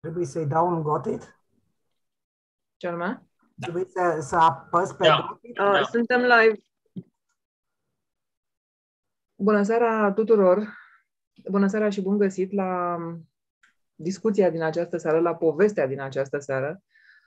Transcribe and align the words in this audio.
Trebuie 0.00 0.26
să-i 0.26 0.46
dau 0.46 0.68
un 0.68 0.82
got 0.82 1.04
it? 1.06 1.38
Ce 2.76 2.86
anume? 2.86 3.26
Da. 3.54 3.66
Trebuie 3.66 3.84
să, 3.84 4.20
să 4.20 4.36
apăs 4.36 4.92
pe 4.92 5.06
Da. 5.06 5.26
got 5.28 5.42
it? 5.42 5.58
Uh, 5.58 5.64
Da. 5.72 5.82
Suntem 5.82 6.20
live. 6.20 6.62
Bună 9.34 9.62
seara 9.62 10.12
tuturor! 10.12 10.78
Bună 11.50 11.66
seara 11.66 11.88
și 11.88 12.02
bun 12.02 12.18
găsit 12.18 12.52
la 12.52 12.96
discuția 13.94 14.50
din 14.50 14.62
această 14.62 14.96
seară, 14.96 15.20
la 15.20 15.36
povestea 15.36 15.86
din 15.86 16.00
această 16.00 16.38
seară, 16.38 16.82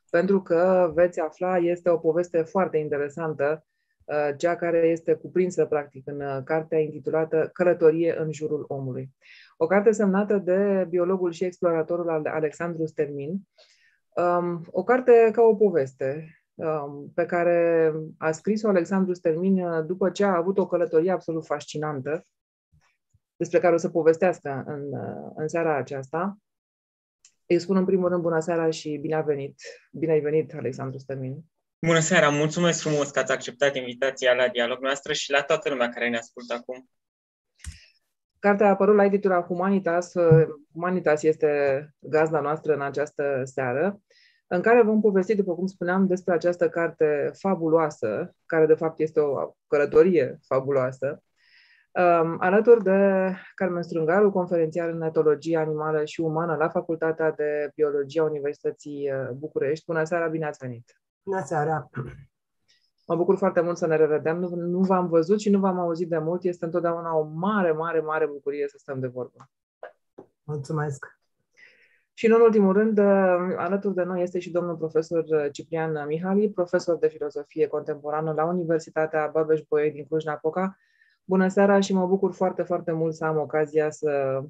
pentru 0.10 0.42
că 0.42 0.92
veți 0.94 1.20
afla, 1.20 1.58
este 1.58 1.90
o 1.90 1.98
poveste 1.98 2.42
foarte 2.42 2.78
interesantă, 2.78 3.66
uh, 3.66 3.73
cea 4.38 4.56
care 4.56 4.78
este 4.88 5.14
cuprinsă 5.14 5.66
practic 5.66 6.08
în 6.08 6.22
uh, 6.22 6.40
cartea 6.44 6.80
intitulată 6.80 7.50
Călătorie 7.54 8.20
în 8.20 8.32
jurul 8.32 8.66
omului. 8.68 9.12
O 9.58 9.68
carte 9.68 9.92
semnată 9.92 10.38
de 10.38 10.86
biologul 10.90 11.32
și 11.32 11.44
exploratorul 11.44 12.10
Ale- 12.10 12.30
Alexandru 12.30 12.86
Stermin, 12.86 13.42
um, 14.16 14.66
o 14.72 14.84
carte 14.84 15.30
ca 15.32 15.42
o 15.42 15.56
poveste, 15.56 16.40
um, 16.54 17.12
pe 17.16 17.26
care 17.26 17.92
a 18.18 18.32
scris-o 18.32 18.68
Alexandru 18.68 19.14
Stermin 19.14 19.60
uh, 19.60 19.86
după 19.86 20.10
ce 20.10 20.24
a 20.24 20.36
avut 20.36 20.58
o 20.58 20.68
călătorie 20.68 21.12
absolut 21.12 21.46
fascinantă, 21.46 22.26
despre 23.36 23.60
care 23.60 23.74
o 23.74 23.78
să 23.78 23.90
povestească 23.90 24.64
în, 24.68 24.82
uh, 24.82 25.32
în 25.36 25.48
seara 25.48 25.78
aceasta. 25.78 26.38
Îi 27.46 27.60
spun 27.60 27.78
în 27.78 27.86
primul 27.86 28.10
rând 28.10 28.22
bună 28.22 28.40
seara 28.40 28.70
și 28.70 28.98
bine 28.98 29.16
a 29.16 29.22
venit. 29.22 29.56
Bine 29.92 30.12
ai 30.12 30.20
venit, 30.20 30.54
Alexandru 30.54 30.98
Stermin. 30.98 31.44
Bună 31.86 32.00
seara, 32.00 32.30
mulțumesc 32.30 32.82
frumos 32.82 33.10
că 33.10 33.20
ați 33.20 33.32
acceptat 33.32 33.76
invitația 33.76 34.34
la 34.34 34.48
dialog 34.48 34.82
noastră 34.82 35.14
și 35.14 35.32
la 35.32 35.42
toată 35.42 35.70
lumea 35.70 35.90
care 35.90 36.10
ne 36.10 36.18
ascultă 36.18 36.54
acum. 36.54 36.90
Cartea 38.40 38.68
a 38.68 38.70
apărut 38.70 38.96
la 38.96 39.04
editura 39.04 39.42
Humanitas. 39.42 40.14
Uh, 40.14 40.48
Humanitas 40.74 41.24
este 41.24 41.50
gazda 42.00 42.40
noastră 42.40 42.74
în 42.74 42.82
această 42.82 43.42
seară, 43.44 44.02
în 44.48 44.62
care 44.62 44.82
vom 44.82 45.02
povesti, 45.02 45.36
după 45.36 45.56
cum 45.56 45.66
spuneam, 45.66 46.08
despre 46.08 46.34
această 46.34 46.70
carte 46.70 47.32
fabuloasă, 47.40 48.36
care 48.46 48.66
de 48.66 48.74
fapt 48.74 49.00
este 49.00 49.20
o 49.20 49.56
călătorie 49.68 50.40
fabuloasă, 50.48 51.24
um, 51.92 52.38
alături 52.40 52.84
de 52.84 53.32
Carmen 53.56 53.84
Strungaru, 53.84 54.32
conferențiar 54.32 54.90
în 54.90 55.02
etologie 55.02 55.58
animală 55.58 56.06
și 56.06 56.22
umană 56.22 56.56
la 56.56 56.70
Facultatea 56.70 57.32
de 57.32 57.72
Biologie 57.76 58.22
a 58.22 58.24
Universității 58.24 59.12
uh, 59.12 59.30
București. 59.30 59.86
Bună 59.86 60.04
seara, 60.04 60.28
bine 60.28 60.46
ați 60.46 60.60
venit! 60.62 61.03
Bună 61.24 61.42
seara! 61.46 61.90
Mă 63.08 63.16
bucur 63.16 63.38
foarte 63.38 63.62
mult 63.62 63.78
să 63.78 63.88
ne 63.88 63.96
revedem. 63.96 64.40
Nu, 64.40 64.56
nu 64.56 64.80
v-am 64.80 65.08
văzut 65.08 65.40
și 65.40 65.50
nu 65.50 65.60
v-am 65.60 65.80
auzit 65.80 66.10
de 66.10 66.18
mult. 66.18 66.44
Este 66.44 66.66
întotdeauna 66.66 67.16
o 67.18 67.24
mare, 67.24 67.72
mare, 67.72 68.00
mare 68.00 68.26
bucurie 68.28 68.68
să 68.68 68.78
stăm 68.78 69.00
de 69.00 69.08
vorbă. 69.08 69.50
Mulțumesc! 70.44 71.06
Și 72.14 72.26
în 72.26 72.32
ultimul 72.32 72.74
rând, 72.74 72.98
uh, 72.98 73.56
alături 73.58 73.96
de 73.96 74.04
noi 74.04 74.22
este 74.22 74.40
și 74.40 74.52
domnul 74.52 74.76
profesor 74.76 75.24
uh, 75.28 75.52
Ciprian 75.52 76.06
Mihali, 76.08 76.50
profesor 76.50 76.98
de 76.98 77.08
filozofie 77.08 77.68
contemporană 77.68 78.34
la 78.34 78.46
Universitatea 78.46 79.32
Babeș-Bolyai 79.32 79.92
din 79.92 80.06
Cluj-Napoca. 80.06 80.78
Bună 81.24 81.48
seara 81.48 81.80
și 81.80 81.94
mă 81.94 82.08
bucur 82.08 82.34
foarte, 82.34 82.64
foarte 82.64 82.92
mult 82.92 83.14
să 83.14 83.26
am 83.26 83.38
ocazia 83.38 83.90
să, 83.90 84.42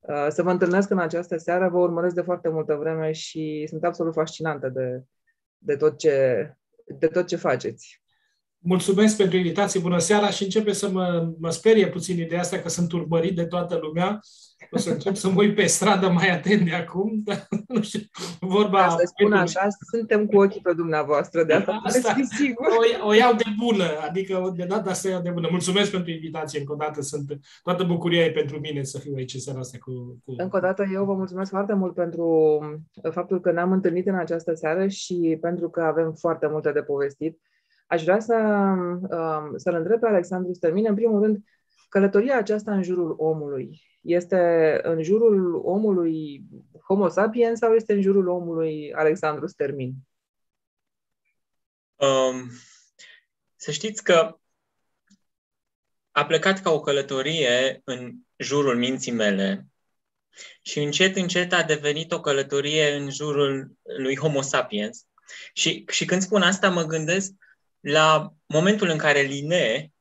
uh, 0.00 0.26
să 0.28 0.42
vă 0.42 0.50
întâlnesc 0.50 0.90
în 0.90 0.98
această 0.98 1.36
seară. 1.36 1.68
Vă 1.68 1.78
urmăresc 1.78 2.14
de 2.14 2.22
foarte 2.22 2.48
multă 2.48 2.74
vreme 2.74 3.12
și 3.12 3.66
sunt 3.68 3.84
absolut 3.84 4.12
fascinantă 4.12 4.68
de, 4.68 5.04
de, 5.64 5.76
tot, 5.76 5.98
ce, 5.98 6.48
de 6.86 7.06
tot 7.06 7.28
ce 7.28 7.36
faceți. 7.36 8.01
Mulțumesc 8.64 9.16
pentru 9.16 9.36
invitație, 9.36 9.80
bună 9.80 9.98
seara 9.98 10.30
și 10.30 10.42
începe 10.42 10.72
să 10.72 10.90
mă, 10.90 11.32
mă 11.38 11.50
sperie 11.50 11.88
puțin 11.88 12.18
ideea 12.18 12.40
asta 12.40 12.58
că 12.58 12.68
sunt 12.68 12.92
urmărit 12.92 13.36
de 13.36 13.44
toată 13.44 13.78
lumea. 13.82 14.20
O 14.70 14.78
să 14.78 14.90
încep 14.90 15.14
să 15.14 15.30
mă 15.30 15.40
uit 15.40 15.54
pe 15.54 15.66
stradă 15.66 16.08
mai 16.08 16.30
atent 16.30 16.64
de 16.64 16.74
acum, 16.74 17.20
dar 17.24 17.46
nu 17.68 17.82
știu, 17.82 18.00
vorba... 18.40 18.78
Ca 18.78 18.88
să 18.88 19.12
spun 19.16 19.32
așa, 19.32 19.66
suntem 19.90 20.26
cu 20.26 20.36
ochii 20.36 20.60
pe 20.60 20.72
dumneavoastră, 20.72 21.44
de 21.44 21.52
asta, 21.52 21.80
Asta- 21.84 21.98
puteți 21.98 22.14
fi 22.14 22.36
sigur. 22.36 22.66
O, 23.02 23.06
o 23.06 23.14
iau 23.14 23.34
de 23.34 23.44
bună, 23.58 23.84
adică 24.08 24.52
de 24.56 24.64
data 24.64 24.90
asta 24.90 25.08
o 25.08 25.10
iau 25.10 25.22
de 25.22 25.30
bună. 25.30 25.48
Mulțumesc 25.50 25.90
pentru 25.90 26.10
invitație 26.10 26.58
încă 26.58 26.72
o 26.72 26.76
dată, 26.76 27.02
sunt, 27.02 27.38
toată 27.62 27.84
bucuria 27.84 28.24
e 28.24 28.30
pentru 28.30 28.58
mine 28.58 28.82
să 28.82 28.98
fiu 28.98 29.12
aici 29.16 29.34
în 29.34 29.40
seara 29.40 29.58
asta 29.58 29.78
cu... 29.80 30.20
cu... 30.24 30.34
Încă 30.36 30.56
o 30.56 30.60
dată, 30.60 30.86
eu 30.92 31.04
vă 31.04 31.14
mulțumesc 31.14 31.50
foarte 31.50 31.74
mult 31.74 31.94
pentru 31.94 32.58
faptul 33.10 33.40
că 33.40 33.52
ne-am 33.52 33.72
întâlnit 33.72 34.06
în 34.06 34.14
această 34.14 34.54
seară 34.54 34.86
și 34.86 35.38
pentru 35.40 35.70
că 35.70 35.80
avem 35.80 36.12
foarte 36.12 36.46
multe 36.50 36.72
de 36.72 36.82
povestit. 36.82 37.40
Aș 37.92 38.02
vrea 38.02 38.20
să, 38.20 38.34
um, 38.34 39.56
să-l 39.56 39.74
întreb 39.74 40.00
pe 40.00 40.06
Alexandru 40.06 40.52
Stărmin, 40.52 40.86
în 40.88 40.94
primul 40.94 41.22
rând, 41.22 41.44
călătoria 41.88 42.36
aceasta 42.36 42.74
în 42.74 42.82
jurul 42.82 43.14
omului 43.18 43.82
este 44.00 44.80
în 44.82 45.02
jurul 45.02 45.60
omului 45.64 46.44
Homo 46.86 47.08
sapiens 47.08 47.58
sau 47.58 47.74
este 47.74 47.92
în 47.92 48.00
jurul 48.00 48.28
omului 48.28 48.92
Alexandru 48.92 49.46
Stermin? 49.46 49.94
Um, 51.96 52.50
să 53.56 53.70
știți 53.70 54.02
că 54.02 54.36
a 56.10 56.24
plecat 56.24 56.60
ca 56.60 56.70
o 56.70 56.80
călătorie 56.80 57.80
în 57.84 58.12
jurul 58.36 58.76
minții 58.76 59.12
mele 59.12 59.66
și 60.62 60.82
încet, 60.82 61.16
încet 61.16 61.52
a 61.52 61.62
devenit 61.62 62.12
o 62.12 62.20
călătorie 62.20 62.94
în 62.94 63.10
jurul 63.10 63.72
lui 63.82 64.16
Homo 64.16 64.40
sapiens. 64.40 65.06
Și, 65.52 65.84
și 65.88 66.04
când 66.04 66.22
spun 66.22 66.42
asta, 66.42 66.70
mă 66.70 66.82
gândesc 66.82 67.32
la 67.82 68.32
momentul 68.46 68.88
în 68.88 68.98
care 68.98 69.20
Linné 69.20 69.92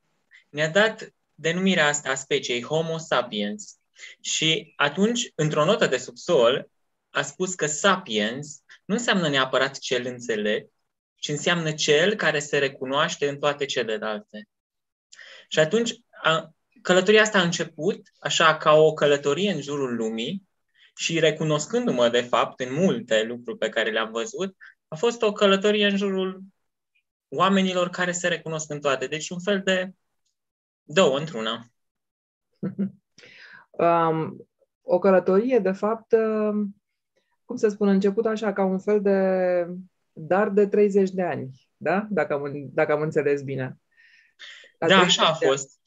ne-a 0.49 0.69
dat 0.69 1.13
denumirea 1.33 1.87
asta 1.87 2.09
a 2.09 2.15
speciei 2.15 2.63
Homo 2.63 2.97
sapiens. 2.97 3.75
Și 4.21 4.73
atunci, 4.75 5.31
într-o 5.35 5.65
notă 5.65 5.87
de 5.87 5.97
subsol, 5.97 6.69
a 7.09 7.21
spus 7.21 7.55
că 7.55 7.65
sapiens 7.65 8.61
nu 8.85 8.95
înseamnă 8.95 9.29
neapărat 9.29 9.77
cel 9.77 10.05
înțelept, 10.05 10.71
ci 11.15 11.27
înseamnă 11.27 11.71
cel 11.71 12.15
care 12.15 12.39
se 12.39 12.57
recunoaște 12.57 13.29
în 13.29 13.39
toate 13.39 13.65
celelalte. 13.65 14.47
Și 15.49 15.59
atunci, 15.59 15.93
a, 16.23 16.49
călătoria 16.81 17.21
asta 17.21 17.39
a 17.39 17.43
început 17.43 18.01
așa 18.19 18.57
ca 18.57 18.73
o 18.73 18.93
călătorie 18.93 19.51
în 19.51 19.61
jurul 19.61 19.95
lumii 19.95 20.49
și 20.95 21.19
recunoscându-mă, 21.19 22.09
de 22.09 22.21
fapt, 22.21 22.59
în 22.59 22.73
multe 22.73 23.23
lucruri 23.23 23.57
pe 23.57 23.69
care 23.69 23.91
le-am 23.91 24.11
văzut, 24.11 24.55
a 24.87 24.95
fost 24.95 25.21
o 25.21 25.31
călătorie 25.31 25.87
în 25.87 25.97
jurul 25.97 26.41
oamenilor 27.33 27.89
care 27.89 28.11
se 28.11 28.27
recunosc 28.27 28.69
în 28.69 28.79
toate. 28.79 29.07
Deci 29.07 29.29
un 29.29 29.39
fel 29.39 29.61
de 29.61 29.93
două 30.83 31.17
într-una. 31.17 31.65
Um, 33.71 34.47
o 34.81 34.99
călătorie, 34.99 35.59
de 35.59 35.71
fapt, 35.71 36.11
um, 36.11 36.75
cum 37.45 37.55
să 37.55 37.67
spun, 37.67 37.87
a 37.87 37.91
început 37.91 38.25
așa 38.25 38.53
ca 38.53 38.63
un 38.63 38.79
fel 38.79 39.01
de 39.01 39.17
dar 40.13 40.49
de 40.49 40.67
30 40.67 41.09
de 41.09 41.21
ani, 41.21 41.69
da? 41.77 42.07
Dacă 42.09 42.33
am, 42.33 42.69
dacă 42.73 42.91
am 42.91 43.01
înțeles 43.01 43.41
bine. 43.41 43.77
La 44.77 44.87
Da, 44.87 44.95
30 44.95 45.17
așa 45.17 45.27
a 45.27 45.37
de 45.39 45.45
ani. 45.45 45.55
fost. 45.55 45.79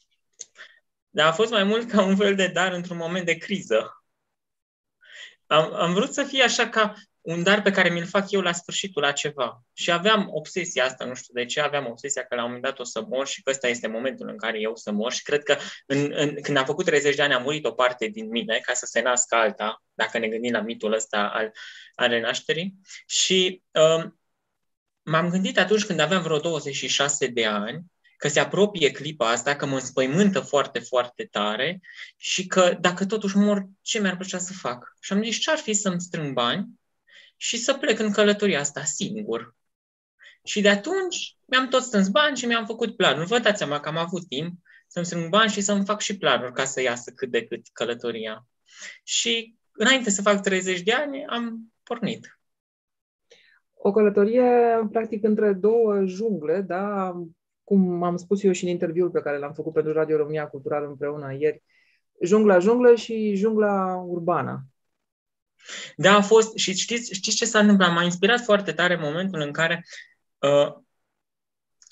Dar 1.09 1.27
a 1.27 1.31
fost 1.31 1.51
mai 1.51 1.63
mult 1.63 1.89
ca 1.89 2.03
un 2.03 2.15
fel 2.15 2.35
de 2.35 2.47
dar 2.47 2.71
într-un 2.71 2.97
moment 2.97 3.25
de 3.25 3.37
criză. 3.37 4.03
Am, 5.45 5.73
am 5.73 5.93
vrut 5.93 6.13
să 6.13 6.23
fie 6.23 6.43
așa 6.43 6.69
ca 6.69 6.93
un 7.25 7.43
dar 7.43 7.61
pe 7.61 7.71
care 7.71 7.89
mi-l 7.89 8.05
fac 8.05 8.31
eu 8.31 8.41
la 8.41 8.51
sfârșitul 8.51 9.01
la 9.01 9.11
ceva. 9.11 9.63
Și 9.73 9.91
aveam 9.91 10.27
obsesia 10.31 10.85
asta, 10.85 11.05
nu 11.05 11.13
știu 11.13 11.33
de 11.33 11.45
ce, 11.45 11.61
aveam 11.61 11.85
obsesia 11.85 12.23
că 12.23 12.35
la 12.35 12.41
un 12.41 12.47
moment 12.47 12.63
dat 12.63 12.79
o 12.79 12.83
să 12.83 13.05
mor 13.09 13.27
și 13.27 13.41
că 13.41 13.49
ăsta 13.49 13.67
este 13.67 13.87
momentul 13.87 14.29
în 14.29 14.37
care 14.37 14.59
eu 14.59 14.71
o 14.71 14.75
să 14.75 14.91
mor 14.91 15.11
și 15.11 15.23
cred 15.23 15.43
că 15.43 15.57
în, 15.85 16.11
în, 16.15 16.41
când 16.41 16.57
am 16.57 16.65
făcut 16.65 16.85
30 16.85 17.15
de 17.15 17.21
ani 17.21 17.33
a 17.33 17.37
murit 17.37 17.65
o 17.65 17.71
parte 17.71 18.07
din 18.07 18.29
mine 18.29 18.59
ca 18.65 18.73
să 18.73 18.85
se 18.85 19.01
nască 19.01 19.35
alta, 19.35 19.83
dacă 19.93 20.17
ne 20.17 20.27
gândim 20.27 20.51
la 20.51 20.61
mitul 20.61 20.93
ăsta 20.93 21.31
al, 21.33 21.51
al 21.95 22.09
renașterii. 22.09 22.75
Și 23.05 23.61
um, 23.71 24.19
m-am 25.01 25.29
gândit 25.29 25.57
atunci 25.57 25.85
când 25.85 25.99
aveam 25.99 26.21
vreo 26.21 26.39
26 26.39 27.27
de 27.27 27.45
ani 27.45 27.83
că 28.17 28.27
se 28.27 28.39
apropie 28.39 28.91
clipa 28.91 29.29
asta, 29.29 29.55
că 29.55 29.65
mă 29.65 29.75
înspăimântă 29.75 30.39
foarte, 30.39 30.79
foarte 30.79 31.23
tare 31.23 31.81
și 32.17 32.47
că 32.47 32.77
dacă 32.79 33.05
totuși 33.05 33.37
mor, 33.37 33.65
ce 33.81 33.99
mi-ar 33.99 34.15
plăcea 34.15 34.37
să 34.37 34.53
fac? 34.53 34.95
Și 34.99 35.13
am 35.13 35.23
zis, 35.23 35.37
ce 35.37 35.51
ar 35.51 35.57
fi 35.57 35.73
să-mi 35.73 36.01
strâng 36.01 36.33
bani 36.33 36.67
și 37.35 37.57
să 37.57 37.73
plec 37.73 37.99
în 37.99 38.11
călătoria 38.11 38.59
asta 38.59 38.83
singur. 38.83 39.55
Și 40.43 40.61
de 40.61 40.69
atunci 40.69 41.37
mi-am 41.45 41.67
tot 41.67 41.81
strâns 41.81 42.07
bani 42.07 42.37
și 42.37 42.45
mi-am 42.45 42.65
făcut 42.65 42.95
planuri. 42.95 43.27
Vă 43.27 43.39
dați 43.39 43.57
seama 43.57 43.79
că 43.79 43.89
am 43.89 43.97
avut 43.97 44.27
timp 44.27 44.59
să-mi 44.87 45.05
strâng 45.05 45.29
bani 45.29 45.51
și 45.51 45.61
să-mi 45.61 45.85
fac 45.85 45.99
și 45.99 46.17
planuri 46.17 46.53
ca 46.53 46.65
să 46.65 46.81
iasă 46.81 47.11
cât 47.11 47.31
de 47.31 47.45
cât 47.45 47.67
călătoria. 47.73 48.47
Și 49.03 49.55
înainte 49.71 50.09
să 50.09 50.21
fac 50.21 50.41
30 50.41 50.81
de 50.81 50.93
ani, 50.93 51.25
am 51.25 51.73
pornit. 51.83 52.39
O 53.73 53.91
călătorie, 53.91 54.43
practic, 54.91 55.23
între 55.23 55.53
două 55.53 56.05
jungle, 56.05 56.61
da? 56.61 57.13
Cum 57.63 58.03
am 58.03 58.17
spus 58.17 58.43
eu 58.43 58.51
și 58.51 58.63
în 58.63 58.69
interviul 58.69 59.09
pe 59.09 59.21
care 59.21 59.37
l-am 59.37 59.53
făcut 59.53 59.73
pentru 59.73 59.93
Radio 59.93 60.17
România 60.17 60.47
Cultural 60.47 60.85
împreună 60.85 61.35
ieri, 61.39 61.63
jungla 62.21 62.59
junglă 62.59 62.95
și 62.95 63.35
jungla 63.35 63.95
urbană. 63.95 64.65
Da, 65.95 66.15
a 66.15 66.21
fost, 66.21 66.57
și 66.57 66.73
știți, 66.73 67.13
știți 67.13 67.35
ce 67.35 67.45
s-a 67.45 67.59
întâmplat? 67.59 67.93
M-a 67.93 68.03
inspirat 68.03 68.43
foarte 68.43 68.73
tare 68.73 68.95
momentul 68.95 69.39
în 69.39 69.51
care 69.51 69.85
uh, 70.37 70.73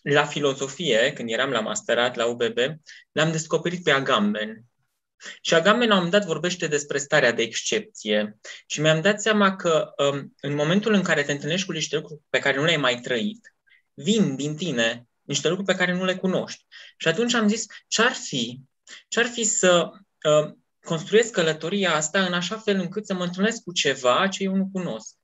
la 0.02 0.26
filozofie, 0.26 1.14
când 1.14 1.30
eram 1.32 1.50
la 1.50 1.60
masterat 1.60 2.16
la 2.16 2.26
UBB, 2.26 2.58
l-am 3.12 3.32
descoperit 3.32 3.84
pe 3.84 3.92
Agamben. 3.92 4.64
Și 5.42 5.54
Agamben 5.54 5.88
la 5.88 5.94
un 5.94 6.04
moment 6.04 6.22
dat 6.22 6.26
vorbește 6.26 6.68
despre 6.68 6.98
starea 6.98 7.32
de 7.32 7.42
excepție 7.42 8.38
și 8.68 8.82
mi-am 8.82 9.02
dat 9.02 9.22
seama 9.22 9.56
că 9.56 9.94
um, 9.98 10.36
în 10.40 10.56
momentul 10.56 10.94
în 10.94 11.04
care 11.04 11.24
te 11.24 11.32
întâlnești 11.32 11.66
cu 11.66 11.72
niște 11.72 11.96
lucruri 11.96 12.22
pe 12.30 12.40
care 12.40 12.58
nu 12.58 12.64
le-ai 12.64 12.78
mai 12.78 13.00
trăit, 13.00 13.56
vin 13.94 14.36
din 14.36 14.56
tine 14.56 15.08
niște 15.22 15.48
lucruri 15.48 15.72
pe 15.72 15.78
care 15.78 15.94
nu 15.94 16.06
le 16.06 16.16
cunoști. 16.16 16.66
Și 16.98 17.08
atunci 17.08 17.34
am 17.34 17.48
zis, 17.48 17.66
ce-ar 17.88 18.12
fi? 18.12 18.60
Ce-ar 19.08 19.26
fi 19.26 19.44
să 19.44 19.90
uh, 20.42 20.54
construiesc 20.84 21.32
călătoria 21.32 21.96
asta 21.96 22.26
în 22.26 22.34
așa 22.34 22.58
fel 22.58 22.80
încât 22.80 23.06
să 23.06 23.14
mă 23.14 23.24
întâlnesc 23.24 23.64
cu 23.64 23.72
ceva 23.72 24.28
ce 24.28 24.44
eu 24.44 24.56
nu 24.56 24.70
cunosc, 24.72 25.16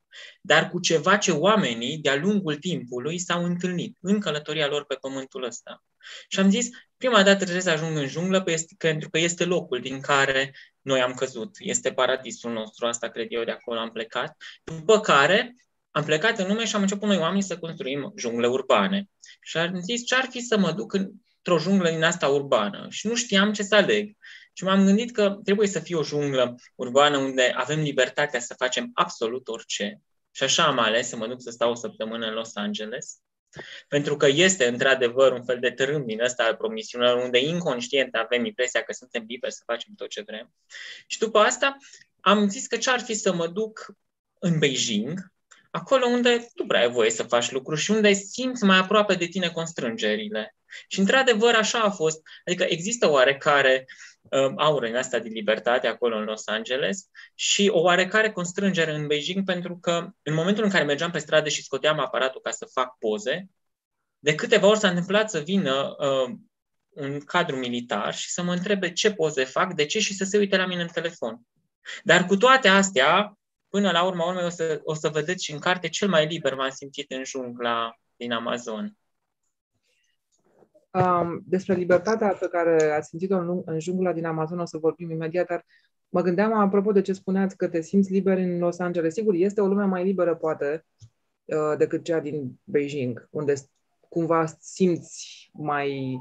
dar 0.41 0.69
cu 0.69 0.79
ceva 0.79 1.17
ce 1.17 1.31
oamenii 1.31 1.97
de-a 1.97 2.15
lungul 2.15 2.55
timpului 2.55 3.19
s-au 3.19 3.43
întâlnit 3.43 3.97
în 4.01 4.19
călătoria 4.19 4.67
lor 4.67 4.85
pe 4.85 4.95
pământul 4.95 5.43
ăsta. 5.43 5.83
Și 6.27 6.39
am 6.39 6.49
zis, 6.49 6.69
prima 6.97 7.23
dată 7.23 7.37
trebuie 7.37 7.61
să 7.61 7.69
ajung 7.69 7.97
în 7.97 8.07
junglă 8.07 8.43
pentru 8.77 9.09
că 9.09 9.19
este 9.19 9.45
locul 9.45 9.79
din 9.79 9.99
care 9.99 10.55
noi 10.81 11.01
am 11.01 11.13
căzut. 11.13 11.55
Este 11.59 11.91
paradisul 11.91 12.51
nostru, 12.51 12.85
asta 12.85 13.09
cred 13.09 13.27
eu, 13.29 13.43
de 13.43 13.51
acolo 13.51 13.79
am 13.79 13.91
plecat. 13.91 14.35
După 14.63 14.99
care 14.99 15.55
am 15.91 16.03
plecat 16.03 16.39
în 16.39 16.47
lume 16.47 16.65
și 16.65 16.75
am 16.75 16.81
început 16.81 17.07
noi 17.07 17.17
oamenii 17.17 17.43
să 17.43 17.57
construim 17.57 18.13
jungle 18.15 18.47
urbane. 18.47 19.09
Și 19.41 19.57
am 19.57 19.81
zis, 19.81 20.05
ce 20.05 20.15
ar 20.15 20.27
fi 20.29 20.39
să 20.41 20.57
mă 20.57 20.71
duc 20.71 20.93
într-o 20.93 21.59
junglă 21.59 21.89
din 21.89 22.03
asta 22.03 22.27
urbană? 22.27 22.87
Și 22.89 23.07
nu 23.07 23.15
știam 23.15 23.53
ce 23.53 23.63
să 23.63 23.75
aleg. 23.75 24.17
Și 24.59 24.65
m-am 24.65 24.85
gândit 24.85 25.11
că 25.11 25.39
trebuie 25.43 25.67
să 25.67 25.79
fie 25.79 25.95
o 25.95 26.03
junglă 26.03 26.55
urbană 26.75 27.17
unde 27.17 27.53
avem 27.55 27.79
libertatea 27.79 28.39
să 28.39 28.53
facem 28.57 28.91
absolut 28.93 29.47
orice. 29.47 30.01
Și 30.31 30.43
așa 30.43 30.63
am 30.63 30.79
ales 30.79 31.07
să 31.07 31.15
mă 31.15 31.27
duc 31.27 31.41
să 31.41 31.49
stau 31.49 31.71
o 31.71 31.75
săptămână 31.75 32.27
în 32.27 32.33
Los 32.33 32.55
Angeles. 32.55 33.17
Pentru 33.87 34.15
că 34.15 34.27
este 34.27 34.67
într-adevăr 34.67 35.31
un 35.31 35.43
fel 35.43 35.59
de 35.59 35.71
tărâm 35.71 36.05
din 36.05 36.21
ăsta 36.21 36.43
al 36.43 36.55
promisiunilor, 36.55 37.23
unde 37.23 37.39
inconștient 37.39 38.15
avem 38.15 38.45
impresia 38.45 38.83
că 38.83 38.93
suntem 38.93 39.25
liberi 39.27 39.53
să 39.53 39.61
facem 39.65 39.93
tot 39.95 40.09
ce 40.09 40.21
vrem. 40.21 40.53
Și 41.07 41.19
după 41.19 41.39
asta 41.39 41.77
am 42.19 42.49
zis 42.49 42.67
că 42.67 42.77
ce 42.77 42.89
ar 42.89 42.99
fi 42.99 43.13
să 43.13 43.33
mă 43.33 43.47
duc 43.47 43.85
în 44.39 44.59
Beijing, 44.59 45.31
acolo 45.71 46.05
unde 46.05 46.49
tu 46.55 46.65
prea 46.65 46.81
ai 46.81 46.91
voie 46.91 47.09
să 47.09 47.23
faci 47.23 47.51
lucruri 47.51 47.81
și 47.81 47.91
unde 47.91 48.13
simți 48.13 48.63
mai 48.63 48.77
aproape 48.77 49.13
de 49.13 49.25
tine 49.25 49.49
constrângerile. 49.49 50.55
Și 50.87 50.99
într-adevăr 50.99 51.55
așa 51.55 51.79
a 51.79 51.89
fost. 51.89 52.21
Adică 52.45 52.63
există 52.63 53.09
oarecare 53.09 53.85
uh, 54.31 54.53
aură 54.55 54.87
în 54.87 54.95
asta 54.95 55.19
de 55.19 55.27
libertate 55.27 55.87
acolo 55.87 56.17
în 56.17 56.23
Los 56.23 56.47
Angeles 56.47 57.09
și 57.35 57.69
o 57.73 57.79
oarecare 57.79 58.31
constrângere 58.31 58.93
în 58.93 59.07
Beijing 59.07 59.45
pentru 59.45 59.77
că 59.77 60.09
în 60.21 60.33
momentul 60.33 60.63
în 60.63 60.69
care 60.69 60.83
mergeam 60.83 61.11
pe 61.11 61.19
stradă 61.19 61.49
și 61.49 61.63
scoteam 61.63 61.99
aparatul 61.99 62.41
ca 62.41 62.51
să 62.51 62.69
fac 62.73 62.97
poze, 62.97 63.49
de 64.19 64.35
câteva 64.35 64.67
ori 64.67 64.79
s-a 64.79 64.89
întâmplat 64.89 65.29
să 65.29 65.39
vină 65.39 65.95
uh, 65.99 66.35
un 66.89 67.19
cadru 67.19 67.55
militar 67.55 68.13
și 68.13 68.29
să 68.29 68.43
mă 68.43 68.53
întrebe 68.53 68.91
ce 68.93 69.13
poze 69.13 69.43
fac, 69.43 69.73
de 69.73 69.85
ce 69.85 69.99
și 69.99 70.13
să 70.13 70.23
se 70.23 70.37
uite 70.37 70.57
la 70.57 70.65
mine 70.65 70.81
în 70.81 70.87
telefon. 70.87 71.41
Dar 72.03 72.25
cu 72.25 72.37
toate 72.37 72.67
astea, 72.67 73.37
până 73.69 73.91
la 73.91 74.03
urma 74.03 74.25
urmei 74.25 74.45
o 74.45 74.49
să, 74.49 74.81
o 74.83 74.93
să 74.93 75.09
vedeți 75.09 75.43
și 75.43 75.51
în 75.51 75.59
carte 75.59 75.89
cel 75.89 76.07
mai 76.07 76.25
liber 76.25 76.55
m-am 76.55 76.69
simțit 76.69 77.11
în 77.11 77.23
jungla 77.23 77.99
din 78.15 78.31
Amazon. 78.31 78.97
Um, 80.91 81.43
despre 81.45 81.73
libertatea 81.73 82.27
pe 82.39 82.47
care 82.47 82.83
ați 82.83 83.07
simțit-o 83.07 83.37
în, 83.37 83.61
în 83.65 83.79
jungla 83.79 84.13
din 84.13 84.25
Amazon 84.25 84.59
o 84.59 84.65
să 84.65 84.77
vorbim 84.77 85.11
imediat, 85.11 85.47
dar 85.47 85.65
mă 86.09 86.21
gândeam 86.21 86.53
apropo 86.53 86.91
de 86.91 87.01
ce 87.01 87.13
spuneați 87.13 87.57
că 87.57 87.67
te 87.67 87.81
simți 87.81 88.11
liber 88.11 88.37
în 88.37 88.59
Los 88.59 88.79
Angeles. 88.79 89.13
Sigur, 89.13 89.33
este 89.33 89.61
o 89.61 89.67
lume 89.67 89.85
mai 89.85 90.03
liberă, 90.03 90.35
poate, 90.35 90.85
uh, 91.45 91.77
decât 91.77 92.03
cea 92.03 92.19
din 92.19 92.59
Beijing, 92.63 93.27
unde 93.31 93.53
cumva 94.09 94.45
simți 94.59 95.49
mai, 95.53 96.17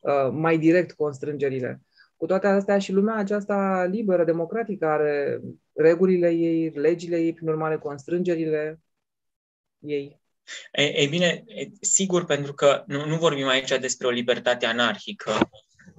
uh, 0.00 0.30
mai 0.32 0.58
direct 0.58 0.92
constrângerile. 0.92 1.80
Cu 2.16 2.26
toate 2.26 2.46
astea 2.46 2.78
și 2.78 2.92
lumea 2.92 3.14
aceasta 3.14 3.84
liberă, 3.84 4.24
democratică, 4.24 4.86
are 4.86 5.40
regulile 5.72 6.30
ei, 6.30 6.68
legile 6.68 7.16
ei, 7.16 7.32
prin 7.32 7.48
urmare 7.48 7.78
constrângerile 7.78 8.80
ei. 9.78 10.20
Ei 10.72 11.06
bine, 11.06 11.44
sigur, 11.80 12.24
pentru 12.24 12.54
că 12.54 12.84
nu, 12.86 13.06
nu 13.06 13.16
vorbim 13.16 13.46
aici 13.46 13.68
despre 13.68 14.06
o 14.06 14.10
libertate 14.10 14.66
anarhică 14.66 15.50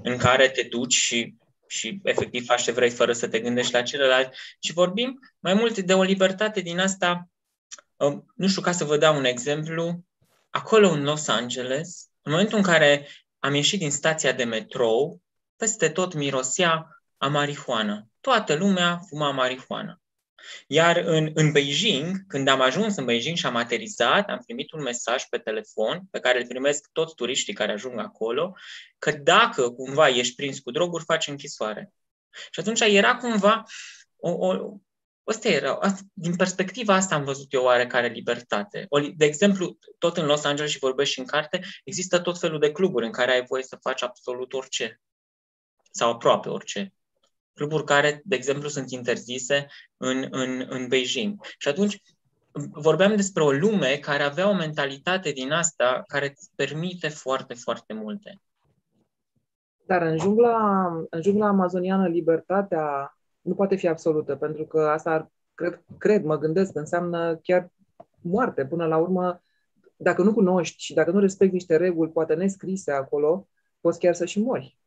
în 0.03 0.17
care 0.17 0.49
te 0.49 0.63
duci 0.63 0.93
și, 0.93 1.35
și 1.67 1.99
efectiv 2.03 2.45
faci 2.45 2.63
ce 2.63 2.71
vrei 2.71 2.89
fără 2.89 3.13
să 3.13 3.27
te 3.27 3.39
gândești 3.39 3.73
la 3.73 3.81
celălalt, 3.81 4.33
ci 4.59 4.71
vorbim 4.71 5.19
mai 5.39 5.53
mult 5.53 5.79
de 5.79 5.93
o 5.93 6.01
libertate 6.01 6.61
din 6.61 6.79
asta, 6.79 7.29
um, 7.95 8.31
nu 8.35 8.47
știu, 8.47 8.61
ca 8.61 8.71
să 8.71 8.83
vă 8.83 8.97
dau 8.97 9.17
un 9.17 9.25
exemplu, 9.25 10.03
acolo 10.49 10.89
în 10.89 11.03
Los 11.03 11.27
Angeles, 11.27 12.09
în 12.21 12.31
momentul 12.31 12.57
în 12.57 12.63
care 12.63 13.07
am 13.39 13.53
ieșit 13.53 13.79
din 13.79 13.91
stația 13.91 14.31
de 14.31 14.43
metrou, 14.43 15.21
peste 15.55 15.89
tot 15.89 16.13
mirosea 16.13 16.87
a 17.17 17.27
marihuană. 17.27 18.09
Toată 18.21 18.53
lumea 18.53 18.99
fuma 19.07 19.31
marihuană. 19.31 20.01
Iar 20.67 20.97
în, 20.97 21.31
în 21.33 21.51
Beijing, 21.51 22.17
când 22.27 22.47
am 22.47 22.61
ajuns 22.61 22.95
în 22.95 23.05
Beijing 23.05 23.37
și 23.37 23.45
am 23.45 23.55
aterizat, 23.55 24.29
am 24.29 24.41
primit 24.45 24.71
un 24.71 24.81
mesaj 24.81 25.23
pe 25.23 25.37
telefon 25.37 26.07
pe 26.11 26.19
care 26.19 26.39
îl 26.39 26.47
primesc 26.47 26.89
toți 26.91 27.15
turiștii 27.15 27.53
care 27.53 27.71
ajung 27.71 27.99
acolo, 27.99 28.55
că 28.99 29.11
dacă 29.11 29.71
cumva 29.71 30.07
ești 30.07 30.35
prins 30.35 30.59
cu 30.59 30.71
droguri, 30.71 31.03
faci 31.03 31.27
închisoare. 31.27 31.93
Și 32.51 32.59
atunci 32.59 32.79
era 32.79 33.15
cumva 33.15 33.63
o, 34.15 34.29
o, 34.29 34.77
Asta 35.23 35.47
era, 35.47 35.79
din 36.13 36.35
perspectiva 36.35 36.93
asta 36.93 37.15
am 37.15 37.23
văzut 37.23 37.53
eu 37.53 37.63
oarecare 37.63 38.07
libertate. 38.07 38.87
De 39.15 39.25
exemplu, 39.25 39.77
tot 39.97 40.17
în 40.17 40.25
Los 40.25 40.43
Angeles 40.43 40.71
și 40.71 40.77
vorbesc 40.77 41.11
și 41.11 41.19
în 41.19 41.25
carte, 41.25 41.61
există 41.83 42.19
tot 42.19 42.39
felul 42.39 42.59
de 42.59 42.71
cluburi 42.71 43.05
în 43.05 43.11
care 43.11 43.31
ai 43.31 43.45
voie 43.45 43.63
să 43.63 43.77
faci 43.81 44.01
absolut 44.01 44.53
orice. 44.53 45.01
Sau 45.91 46.11
aproape 46.11 46.49
orice 46.49 46.93
cluburi 47.57 47.83
care, 47.83 48.21
de 48.23 48.35
exemplu, 48.35 48.67
sunt 48.67 48.91
interzise 48.91 49.67
în, 49.97 50.27
în, 50.29 50.65
în 50.69 50.87
Beijing. 50.87 51.39
Și 51.57 51.67
atunci 51.67 52.01
vorbeam 52.71 53.15
despre 53.15 53.43
o 53.43 53.51
lume 53.51 53.97
care 54.01 54.23
avea 54.23 54.49
o 54.49 54.53
mentalitate 54.53 55.31
din 55.31 55.51
asta 55.51 56.03
care 56.07 56.29
îți 56.29 56.49
permite 56.55 57.07
foarte, 57.07 57.53
foarte 57.53 57.93
multe. 57.93 58.41
Dar 59.85 60.01
în 60.01 60.17
jungla, 60.17 60.87
în 61.09 61.21
jungla 61.21 61.47
amazoniană 61.47 62.07
libertatea 62.07 63.17
nu 63.41 63.53
poate 63.53 63.75
fi 63.75 63.87
absolută, 63.87 64.35
pentru 64.35 64.63
că 64.65 64.79
asta 64.79 65.11
ar, 65.11 65.31
cred, 65.53 65.83
cred, 65.97 66.23
mă 66.23 66.37
gândesc, 66.37 66.75
înseamnă 66.75 67.35
chiar 67.35 67.71
moarte. 68.21 68.65
Până 68.65 68.85
la 68.85 68.97
urmă, 68.97 69.41
dacă 69.95 70.23
nu 70.23 70.33
cunoști 70.33 70.83
și 70.83 70.93
dacă 70.93 71.11
nu 71.11 71.19
respecti 71.19 71.53
niște 71.53 71.75
reguli, 71.75 72.11
poate 72.11 72.33
nescrise 72.33 72.91
acolo, 72.91 73.47
poți 73.81 73.99
chiar 73.99 74.13
să 74.13 74.25
și 74.25 74.39
mori. 74.39 74.77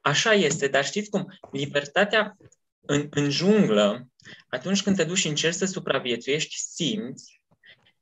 Așa 0.00 0.32
este, 0.32 0.68
dar 0.68 0.84
știți 0.84 1.10
cum? 1.10 1.38
Libertatea 1.52 2.36
în, 2.80 3.06
în 3.10 3.30
junglă, 3.30 4.08
atunci 4.48 4.82
când 4.82 4.96
te 4.96 5.04
duci 5.04 5.18
și 5.18 5.28
încerci 5.28 5.54
să 5.54 5.64
supraviețuiești, 5.64 6.56
simți 6.58 7.42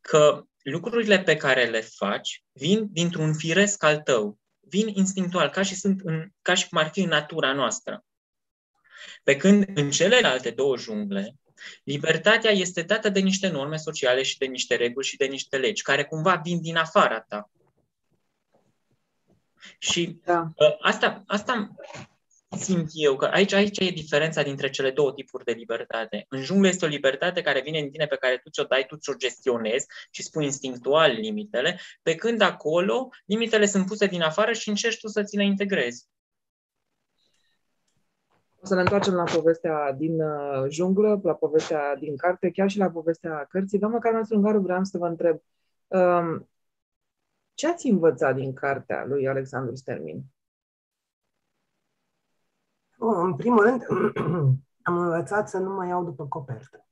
că 0.00 0.44
lucrurile 0.62 1.20
pe 1.20 1.36
care 1.36 1.65
le 1.65 1.81
faci 1.81 2.44
vin 2.53 2.86
dintr-un 2.91 3.34
firesc 3.34 3.82
al 3.82 4.01
tău, 4.01 4.39
vin 4.60 4.89
instinctual, 4.89 5.48
ca 5.48 5.62
și, 5.62 5.74
sunt 5.74 6.01
în, 6.05 6.29
ca 6.43 6.55
și 6.55 6.69
cum 6.69 6.79
ar 6.79 6.91
fi 6.93 7.01
în 7.01 7.08
natura 7.08 7.53
noastră. 7.53 8.05
Pe 9.22 9.36
când 9.36 9.69
în 9.74 9.91
celelalte 9.91 10.51
două 10.51 10.77
jungle, 10.77 11.34
libertatea 11.84 12.51
este 12.51 12.82
dată 12.82 13.08
de 13.08 13.20
niște 13.20 13.48
norme 13.48 13.77
sociale 13.77 14.22
și 14.22 14.39
de 14.39 14.46
niște 14.46 14.74
reguli 14.77 15.06
și 15.06 15.17
de 15.17 15.24
niște 15.24 15.56
legi, 15.56 15.82
care 15.82 16.05
cumva 16.05 16.41
vin 16.44 16.60
din 16.60 16.77
afara 16.77 17.20
ta. 17.20 17.51
Și 19.79 20.21
da. 20.25 20.49
uh, 20.57 20.77
asta, 20.81 21.23
asta 21.27 21.77
simt 22.57 22.89
eu, 22.93 23.17
că 23.17 23.25
aici, 23.25 23.53
aici 23.53 23.79
e 23.79 23.91
diferența 23.91 24.43
dintre 24.43 24.71
cele 24.71 24.91
două 24.91 25.13
tipuri 25.13 25.45
de 25.45 25.53
libertate. 25.53 26.27
În 26.29 26.41
junglă 26.41 26.69
este 26.69 26.85
o 26.85 26.89
libertate 26.89 27.41
care 27.41 27.61
vine 27.61 27.81
din 27.81 27.91
tine, 27.91 28.07
pe 28.07 28.17
care 28.17 28.41
tu 28.43 28.51
ți-o 28.51 28.65
dai, 28.65 28.85
tu 28.89 28.97
ți-o 28.97 29.15
gestionezi 29.15 29.87
și 30.11 30.23
spui 30.23 30.45
instinctual 30.45 31.13
limitele, 31.13 31.79
pe 32.03 32.15
când 32.15 32.41
acolo 32.41 33.09
limitele 33.25 33.67
sunt 33.67 33.87
puse 33.87 34.07
din 34.07 34.23
afară 34.23 34.53
și 34.53 34.69
încerci 34.69 35.01
tu 35.01 35.09
să 35.09 35.23
ți 35.23 35.37
le 35.37 35.45
integrezi. 35.45 36.07
O 38.63 38.67
să 38.67 38.75
ne 38.75 38.81
întoarcem 38.81 39.15
la 39.15 39.23
povestea 39.23 39.93
din 39.93 40.21
uh, 40.21 40.65
junglă, 40.69 41.21
la 41.23 41.35
povestea 41.35 41.97
din 41.97 42.17
carte, 42.17 42.51
chiar 42.51 42.71
și 42.71 42.79
la 42.79 42.91
povestea 42.91 43.47
cărții. 43.49 43.79
Doamna 43.79 43.99
Carmen 43.99 44.25
Strungaru, 44.25 44.61
vreau 44.61 44.85
să 44.85 44.99
vă 44.99 45.07
întreb, 45.07 45.41
um, 45.87 46.49
ce 47.55 47.69
ați 47.69 47.87
învățat 47.87 48.35
din 48.35 48.53
cartea 48.53 49.05
lui 49.05 49.29
Alexandru 49.29 49.75
Stermin? 49.75 50.25
Oh, 52.99 53.17
în 53.17 53.37
primul 53.37 53.63
rând, 53.63 53.87
am 54.89 54.99
învățat 54.99 55.49
să 55.49 55.59
nu 55.59 55.75
mă 55.75 55.87
iau 55.87 56.05
după 56.05 56.27
copertă. 56.27 56.87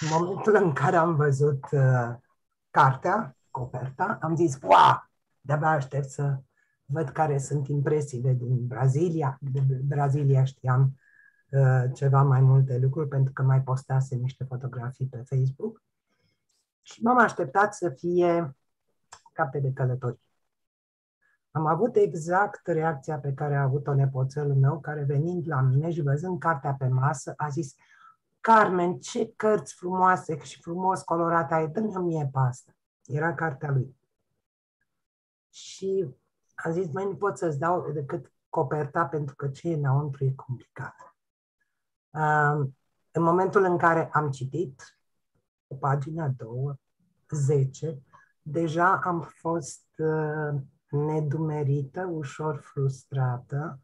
În 0.00 0.08
momentul 0.10 0.54
în 0.54 0.72
care 0.72 0.96
am 0.96 1.16
văzut 1.16 1.64
uh, 1.70 2.14
cartea, 2.70 3.36
coperta, 3.50 4.18
am 4.20 4.36
zis, 4.36 4.58
wow, 4.62 5.10
de-abia 5.40 5.68
aștept 5.68 6.08
să 6.08 6.38
văd 6.84 7.08
care 7.08 7.38
sunt 7.38 7.68
impresiile 7.68 8.32
din 8.32 8.66
Brazilia. 8.66 9.38
De 9.40 9.60
Brazilia 9.82 10.44
știam 10.44 10.98
uh, 11.50 11.84
ceva 11.94 12.22
mai 12.22 12.40
multe 12.40 12.78
lucruri 12.78 13.08
pentru 13.08 13.32
că 13.32 13.42
mai 13.42 13.62
postase 13.62 14.14
niște 14.14 14.44
fotografii 14.44 15.06
pe 15.06 15.22
Facebook. 15.26 15.82
Și 16.82 17.02
m-am 17.02 17.18
așteptat 17.18 17.74
să 17.74 17.90
fie 17.90 18.56
carte 19.36 19.58
de 19.58 19.72
călătorie. 19.72 20.20
Am 21.50 21.66
avut 21.66 21.96
exact 21.96 22.66
reacția 22.66 23.18
pe 23.18 23.32
care 23.32 23.56
a 23.56 23.62
avut-o 23.62 23.94
nepoțelul 23.94 24.54
meu, 24.54 24.80
care 24.80 25.02
venind 25.02 25.48
la 25.48 25.60
mine 25.60 25.90
și 25.90 26.02
văzând 26.02 26.38
cartea 26.38 26.74
pe 26.74 26.88
masă, 26.88 27.34
a 27.36 27.48
zis 27.48 27.74
Carmen, 28.40 28.98
ce 28.98 29.32
cărți 29.36 29.74
frumoase 29.74 30.38
și 30.38 30.60
frumos 30.60 31.02
colorate 31.02 31.54
ai, 31.54 31.68
dă-mi 31.68 31.94
mie 31.96 32.28
pe 32.32 32.38
asta. 32.38 32.76
Era 33.04 33.34
cartea 33.34 33.70
lui. 33.70 33.96
Și 35.50 36.14
a 36.54 36.70
zis, 36.70 36.92
mai 36.92 37.04
nu 37.04 37.16
pot 37.16 37.38
să-ți 37.38 37.58
dau 37.58 37.90
decât 37.90 38.32
coperta 38.48 39.06
pentru 39.06 39.34
că 39.34 39.48
ce 39.48 39.68
e 39.68 39.74
înăuntru 39.74 40.24
e 40.24 40.32
complicat. 40.32 40.94
În 43.10 43.22
momentul 43.22 43.64
în 43.64 43.78
care 43.78 44.08
am 44.12 44.30
citit 44.30 44.98
o 45.66 45.74
pagină, 45.74 46.34
două, 46.36 46.76
zece, 47.30 48.02
deja 48.48 49.00
am 49.04 49.20
fost 49.20 49.86
uh, 49.96 50.60
nedumerită, 50.88 52.04
ușor 52.04 52.56
frustrată, 52.56 53.80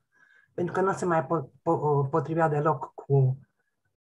pentru 0.55 0.75
că 0.75 0.81
nu 0.81 0.93
se 0.93 1.05
mai 1.05 1.27
potrivea 2.11 2.49
deloc 2.49 2.95
cu, 2.95 3.39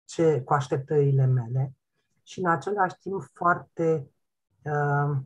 ce, 0.06 0.42
cu 0.42 0.54
așteptările 0.54 1.26
mele 1.26 1.76
și 2.24 2.40
în 2.40 2.50
același 2.50 2.98
timp 3.00 3.24
foarte 3.34 4.12
uh, 4.62 5.18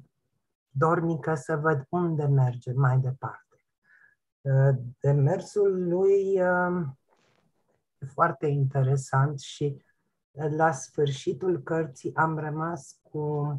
dornică 0.70 1.36
să 1.36 1.56
văd 1.56 1.86
unde 1.90 2.26
merge 2.26 2.74
mai 2.74 2.98
departe. 2.98 3.66
Uh, 4.42 4.76
demersul 5.00 5.88
lui 5.88 6.42
uh, 6.42 6.88
e 7.98 8.06
foarte 8.06 8.48
interesant 8.48 9.40
și 9.40 9.84
uh, 10.32 10.48
la 10.50 10.72
sfârșitul 10.72 11.62
cărții 11.62 12.16
am 12.16 12.38
rămas 12.38 13.00
cu 13.02 13.56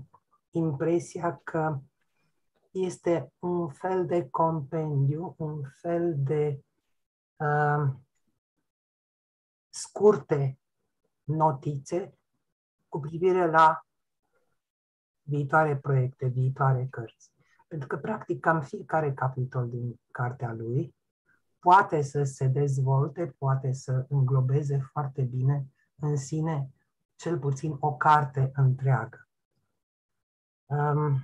impresia 0.52 1.40
că 1.44 1.80
este 2.70 3.32
un 3.38 3.68
fel 3.68 4.06
de 4.06 4.28
compendiu, 4.30 5.34
un 5.38 5.62
fel 5.80 6.14
de 6.16 6.64
uh, 7.36 7.94
scurte 9.68 10.58
notițe 11.24 12.18
cu 12.88 13.00
privire 13.00 13.50
la 13.50 13.86
viitoare 15.22 15.76
proiecte, 15.76 16.26
viitoare 16.26 16.86
cărți. 16.90 17.32
Pentru 17.68 17.88
că, 17.88 17.96
practic, 17.96 18.40
cam 18.40 18.60
fiecare 18.60 19.12
capitol 19.12 19.68
din 19.68 20.00
cartea 20.10 20.52
lui 20.52 20.94
poate 21.58 22.02
să 22.02 22.22
se 22.22 22.46
dezvolte, 22.46 23.34
poate 23.38 23.72
să 23.72 24.06
înglobeze 24.08 24.78
foarte 24.78 25.22
bine 25.22 25.66
în 26.00 26.16
sine 26.16 26.70
cel 27.16 27.38
puțin 27.38 27.76
o 27.80 27.96
carte 27.96 28.50
întreagă. 28.54 29.28
Um, 30.72 31.20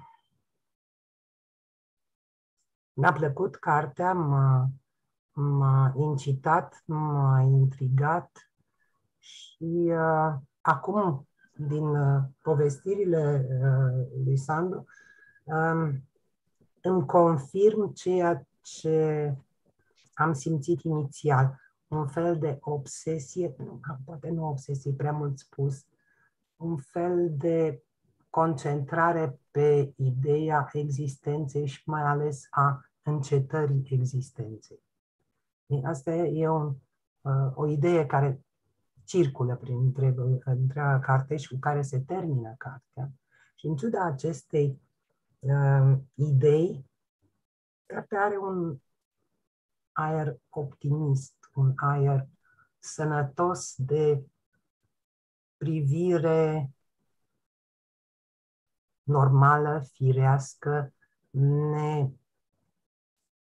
mi-a 2.93 3.13
plăcut 3.13 3.57
cartea, 3.57 4.13
m-a, 4.13 4.71
m-a 5.33 5.93
incitat, 5.97 6.83
m-a 6.87 7.41
intrigat 7.41 8.51
și 9.19 9.93
uh, 9.93 10.35
acum, 10.61 11.29
din 11.53 11.85
uh, 11.85 12.23
povestirile 12.43 13.47
uh, 13.49 14.07
lui 14.25 14.37
Sandu, 14.37 14.87
um, 15.45 16.09
îmi 16.81 17.07
confirm 17.07 17.93
ceea 17.93 18.47
ce 18.61 19.35
am 20.15 20.33
simțit 20.33 20.81
inițial. 20.83 21.61
Un 21.87 22.07
fel 22.07 22.39
de 22.39 22.59
obsesie, 22.61 23.55
nu, 23.59 23.81
poate 24.05 24.31
nu 24.31 24.49
obsesie, 24.49 24.93
prea 24.93 25.13
mult 25.13 25.39
spus, 25.39 25.85
un 26.57 26.77
fel 26.77 27.37
de 27.37 27.83
concentrare 28.39 29.41
pe 29.51 29.93
ideea 29.97 30.69
existenței 30.73 31.67
și 31.67 31.83
mai 31.85 32.03
ales 32.03 32.47
a 32.51 32.91
încetării 33.03 33.89
existenței. 33.91 34.83
Asta 35.85 36.11
e 36.15 36.49
un, 36.49 36.77
uh, 37.21 37.51
o 37.55 37.67
idee 37.67 38.07
care 38.07 38.45
circulă 39.05 39.57
prin 39.57 39.95
întreaga 40.45 40.99
carte 40.99 41.37
și 41.37 41.49
cu 41.49 41.59
care 41.59 41.83
se 41.83 42.01
termină 42.01 42.55
cartea. 42.59 43.11
Și 43.55 43.67
în 43.67 43.77
ciuda 43.77 44.05
acestei 44.05 44.81
uh, 45.39 45.99
idei, 46.15 46.91
cartea 47.87 48.25
are 48.25 48.37
un 48.37 48.79
aer 49.93 50.39
optimist, 50.49 51.35
un 51.55 51.73
aer 51.77 52.27
sănătos 52.79 53.75
de 53.77 54.23
privire 55.57 56.71
normală, 59.09 59.83
firească, 59.93 60.93
ne 61.31 62.09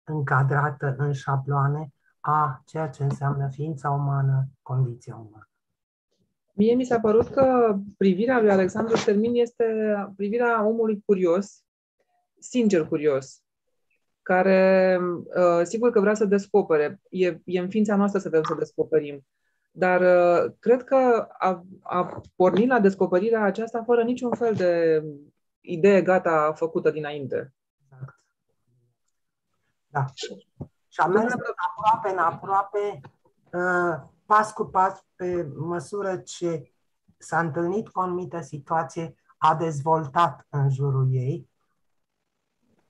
încadrată 0.03 0.95
în 0.97 1.13
șabloane 1.13 1.93
a 2.19 2.61
ceea 2.65 2.89
ce 2.89 3.03
înseamnă 3.03 3.49
ființa 3.51 3.89
umană, 3.89 4.47
condiția 4.61 5.15
umană. 5.15 5.49
Mie 6.53 6.73
mi 6.73 6.85
s-a 6.85 6.99
părut 6.99 7.27
că 7.27 7.75
privirea 7.97 8.39
lui 8.39 8.51
Alexandru 8.51 8.95
Ștermin 8.95 9.35
este 9.35 9.65
privirea 10.15 10.65
omului 10.65 11.03
curios, 11.05 11.63
sincer 12.39 12.87
curios, 12.87 13.43
care 14.21 14.99
uh, 15.01 15.63
sigur 15.63 15.91
că 15.91 15.99
vrea 15.99 16.13
să 16.13 16.25
descopere. 16.25 17.01
E, 17.09 17.39
e 17.45 17.59
în 17.59 17.69
ființa 17.69 17.95
noastră 17.95 18.19
să 18.19 18.29
vrem 18.29 18.43
să 18.43 18.55
descoperim. 18.57 19.25
Dar 19.71 20.01
uh, 20.01 20.51
cred 20.59 20.83
că 20.83 21.27
a, 21.37 21.65
a 21.81 22.21
pornit 22.35 22.67
la 22.67 22.79
descoperirea 22.79 23.43
aceasta 23.43 23.83
fără 23.83 24.03
niciun 24.03 24.31
fel 24.31 24.53
de 24.53 25.03
idee 25.65 26.01
gata 26.01 26.53
făcută 26.53 26.91
dinainte. 26.91 27.53
Da. 29.87 30.05
Și 30.87 30.99
am 30.99 31.11
mers 31.11 31.33
aproape 31.33 32.09
în 32.09 32.17
aproape, 32.17 33.01
uh, 33.51 34.09
pas 34.25 34.53
cu 34.53 34.65
pas, 34.65 35.03
pe 35.15 35.43
măsură 35.43 36.17
ce 36.17 36.71
s-a 37.17 37.39
întâlnit 37.39 37.89
cu 37.89 37.99
o 37.99 38.01
anumită 38.01 38.41
situație, 38.41 39.15
a 39.37 39.55
dezvoltat 39.55 40.47
în 40.49 40.69
jurul 40.69 41.07
ei 41.11 41.49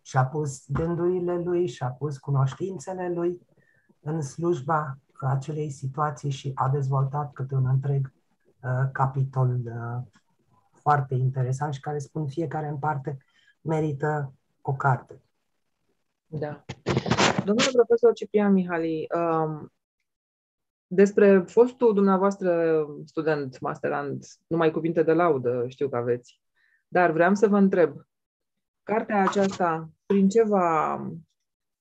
și 0.02 0.18
a 0.18 0.26
pus 0.26 0.64
gândurile 0.68 1.38
lui 1.38 1.68
și 1.68 1.84
a 1.84 1.90
pus 1.90 2.18
cunoștințele 2.18 3.14
lui 3.14 3.48
în 4.00 4.22
slujba 4.22 4.98
acelei 5.20 5.70
situații 5.70 6.30
și 6.30 6.52
a 6.56 6.70
dezvoltat 6.70 7.34
câte 7.34 7.56
un 7.56 7.66
întreg 7.66 8.14
uh, 8.62 8.90
capitol 8.92 9.60
uh, 9.66 10.04
foarte 10.86 11.16
interesant 11.16 11.74
și 11.74 11.80
care 11.80 11.98
spun 11.98 12.28
fiecare 12.28 12.68
în 12.68 12.78
parte 12.80 13.18
merită 13.62 14.34
o 14.62 14.74
carte. 14.74 15.22
Da. 16.26 16.66
Domnule 17.46 17.72
profesor 17.72 18.14
Ciprian 18.14 18.54
Mihali, 18.54 19.08
um, 19.16 19.74
despre 20.88 21.40
fostul 21.40 21.94
dumneavoastră 21.94 22.86
student 23.06 23.60
masterand, 23.60 24.26
numai 24.48 24.72
cuvinte 24.72 25.04
de 25.04 25.14
laudă 25.14 25.66
știu 25.68 25.90
că 25.90 25.96
aveți, 25.96 26.42
dar 26.88 27.12
vreau 27.12 27.36
să 27.36 27.48
vă 27.48 27.58
întreb, 27.58 28.06
cartea 28.84 29.22
aceasta, 29.22 29.90
prin 30.06 30.30
ce 30.30 30.44
v-a, 30.44 30.98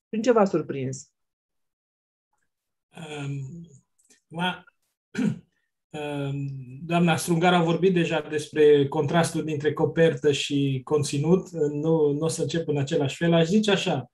prin 0.08 0.22
ce 0.22 0.32
v-a 0.32 0.44
surprins? 0.44 1.12
Um, 2.96 3.66
ma, 4.38 4.64
um, 5.18 5.43
doamna 6.84 7.16
Strungar 7.16 7.54
a 7.54 7.62
vorbit 7.62 7.94
deja 7.94 8.20
despre 8.20 8.88
contrastul 8.88 9.44
dintre 9.44 9.72
copertă 9.72 10.32
și 10.32 10.80
conținut. 10.84 11.50
Nu, 11.50 12.12
nu 12.12 12.24
o 12.24 12.28
să 12.28 12.42
încep 12.42 12.68
în 12.68 12.78
același 12.78 13.16
fel. 13.16 13.32
Aș 13.32 13.46
zice 13.46 13.70
așa, 13.70 14.10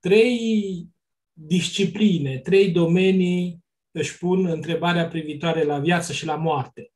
trei 0.00 0.86
discipline, 1.32 2.38
trei 2.38 2.70
domenii 2.70 3.64
își 3.90 4.18
pun 4.18 4.46
întrebarea 4.46 5.08
privitoare 5.08 5.62
la 5.62 5.78
viață 5.78 6.12
și 6.12 6.26
la 6.26 6.36
moarte. 6.36 6.92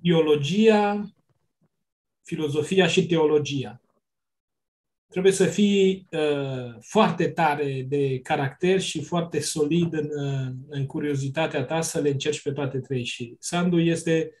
Biologia, 0.00 1.12
filozofia 2.22 2.86
și 2.86 3.06
teologia. 3.06 3.80
Trebuie 5.12 5.32
să 5.32 5.46
fii 5.46 6.06
uh, 6.10 6.74
foarte 6.80 7.28
tare 7.28 7.84
de 7.88 8.18
caracter 8.18 8.80
și 8.80 9.02
foarte 9.02 9.40
solid 9.40 9.92
în, 9.92 10.08
uh, 10.24 10.52
în 10.68 10.86
curiozitatea 10.86 11.64
ta 11.64 11.80
să 11.80 12.00
le 12.00 12.08
încerci 12.08 12.42
pe 12.42 12.52
toate 12.52 12.78
trei. 12.78 13.04
Și 13.04 13.36
Sandu 13.38 13.78
este, 13.78 14.32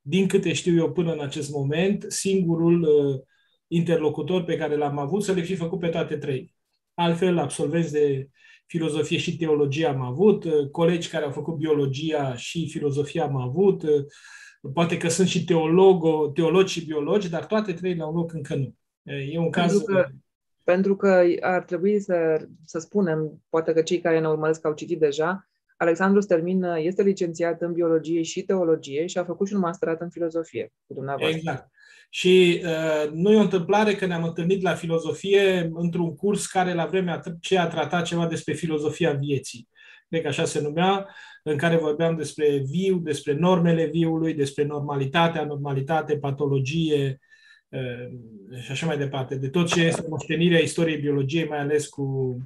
din 0.00 0.28
câte 0.28 0.52
știu 0.52 0.76
eu 0.76 0.92
până 0.92 1.12
în 1.12 1.20
acest 1.20 1.50
moment, 1.50 2.04
singurul 2.08 2.82
uh, 2.82 3.20
interlocutor 3.66 4.44
pe 4.44 4.56
care 4.56 4.76
l-am 4.76 4.98
avut 4.98 5.22
să 5.22 5.32
le 5.32 5.42
fi 5.42 5.54
făcut 5.54 5.78
pe 5.78 5.88
toate 5.88 6.16
trei. 6.16 6.54
Altfel, 6.94 7.38
absolvenți 7.38 7.92
de 7.92 8.28
filozofie 8.66 9.18
și 9.18 9.36
teologie 9.36 9.86
am 9.86 10.00
avut, 10.00 10.46
colegi 10.70 11.08
care 11.08 11.24
au 11.24 11.30
făcut 11.30 11.54
biologia 11.54 12.36
și 12.36 12.68
filozofia 12.68 13.24
am 13.24 13.36
avut, 13.36 13.84
poate 14.74 14.96
că 14.96 15.08
sunt 15.08 15.28
și 15.28 15.44
teologo, 15.44 16.28
teologi 16.28 16.72
și 16.72 16.86
biologi, 16.86 17.28
dar 17.28 17.46
toate 17.46 17.72
trei 17.72 17.94
la 17.94 18.06
un 18.06 18.14
loc 18.14 18.32
încă 18.32 18.54
nu. 18.54 18.74
E 19.04 19.38
un 19.38 19.50
caz... 19.50 19.72
Pentru 19.72 19.94
că, 19.94 20.08
pentru 20.64 20.96
că 20.96 21.24
ar 21.40 21.62
trebui 21.62 22.00
să, 22.00 22.46
să 22.64 22.78
spunem, 22.78 23.42
poate 23.48 23.72
că 23.72 23.82
cei 23.82 24.00
care 24.00 24.20
ne 24.20 24.28
urmăresc 24.28 24.66
au 24.66 24.74
citit 24.74 24.98
deja, 24.98 25.48
Alexandru 25.76 26.20
Stelmin 26.20 26.62
este 26.62 27.02
licențiat 27.02 27.60
în 27.62 27.72
biologie 27.72 28.22
și 28.22 28.42
teologie 28.42 29.06
și 29.06 29.18
a 29.18 29.24
făcut 29.24 29.46
și 29.46 29.54
un 29.54 29.60
masterat 29.60 30.00
în 30.00 30.10
filozofie 30.10 30.72
cu 30.86 30.94
dumneavoastră. 30.94 31.36
Exact. 31.36 31.70
Și 32.10 32.62
uh, 32.64 33.10
nu 33.12 33.32
e 33.32 33.36
o 33.36 33.40
întâmplare 33.40 33.94
că 33.94 34.06
ne-am 34.06 34.24
întâlnit 34.24 34.62
la 34.62 34.74
filozofie 34.74 35.70
într-un 35.74 36.16
curs 36.16 36.46
care 36.46 36.74
la 36.74 36.86
vremea 36.86 37.20
aceea 37.24 37.66
trata 37.66 38.02
ceva 38.02 38.26
despre 38.26 38.52
filozofia 38.52 39.12
vieții. 39.12 39.68
Cred 40.08 40.22
că 40.22 40.28
așa 40.28 40.44
se 40.44 40.60
numea, 40.60 41.08
în 41.42 41.56
care 41.56 41.76
vorbeam 41.76 42.16
despre 42.16 42.62
viu, 42.64 42.98
despre 42.98 43.32
normele 43.32 43.86
viului, 43.86 44.34
despre 44.34 44.64
normalitatea, 44.64 45.44
normalitate, 45.44 46.18
patologie 46.18 47.06
uh, 47.20 47.32
și 48.62 48.70
așa 48.70 48.86
mai 48.86 48.98
departe. 48.98 49.34
De 49.34 49.48
tot 49.48 49.66
ce 49.66 49.80
este 49.80 50.04
moștenirea 50.08 50.58
istoriei 50.58 51.00
biologiei, 51.00 51.48
mai 51.48 51.58
ales 51.58 51.86
cu 51.86 52.36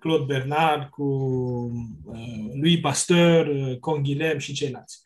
Claude 0.00 0.24
Bernard, 0.32 0.88
cu 0.88 1.04
uh, 2.04 2.52
Louis 2.54 2.80
Pasteur, 2.80 3.46
uh, 3.46 3.78
Conghilem 3.78 4.38
și 4.38 4.52
ceilalți. 4.52 5.00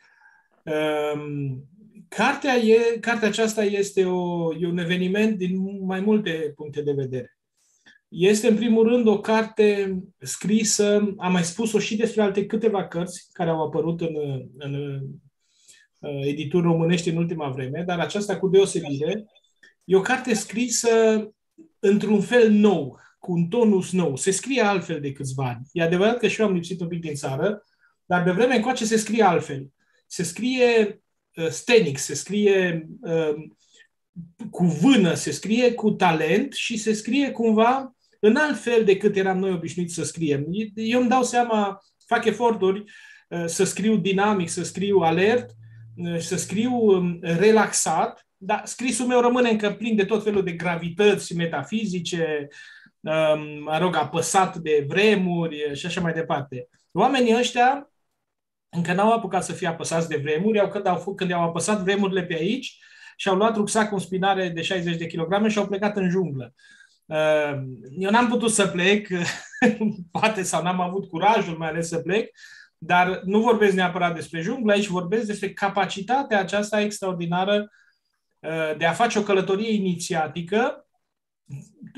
Uh, 0.63 1.53
cartea, 2.09 2.55
e, 2.57 2.99
cartea 3.01 3.29
aceasta 3.29 3.65
este 3.65 4.05
o, 4.05 4.55
e 4.59 4.67
un 4.67 4.79
eveniment 4.79 5.37
din 5.37 5.85
mai 5.85 6.01
multe 6.01 6.53
puncte 6.57 6.83
de 6.83 6.93
vedere. 6.93 7.39
Este, 8.09 8.49
în 8.49 8.57
primul 8.57 8.89
rând, 8.89 9.07
o 9.07 9.21
carte 9.21 9.99
scrisă, 10.19 11.15
am 11.19 11.33
mai 11.33 11.45
spus-o 11.45 11.79
și 11.79 11.97
despre 11.97 12.23
alte 12.23 12.47
câteva 12.47 12.89
cărți 12.89 13.29
care 13.33 13.51
au 13.51 13.63
apărut 13.63 14.01
în, 14.01 14.17
în, 14.59 14.75
în 15.99 16.23
edituri 16.23 16.67
românești 16.67 17.09
în 17.09 17.17
ultima 17.17 17.49
vreme, 17.49 17.83
dar 17.87 17.99
aceasta 17.99 18.39
cu 18.39 18.49
deosebire. 18.49 19.25
E 19.85 19.97
o 19.97 20.01
carte 20.01 20.35
scrisă 20.35 20.91
într-un 21.79 22.21
fel 22.21 22.51
nou, 22.51 23.01
cu 23.19 23.33
un 23.33 23.47
tonus 23.47 23.93
nou. 23.93 24.17
Se 24.17 24.31
scrie 24.31 24.63
altfel 24.63 25.01
de 25.01 25.13
câțiva 25.13 25.49
ani. 25.49 25.67
E 25.73 25.83
adevărat 25.83 26.19
că 26.19 26.29
și 26.29 26.41
eu 26.41 26.47
am 26.47 26.55
lipsit 26.55 26.81
un 26.81 26.89
pic 26.89 27.01
din 27.01 27.15
țară, 27.15 27.63
dar 28.05 28.23
de 28.23 28.31
vreme 28.31 28.55
încoace 28.55 28.85
se 28.85 28.97
scrie 28.97 29.23
altfel. 29.23 29.71
Se 30.07 30.23
scrie 30.23 31.03
uh, 31.37 31.49
stenic, 31.49 31.99
se 31.99 32.15
scrie 32.15 32.89
uh, 33.01 33.35
cu 34.51 34.65
vână, 34.65 35.15
se 35.15 35.31
scrie 35.31 35.73
cu 35.73 35.91
talent 35.91 36.53
și 36.53 36.77
se 36.77 36.93
scrie 36.93 37.31
cumva 37.31 37.95
în 38.27 38.37
alt 38.37 38.59
fel 38.59 38.85
decât 38.85 39.17
eram 39.17 39.39
noi 39.39 39.51
obișnuiți 39.51 39.95
să 39.95 40.05
scriem. 40.05 40.47
Eu 40.75 41.01
îmi 41.01 41.09
dau 41.09 41.23
seama, 41.23 41.79
fac 42.07 42.25
eforturi 42.25 42.85
uh, 43.29 43.45
să 43.47 43.65
scriu 43.65 43.97
dinamic, 43.97 44.49
să 44.49 44.65
scriu 44.65 44.99
alert, 44.99 45.51
uh, 45.97 46.19
să 46.19 46.37
scriu 46.37 46.73
um, 46.73 47.19
relaxat, 47.23 48.27
dar 48.45 48.63
scrisul 48.65 49.07
meu 49.07 49.21
rămâne 49.21 49.51
încă 49.51 49.71
plin 49.71 49.97
de 49.97 50.05
tot 50.05 50.23
felul 50.23 50.45
de 50.45 50.53
gravități 50.53 51.37
metafizice, 51.37 52.49
Um, 53.05 53.63
mă 53.63 53.79
rog, 53.79 53.97
apăsat 53.97 54.57
de 54.57 54.85
vremuri 54.89 55.71
și 55.75 55.87
așa 55.87 56.01
mai 56.01 56.13
departe. 56.13 56.69
Oamenii 56.93 57.37
ăștia 57.37 57.91
încă 58.69 58.93
n-au 58.93 59.13
apucat 59.13 59.45
să 59.45 59.53
fie 59.53 59.67
apăsați 59.69 60.09
de 60.09 60.17
vremuri, 60.17 60.61
au, 60.61 60.69
când, 60.69 60.87
au, 60.87 61.15
când 61.15 61.33
au 61.33 61.43
apăsat 61.43 61.83
vremurile 61.83 62.25
pe 62.25 62.35
aici 62.35 62.79
și 63.17 63.29
au 63.29 63.37
luat 63.37 63.57
rucsac 63.57 63.89
cu 63.89 63.99
spinare 63.99 64.49
de 64.49 64.63
60 64.63 64.97
de 64.97 65.07
kilograme 65.07 65.49
și 65.49 65.59
au 65.59 65.67
plecat 65.67 65.97
în 65.97 66.11
junglă. 66.11 66.55
Um, 67.05 67.79
eu 67.99 68.11
n-am 68.11 68.29
putut 68.29 68.51
să 68.51 68.67
plec, 68.67 69.09
poate 70.21 70.43
sau 70.43 70.63
n-am 70.63 70.81
avut 70.81 71.09
curajul 71.09 71.57
mai 71.57 71.69
ales 71.69 71.89
să 71.89 71.99
plec, 71.99 72.31
dar 72.79 73.21
nu 73.25 73.41
vorbesc 73.41 73.75
neapărat 73.75 74.15
despre 74.15 74.41
junglă, 74.41 74.73
aici 74.73 74.87
vorbesc 74.87 75.27
despre 75.27 75.53
capacitatea 75.53 76.39
aceasta 76.39 76.81
extraordinară 76.81 77.55
uh, 77.55 77.84
de 78.79 78.85
a 78.85 78.93
face 78.93 79.19
o 79.19 79.23
călătorie 79.23 79.73
inițiatică 79.73 80.85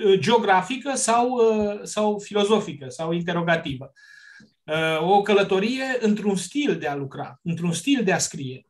Uh, 0.05 0.19
geografică 0.19 0.95
sau, 0.95 1.31
uh, 1.31 1.81
sau 1.83 2.19
filozofică 2.19 2.89
sau 2.89 3.13
interogativă. 3.13 3.93
Uh, 4.65 5.01
o 5.01 5.23
călătorie 5.23 5.85
într-un 6.01 6.37
stil 6.37 6.79
de 6.79 6.87
a 6.87 6.95
lucra, 6.95 7.41
într-un 7.43 7.73
stil 7.73 8.05
de 8.05 8.13
a 8.13 8.19
scrie. 8.19 8.67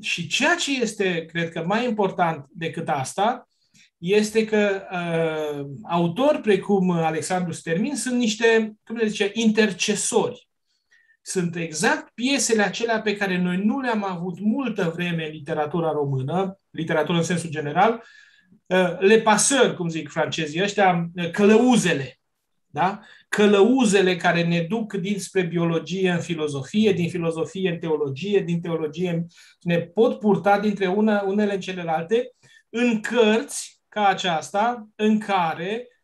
Și 0.00 0.26
ceea 0.26 0.54
ce 0.54 0.80
este, 0.80 1.24
cred 1.24 1.50
că, 1.50 1.64
mai 1.66 1.84
important 1.88 2.46
decât 2.50 2.88
asta, 2.88 3.48
este 3.98 4.44
că 4.44 4.82
uh, 4.92 5.66
autori 5.82 6.40
precum 6.40 6.90
Alexandru 6.90 7.52
Stermin 7.52 7.96
sunt 7.96 8.18
niște, 8.18 8.72
cum 8.84 8.96
le 8.96 9.06
zice, 9.06 9.30
intercesori. 9.34 10.48
Sunt 11.22 11.56
exact 11.56 12.14
piesele 12.14 12.62
acelea 12.62 13.00
pe 13.00 13.16
care 13.16 13.38
noi 13.38 13.56
nu 13.64 13.80
le-am 13.80 14.04
avut 14.04 14.40
multă 14.40 14.92
vreme 14.94 15.26
în 15.26 15.32
literatura 15.32 15.90
română, 15.90 16.58
literatură 16.70 17.18
în 17.18 17.24
sensul 17.24 17.50
general, 17.50 18.02
Uh, 18.72 18.98
le 18.98 19.20
pasări, 19.20 19.74
cum 19.76 19.88
zic 19.88 20.08
francezii 20.08 20.62
ăștia, 20.62 21.10
uh, 21.16 21.30
călăuzele. 21.30 22.20
Da? 22.66 23.00
Călăuzele 23.28 24.16
care 24.16 24.44
ne 24.44 24.60
duc 24.60 24.92
dinspre 24.92 25.42
biologie 25.42 26.10
în 26.10 26.20
filozofie, 26.20 26.92
din 26.92 27.08
filozofie 27.08 27.70
în 27.70 27.78
teologie, 27.78 28.40
din 28.40 28.60
teologie 28.60 29.26
ne 29.60 29.80
pot 29.80 30.18
purta 30.18 30.58
dintre 30.58 30.86
una, 30.86 31.22
unele 31.26 31.54
în 31.54 31.60
celelalte 31.60 32.30
în 32.68 33.00
cărți 33.00 33.80
ca 33.88 34.06
aceasta 34.06 34.88
în 34.96 35.18
care 35.18 35.86
uh, 35.86 36.01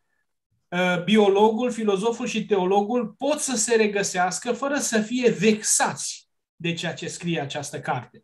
biologul, 1.03 1.71
filozoful 1.71 2.27
și 2.27 2.45
teologul 2.45 3.15
pot 3.17 3.39
să 3.39 3.55
se 3.55 3.75
regăsească 3.75 4.51
fără 4.51 4.77
să 4.77 4.99
fie 4.99 5.29
vexați 5.29 6.29
de 6.55 6.73
ceea 6.73 6.93
ce 6.93 7.07
scrie 7.07 7.41
această 7.41 7.79
carte. 7.79 8.23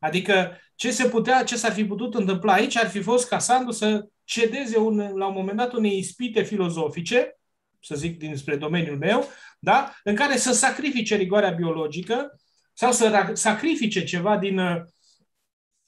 Adică 0.00 0.58
ce 0.74 0.90
se 0.90 1.08
putea, 1.08 1.44
ce 1.44 1.56
s-ar 1.56 1.72
fi 1.72 1.84
putut 1.84 2.14
întâmpla 2.14 2.52
aici 2.52 2.76
ar 2.76 2.88
fi 2.88 3.00
fost 3.00 3.28
ca 3.28 3.38
Sandu 3.38 3.70
să 3.70 4.06
cedeze 4.24 4.78
un, 4.78 4.96
la 5.14 5.26
un 5.26 5.34
moment 5.34 5.56
dat 5.56 5.72
unei 5.72 5.98
ispite 5.98 6.42
filozofice, 6.42 7.38
să 7.80 7.94
zic 7.94 8.18
dinspre 8.18 8.56
domeniul 8.56 8.96
meu, 8.96 9.28
da? 9.58 9.94
în 10.04 10.14
care 10.14 10.36
să 10.36 10.52
sacrifice 10.52 11.16
rigoarea 11.16 11.50
biologică 11.50 12.40
sau 12.72 12.92
să 12.92 13.30
sacrifice 13.32 14.04
ceva 14.04 14.36
din... 14.36 14.60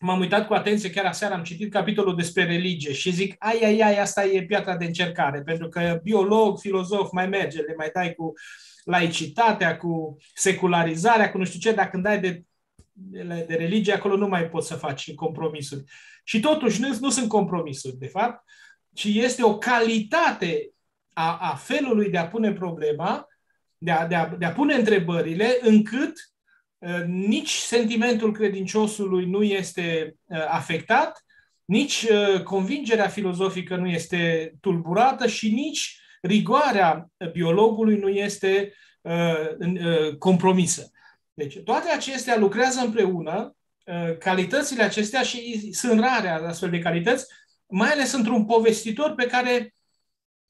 Uh, 0.00 0.06
m-am 0.06 0.20
uitat 0.20 0.46
cu 0.46 0.54
atenție, 0.54 0.90
chiar 0.90 1.04
aseară 1.04 1.34
am 1.34 1.42
citit 1.42 1.72
capitolul 1.72 2.16
despre 2.16 2.44
religie 2.44 2.92
și 2.92 3.10
zic, 3.10 3.34
ai, 3.38 3.60
ai, 3.64 3.80
ai, 3.80 3.98
asta 3.98 4.24
e 4.24 4.44
piatra 4.44 4.76
de 4.76 4.84
încercare, 4.84 5.42
pentru 5.42 5.68
că 5.68 6.00
biolog, 6.02 6.58
filozof, 6.58 7.10
mai 7.12 7.26
merge, 7.28 7.60
le 7.60 7.74
mai 7.76 7.90
dai 7.92 8.14
cu 8.14 8.32
laicitatea, 8.84 9.76
cu 9.76 10.16
secularizarea, 10.34 11.30
cu 11.30 11.38
nu 11.38 11.44
știu 11.44 11.58
ce, 11.60 11.72
dar 11.72 11.90
când 11.90 12.02
dai 12.02 12.20
de 12.20 12.42
de 13.46 13.54
religie, 13.58 13.92
acolo 13.92 14.16
nu 14.16 14.28
mai 14.28 14.48
poți 14.48 14.66
să 14.66 14.74
faci 14.74 15.14
compromisuri. 15.14 15.84
Și 16.24 16.40
totuși 16.40 16.80
nu, 16.80 16.96
nu 17.00 17.10
sunt 17.10 17.28
compromisuri, 17.28 17.96
de 17.96 18.06
fapt, 18.06 18.44
ci 18.94 19.04
este 19.04 19.44
o 19.44 19.58
calitate 19.58 20.72
a, 21.12 21.38
a 21.50 21.54
felului 21.54 22.10
de 22.10 22.18
a 22.18 22.28
pune 22.28 22.52
problema, 22.52 23.26
de 23.76 23.90
a, 23.90 24.06
de 24.06 24.14
a, 24.14 24.26
de 24.26 24.44
a 24.44 24.52
pune 24.52 24.74
întrebările, 24.74 25.58
încât 25.60 26.12
uh, 26.12 26.37
nici 27.06 27.50
sentimentul 27.50 28.32
credinciosului 28.32 29.26
nu 29.26 29.42
este 29.42 30.14
uh, 30.24 30.46
afectat, 30.48 31.24
nici 31.64 32.06
uh, 32.10 32.42
convingerea 32.42 33.08
filozofică 33.08 33.76
nu 33.76 33.88
este 33.88 34.52
tulburată 34.60 35.26
și 35.26 35.52
nici 35.52 36.00
rigoarea 36.22 37.10
biologului 37.32 37.96
nu 37.96 38.08
este 38.08 38.72
uh, 39.00 39.48
uh, 39.58 40.16
compromisă. 40.18 40.90
Deci 41.34 41.58
toate 41.58 41.90
acestea 41.90 42.38
lucrează 42.38 42.80
împreună, 42.80 43.56
uh, 43.84 44.16
calitățile 44.18 44.82
acestea 44.82 45.22
și 45.22 45.72
sunt 45.72 46.00
rare 46.00 46.28
astfel 46.28 46.70
de 46.70 46.78
calități, 46.78 47.26
mai 47.66 47.90
ales 47.90 48.12
într-un 48.12 48.44
povestitor 48.44 49.14
pe 49.14 49.26
care 49.26 49.74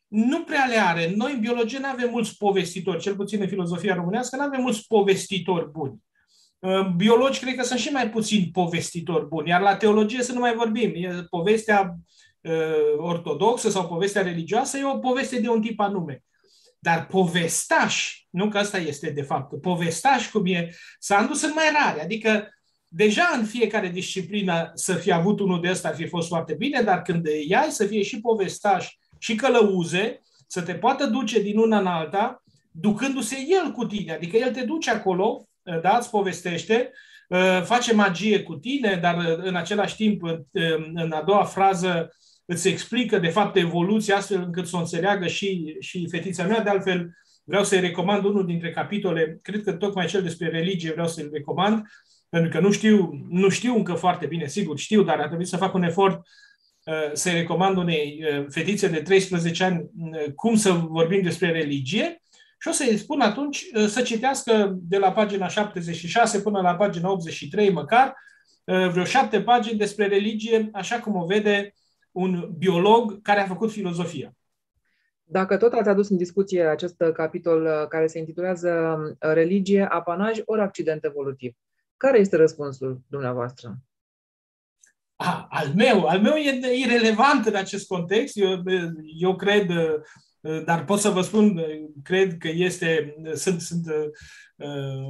nu 0.06 0.44
prea 0.44 0.66
le 0.66 0.76
are. 0.76 1.12
Noi 1.16 1.32
în 1.32 1.40
biologie 1.40 1.78
nu 1.78 1.88
avem 1.88 2.10
mulți 2.10 2.36
povestitori, 2.36 3.00
cel 3.00 3.14
puțin 3.16 3.40
în 3.40 3.48
filozofia 3.48 3.94
românească, 3.94 4.36
nu 4.36 4.42
avem 4.42 4.60
mulți 4.60 4.86
povestitori 4.86 5.70
buni. 5.70 6.06
Uh, 6.60 6.86
biologi 6.96 7.40
cred 7.40 7.54
că 7.54 7.62
sunt 7.62 7.78
și 7.78 7.88
mai 7.88 8.10
puțin 8.10 8.50
povestitori 8.52 9.26
buni, 9.26 9.48
iar 9.48 9.60
la 9.60 9.76
teologie 9.76 10.22
să 10.22 10.32
nu 10.32 10.40
mai 10.40 10.54
vorbim. 10.54 10.92
E 10.94 11.26
povestea 11.30 11.94
uh, 12.40 12.96
ortodoxă 12.96 13.70
sau 13.70 13.86
povestea 13.86 14.22
religioasă 14.22 14.78
e 14.78 14.84
o 14.84 14.98
poveste 14.98 15.40
de 15.40 15.48
un 15.48 15.60
tip 15.60 15.80
anume. 15.80 16.22
Dar 16.78 17.06
povestași, 17.06 18.26
nu 18.30 18.48
că 18.48 18.58
asta 18.58 18.78
este 18.78 19.10
de 19.10 19.22
fapt, 19.22 19.60
povestași 19.60 20.30
cum 20.30 20.46
e 20.46 20.74
Sandu 20.98 21.32
sunt 21.32 21.54
mai 21.54 21.64
rare. 21.82 22.02
Adică 22.02 22.48
deja 22.88 23.30
în 23.38 23.44
fiecare 23.44 23.88
disciplină 23.88 24.70
să 24.74 24.94
fie 24.94 25.12
avut 25.12 25.40
unul 25.40 25.60
de 25.60 25.70
ăsta 25.70 25.88
ar 25.88 25.94
fi 25.94 26.06
fost 26.06 26.28
foarte 26.28 26.54
bine, 26.54 26.82
dar 26.82 27.02
când 27.02 27.26
îi 27.26 27.54
ai 27.54 27.70
să 27.70 27.86
fie 27.86 28.02
și 28.02 28.20
povestași 28.20 28.98
și 29.18 29.34
călăuze, 29.34 30.20
să 30.46 30.62
te 30.62 30.74
poată 30.74 31.06
duce 31.06 31.40
din 31.40 31.58
una 31.58 31.78
în 31.78 31.86
alta, 31.86 32.42
ducându-se 32.70 33.36
el 33.48 33.72
cu 33.72 33.86
tine. 33.86 34.12
Adică 34.12 34.36
el 34.36 34.52
te 34.52 34.64
duce 34.64 34.90
acolo, 34.90 35.47
da, 35.82 35.96
îți 35.98 36.10
povestește, 36.10 36.92
face 37.64 37.94
magie 37.94 38.42
cu 38.42 38.54
tine, 38.54 38.98
dar 39.02 39.36
în 39.36 39.54
același 39.54 39.96
timp, 39.96 40.22
în 40.94 41.12
a 41.12 41.22
doua 41.22 41.44
frază, 41.44 42.10
îți 42.50 42.68
explică, 42.68 43.18
de 43.18 43.28
fapt, 43.28 43.56
evoluția 43.56 44.16
astfel 44.16 44.42
încât 44.42 44.66
să 44.66 44.76
o 44.76 44.78
înțeleagă 44.78 45.26
și, 45.26 45.76
și 45.80 46.08
fetița 46.10 46.44
mea. 46.44 46.62
De 46.62 46.70
altfel, 46.70 47.10
vreau 47.44 47.64
să-i 47.64 47.80
recomand 47.80 48.24
unul 48.24 48.46
dintre 48.46 48.70
capitole, 48.70 49.38
cred 49.42 49.62
că 49.62 49.72
tocmai 49.72 50.06
cel 50.06 50.22
despre 50.22 50.48
religie 50.48 50.90
vreau 50.90 51.06
să-l 51.06 51.28
recomand, 51.32 51.82
pentru 52.28 52.50
că 52.50 52.60
nu 52.60 52.72
știu, 52.72 53.10
nu 53.28 53.48
știu 53.48 53.74
încă 53.76 53.94
foarte 53.94 54.26
bine, 54.26 54.46
sigur, 54.46 54.78
știu, 54.78 55.02
dar 55.02 55.18
ar 55.18 55.26
trebui 55.26 55.46
să 55.46 55.56
fac 55.56 55.74
un 55.74 55.82
efort 55.82 56.20
uh, 56.84 57.10
să-i 57.12 57.32
recomand 57.32 57.76
unei 57.76 58.24
uh, 58.24 58.46
fetițe 58.48 58.88
de 58.88 59.00
13 59.00 59.64
ani 59.64 59.90
uh, 59.98 60.32
cum 60.34 60.56
să 60.56 60.72
vorbim 60.72 61.22
despre 61.22 61.50
religie 61.50 62.22
și 62.58 62.68
o 62.68 62.70
să-i 62.70 62.96
spun 62.96 63.20
atunci 63.20 63.66
să 63.86 64.02
citească 64.02 64.76
de 64.80 64.98
la 64.98 65.12
pagina 65.12 65.48
76 65.48 66.40
până 66.40 66.60
la 66.60 66.74
pagina 66.76 67.10
83 67.10 67.70
măcar, 67.70 68.14
vreo 68.64 69.04
șapte 69.04 69.42
pagini 69.42 69.78
despre 69.78 70.06
religie, 70.06 70.68
așa 70.72 71.00
cum 71.00 71.16
o 71.16 71.26
vede 71.26 71.74
un 72.12 72.52
biolog 72.56 73.22
care 73.22 73.40
a 73.40 73.46
făcut 73.46 73.70
filozofia. 73.70 74.32
Dacă 75.30 75.56
tot 75.56 75.72
ați 75.72 75.88
adus 75.88 76.08
în 76.08 76.16
discuție 76.16 76.64
acest 76.64 76.96
capitol 77.14 77.62
uh, 77.62 77.88
care 77.88 78.06
se 78.06 78.18
intitulează 78.18 78.98
uh, 79.10 79.32
Religie, 79.32 79.84
apanaj 79.90 80.38
ori 80.44 80.60
accident 80.60 81.04
evolutiv, 81.04 81.54
care 81.96 82.18
este 82.18 82.36
răspunsul 82.36 83.00
dumneavoastră? 83.08 83.76
Ah, 85.16 85.46
al 85.48 85.72
meu, 85.76 86.06
al 86.06 86.20
meu 86.20 86.34
e 86.34 86.74
irrelevant 86.74 87.46
în 87.46 87.54
acest 87.54 87.86
context. 87.86 88.36
Eu, 88.36 88.62
eu 89.18 89.36
cred, 89.36 89.70
uh, 89.70 89.94
dar 90.64 90.84
pot 90.84 90.98
să 90.98 91.08
vă 91.08 91.20
spun, 91.20 91.64
cred 92.02 92.36
că 92.38 92.48
este, 92.48 93.14
sunt, 93.34 93.60
sunt 93.60 93.86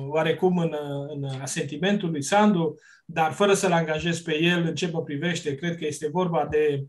oarecum 0.08 0.58
în, 0.58 0.74
în 1.08 1.24
asentimentul 1.40 2.10
lui 2.10 2.22
Sandu, 2.22 2.74
dar 3.04 3.32
fără 3.32 3.54
să-l 3.54 3.72
angajez 3.72 4.20
pe 4.20 4.42
el 4.42 4.62
în 4.62 4.74
ce 4.74 4.90
mă 4.92 5.02
privește, 5.02 5.54
cred 5.54 5.76
că 5.76 5.86
este 5.86 6.08
vorba 6.08 6.46
de 6.50 6.86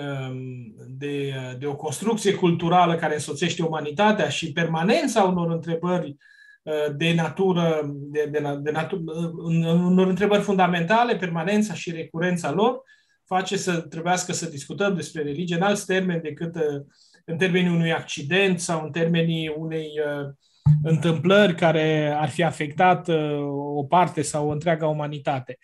Um, 0.00 0.74
de, 0.88 1.34
de 1.58 1.66
o 1.66 1.76
construcție 1.76 2.34
culturală 2.34 2.96
care 2.96 3.14
însoțește 3.14 3.62
umanitatea 3.62 4.28
și 4.28 4.52
permanența 4.52 5.22
unor 5.22 5.50
întrebări 5.50 6.16
uh, 6.62 6.94
de 6.96 7.14
natură, 7.14 7.80
de, 7.94 8.28
de, 8.30 8.58
de 8.62 8.70
natură, 8.70 9.02
unor 9.64 10.06
întrebări 10.06 10.42
fundamentale, 10.42 11.16
permanența 11.16 11.74
și 11.74 11.90
recurența 11.90 12.52
lor, 12.52 12.82
face 13.24 13.56
să 13.56 13.80
trebuiască 13.80 14.32
să 14.32 14.48
discutăm 14.48 14.94
despre 14.94 15.22
religie 15.22 15.56
în 15.56 15.62
alți 15.62 15.86
termeni 15.86 16.22
decât 16.22 16.54
uh, 16.54 16.82
în 17.24 17.36
termenii 17.36 17.74
unui 17.74 17.92
accident 17.92 18.60
sau 18.60 18.84
în 18.84 18.90
termenii 18.90 19.54
unei 19.56 19.90
uh, 20.06 20.32
întâmplări 20.82 21.54
care 21.54 22.14
ar 22.18 22.28
fi 22.28 22.42
afectat 22.42 23.08
o 23.76 23.84
parte 23.84 24.22
sau 24.22 24.48
o 24.48 24.52
întreaga 24.52 24.86
umanitate. 24.86 25.58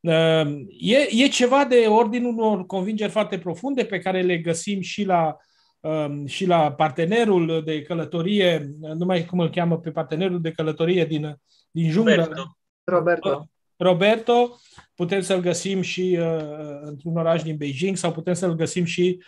Ehm, 0.00 0.66
e, 0.78 1.24
e 1.24 1.28
ceva 1.28 1.64
de 1.64 1.86
ordinul 1.88 2.38
unor 2.38 2.66
convingeri 2.66 3.10
foarte 3.10 3.38
profunde 3.38 3.84
pe 3.84 3.98
care 3.98 4.22
le 4.22 4.38
găsim 4.38 4.80
și 4.80 5.04
la, 5.04 5.36
ehm, 5.80 6.26
și 6.26 6.46
la 6.46 6.72
partenerul 6.72 7.62
de 7.64 7.82
călătorie, 7.82 8.74
nu 8.78 9.04
mai 9.04 9.24
cum 9.24 9.38
îl 9.38 9.50
cheamă 9.50 9.78
pe 9.78 9.90
partenerul 9.90 10.40
de 10.40 10.50
călătorie 10.50 11.04
din, 11.04 11.36
din 11.70 11.90
junglă. 11.90 12.14
Roberto. 12.14 12.56
Roberto. 12.84 13.48
Roberto, 13.76 14.58
putem 14.94 15.20
să-l 15.20 15.40
găsim 15.40 15.80
și 15.80 16.18
uh, 16.20 16.78
într-un 16.80 17.16
oraș 17.16 17.42
din 17.42 17.56
Beijing 17.56 17.96
sau 17.96 18.12
putem 18.12 18.34
să-l 18.34 18.54
găsim 18.54 18.84
și 18.84 19.18
uh, 19.18 19.24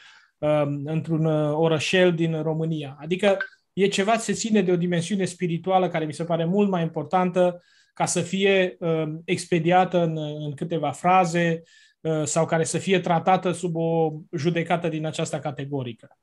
într-un 0.85 1.25
uh, 1.25 1.53
orășel 1.57 2.15
din 2.15 2.43
România. 2.43 2.97
Adică 3.01 3.37
e 3.73 3.87
ceva 3.87 4.17
ce 4.17 4.33
ține 4.33 4.63
de 4.63 4.73
o 4.73 4.77
dimensiune 4.77 5.25
spirituală 5.25 5.89
care 5.89 6.05
mi 6.05 6.13
se 6.13 6.25
pare 6.25 6.45
mult 6.45 6.69
mai 6.69 6.83
importantă 6.83 7.63
ca 7.95 8.05
să 8.05 8.21
fie 8.21 8.77
uh, 8.79 9.13
expediată 9.25 10.03
în, 10.03 10.17
în 10.17 10.55
câteva 10.55 10.91
fraze 10.91 11.63
uh, 12.01 12.23
sau 12.25 12.47
care 12.47 12.65
să 12.65 12.79
fie 12.79 13.01
tratată 13.01 13.53
sub 13.53 13.77
o 13.77 14.13
judecată 14.31 14.89
din 14.89 15.07
această 15.07 15.39
categorică. 15.39 16.19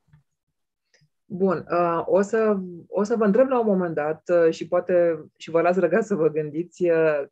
Bun, 1.25 1.65
uh, 1.71 2.03
o, 2.05 2.21
să, 2.21 2.57
o 2.87 3.03
să 3.03 3.15
vă 3.15 3.25
întreb 3.25 3.47
la 3.47 3.59
un 3.59 3.67
moment 3.67 3.95
dat 3.95 4.23
uh, 4.27 4.53
și 4.53 4.67
poate 4.67 5.23
și 5.37 5.49
vă 5.49 5.61
las 5.61 5.77
răgat 5.77 6.05
să 6.05 6.15
vă 6.15 6.29
gândiți, 6.29 6.89
uh, 6.89 7.23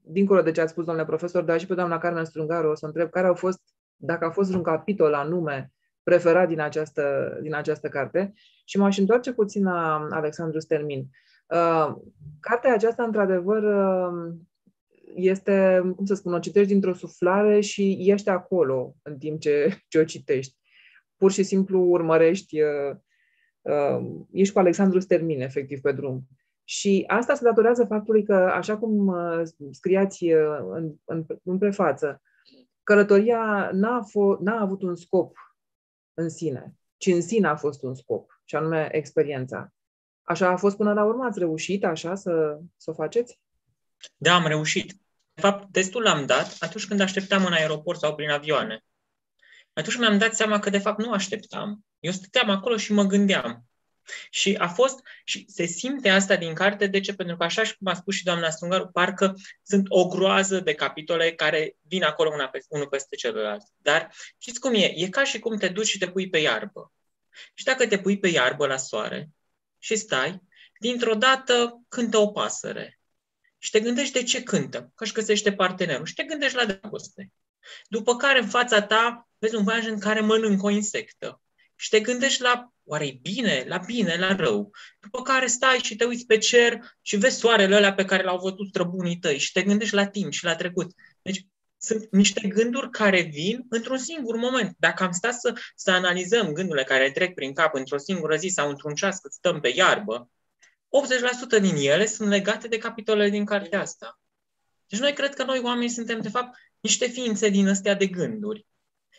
dincolo 0.00 0.42
de 0.42 0.50
ce 0.50 0.60
ați 0.60 0.70
spus, 0.70 0.84
domnule 0.84 1.06
profesor, 1.06 1.42
dar 1.42 1.60
și 1.60 1.66
pe 1.66 1.74
doamna 1.74 1.98
Carmen 1.98 2.24
Strungaru, 2.24 2.68
o 2.68 2.74
să 2.74 2.86
întreb 2.86 3.10
care 3.10 3.26
au 3.26 3.34
fost, 3.34 3.60
dacă 3.96 4.24
a 4.24 4.30
fost 4.30 4.54
un 4.54 4.62
capitol 4.62 5.14
anume 5.14 5.72
preferat 6.08 6.48
din 6.48 6.60
această, 6.60 7.38
din 7.42 7.54
această 7.54 7.88
carte 7.88 8.32
și 8.64 8.78
m-aș 8.78 8.98
întoarce 8.98 9.32
puțin 9.32 9.64
la 9.64 10.06
Alexandru 10.10 10.60
Stermin. 10.60 10.98
Uh, 10.98 11.06
Uh, 11.48 11.96
cartea 12.40 12.72
aceasta, 12.72 13.02
într-adevăr, 13.02 13.62
uh, 13.62 14.34
este, 15.14 15.82
cum 15.96 16.04
să 16.04 16.14
spun, 16.14 16.32
o 16.32 16.38
citești 16.38 16.72
dintr-o 16.72 16.94
suflare 16.94 17.60
și 17.60 17.96
ești 18.00 18.28
acolo 18.28 18.94
în 19.02 19.18
timp 19.18 19.40
ce, 19.40 19.78
ce 19.88 19.98
o 19.98 20.04
citești. 20.04 20.56
Pur 21.16 21.30
și 21.30 21.42
simplu 21.42 21.80
urmărești, 21.80 22.60
uh, 22.60 22.96
uh, 23.60 24.06
ești 24.32 24.52
cu 24.52 24.58
Alexandru 24.58 24.98
Stermin, 25.00 25.40
efectiv, 25.40 25.80
pe 25.80 25.92
drum. 25.92 26.22
Și 26.64 27.04
asta 27.06 27.34
se 27.34 27.44
datorează 27.44 27.84
faptului 27.84 28.22
că, 28.22 28.34
așa 28.34 28.78
cum 28.78 29.06
uh, 29.06 29.42
scriați 29.70 30.24
uh, 30.24 30.58
în, 30.72 30.94
în, 31.04 31.24
în 31.42 31.58
prefață, 31.58 32.22
călătoria 32.82 33.70
n-a, 33.72 34.04
fo- 34.04 34.38
n-a 34.40 34.60
avut 34.60 34.82
un 34.82 34.96
scop 34.96 35.36
în 36.18 36.28
sine, 36.28 36.74
ci 36.96 37.06
în 37.06 37.22
sine 37.22 37.48
a 37.48 37.56
fost 37.56 37.82
un 37.82 37.94
scop, 37.94 38.40
și 38.44 38.56
anume 38.56 38.88
experiența. 38.92 39.72
Așa 40.22 40.48
a 40.48 40.56
fost 40.56 40.76
până 40.76 40.92
la 40.92 41.04
urmă? 41.04 41.24
Ați 41.24 41.38
reușit 41.38 41.84
așa 41.84 42.14
să, 42.14 42.58
să 42.76 42.90
o 42.90 42.94
faceți? 42.94 43.40
Da, 44.16 44.34
am 44.34 44.46
reușit. 44.46 44.92
De 45.34 45.40
fapt, 45.40 45.72
testul 45.72 46.02
l-am 46.02 46.26
dat 46.26 46.56
atunci 46.58 46.86
când 46.86 47.00
așteptam 47.00 47.44
în 47.44 47.52
aeroport 47.52 47.98
sau 47.98 48.14
prin 48.14 48.30
avioane. 48.30 48.84
Atunci 49.72 49.98
mi-am 49.98 50.18
dat 50.18 50.34
seama 50.34 50.58
că, 50.58 50.70
de 50.70 50.78
fapt, 50.78 50.98
nu 50.98 51.12
așteptam. 51.12 51.84
Eu 51.98 52.12
stăteam 52.12 52.50
acolo 52.50 52.76
și 52.76 52.92
mă 52.92 53.04
gândeam. 53.04 53.67
Și 54.30 54.56
a 54.58 54.68
fost, 54.68 55.00
și 55.24 55.44
se 55.48 55.64
simte 55.64 56.08
asta 56.08 56.36
din 56.36 56.54
carte, 56.54 56.86
de 56.86 57.00
ce? 57.00 57.14
Pentru 57.14 57.36
că 57.36 57.44
așa 57.44 57.64
și 57.64 57.76
cum 57.76 57.86
a 57.86 57.94
spus 57.94 58.14
și 58.14 58.24
doamna 58.24 58.50
Strungaru, 58.50 58.88
parcă 58.88 59.34
sunt 59.62 59.86
o 59.88 60.06
groază 60.06 60.60
de 60.60 60.74
capitole 60.74 61.32
care 61.32 61.76
vin 61.80 62.02
acolo 62.02 62.30
una 62.32 62.48
pe, 62.48 62.60
unul 62.68 62.88
peste 62.88 63.16
celălalt. 63.16 63.62
Dar 63.76 64.14
știți 64.38 64.60
cum 64.60 64.74
e? 64.74 64.92
E 64.94 65.08
ca 65.08 65.24
și 65.24 65.38
cum 65.38 65.56
te 65.56 65.68
duci 65.68 65.86
și 65.86 65.98
te 65.98 66.10
pui 66.10 66.28
pe 66.28 66.38
iarbă. 66.38 66.92
Și 67.54 67.64
dacă 67.64 67.86
te 67.86 67.98
pui 67.98 68.18
pe 68.18 68.28
iarbă 68.28 68.66
la 68.66 68.76
soare, 68.76 69.30
și 69.78 69.96
stai, 69.96 70.42
dintr-o 70.80 71.14
dată 71.14 71.82
cântă 71.88 72.18
o 72.18 72.30
pasăre. 72.30 73.00
Și 73.58 73.70
te 73.70 73.80
gândești 73.80 74.12
de 74.12 74.22
ce 74.22 74.42
cântă, 74.42 74.92
că 74.94 75.04
își 75.04 75.12
găsește 75.12 75.52
partenerul. 75.52 76.06
Și 76.06 76.14
te 76.14 76.22
gândești 76.22 76.56
la 76.56 76.64
dragoste. 76.64 77.32
După 77.88 78.16
care 78.16 78.38
în 78.38 78.48
fața 78.48 78.82
ta 78.82 79.28
vezi 79.38 79.54
un 79.54 79.64
voiaj 79.64 79.86
în 79.86 80.00
care 80.00 80.20
mănâncă 80.20 80.66
o 80.66 80.70
insectă. 80.70 81.40
Și 81.80 81.88
te 81.88 82.00
gândești 82.00 82.42
la 82.42 82.72
oare 82.84 83.18
bine, 83.22 83.64
la 83.66 83.76
bine, 83.76 84.16
la 84.16 84.34
rău. 84.34 84.70
După 85.00 85.22
care 85.22 85.46
stai 85.46 85.78
și 85.78 85.96
te 85.96 86.04
uiți 86.04 86.26
pe 86.26 86.38
cer 86.38 86.80
și 87.02 87.16
vezi 87.16 87.38
soarele 87.38 87.76
ăla 87.76 87.92
pe 87.92 88.04
care 88.04 88.22
l-au 88.22 88.38
văzut 88.38 88.68
străbunii 88.68 89.18
tăi 89.18 89.38
și 89.38 89.52
te 89.52 89.62
gândești 89.62 89.94
la 89.94 90.06
timp 90.06 90.32
și 90.32 90.44
la 90.44 90.56
trecut. 90.56 90.90
Deci 91.22 91.46
sunt 91.78 92.08
niște 92.10 92.48
gânduri 92.48 92.90
care 92.90 93.20
vin 93.20 93.66
într-un 93.68 93.98
singur 93.98 94.36
moment. 94.36 94.76
Dacă 94.78 95.02
am 95.02 95.12
stat 95.12 95.34
să, 95.34 95.60
să 95.74 95.90
analizăm 95.90 96.52
gândurile 96.52 96.84
care 96.84 97.10
trec 97.10 97.34
prin 97.34 97.52
cap 97.52 97.74
într-o 97.74 97.98
singură 97.98 98.36
zi 98.36 98.48
sau 98.48 98.68
într-un 98.68 98.94
ceas 98.94 99.18
cât 99.18 99.32
stăm 99.32 99.60
pe 99.60 99.72
iarbă, 99.74 100.30
80% 101.58 101.60
din 101.60 101.74
ele 101.76 102.06
sunt 102.06 102.28
legate 102.28 102.68
de 102.68 102.78
capitolele 102.78 103.30
din 103.30 103.44
cartea 103.44 103.80
asta. 103.80 104.20
Deci 104.86 105.00
noi 105.00 105.12
cred 105.12 105.34
că 105.34 105.44
noi 105.44 105.58
oamenii 105.58 105.88
suntem, 105.88 106.20
de 106.20 106.28
fapt, 106.28 106.58
niște 106.80 107.06
ființe 107.06 107.48
din 107.48 107.68
astea 107.68 107.94
de 107.94 108.06
gânduri. 108.06 108.66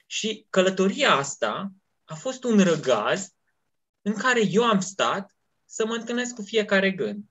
Și 0.05 0.45
călătoria 0.49 1.11
asta 1.11 1.73
a 2.09 2.15
fost 2.15 2.43
un 2.43 2.59
răgaz 2.59 3.33
în 4.01 4.13
care 4.13 4.41
eu 4.45 4.63
am 4.63 4.79
stat 4.79 5.35
să 5.65 5.85
mă 5.85 5.93
întâlnesc 5.93 6.35
cu 6.35 6.41
fiecare 6.41 6.91
gând. 6.91 7.23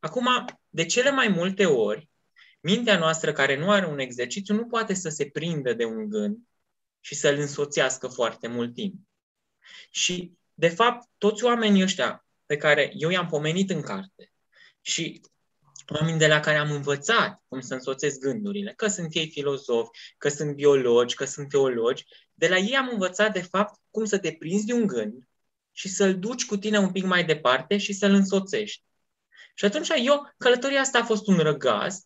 Acum, 0.00 0.28
de 0.68 0.86
cele 0.86 1.10
mai 1.10 1.28
multe 1.28 1.66
ori, 1.66 2.10
Mintea 2.60 2.98
noastră 2.98 3.32
care 3.32 3.58
nu 3.58 3.70
are 3.70 3.86
un 3.86 3.98
exercițiu 3.98 4.54
nu 4.54 4.66
poate 4.66 4.94
să 4.94 5.08
se 5.08 5.26
prindă 5.26 5.72
de 5.72 5.84
un 5.84 6.08
gând 6.08 6.38
și 7.00 7.14
să-l 7.14 7.38
însoțească 7.38 8.08
foarte 8.08 8.48
mult 8.48 8.74
timp. 8.74 8.94
Și, 9.90 10.32
de 10.54 10.68
fapt, 10.68 11.08
toți 11.18 11.44
oamenii 11.44 11.82
ăștia 11.82 12.26
pe 12.46 12.56
care 12.56 12.90
eu 12.94 13.10
i-am 13.10 13.26
pomenit 13.26 13.70
în 13.70 13.80
carte 13.80 14.32
și 14.80 15.20
oameni 15.86 16.18
de 16.18 16.26
la 16.26 16.40
care 16.40 16.56
am 16.56 16.70
învățat 16.70 17.42
cum 17.48 17.60
să 17.60 17.74
însoțesc 17.74 18.18
gândurile, 18.18 18.72
că 18.76 18.86
sunt 18.86 19.14
ei 19.14 19.30
filozofi, 19.30 19.90
că 20.18 20.28
sunt 20.28 20.54
biologi, 20.54 21.14
că 21.14 21.24
sunt 21.24 21.48
teologi, 21.48 22.04
de 22.40 22.48
la 22.48 22.56
ei 22.56 22.76
am 22.76 22.88
învățat, 22.92 23.32
de 23.32 23.42
fapt, 23.42 23.80
cum 23.90 24.04
să 24.04 24.18
te 24.18 24.32
prinzi 24.32 24.66
de 24.66 24.72
un 24.72 24.86
gând 24.86 25.28
și 25.72 25.88
să-l 25.88 26.18
duci 26.18 26.46
cu 26.46 26.56
tine 26.56 26.78
un 26.78 26.92
pic 26.92 27.04
mai 27.04 27.24
departe 27.24 27.76
și 27.76 27.92
să-l 27.92 28.12
însoțești. 28.12 28.82
Și 29.54 29.64
atunci 29.64 29.88
eu, 30.02 30.34
călătoria 30.38 30.80
asta 30.80 30.98
a 30.98 31.04
fost 31.04 31.26
un 31.26 31.38
răgaz 31.38 32.04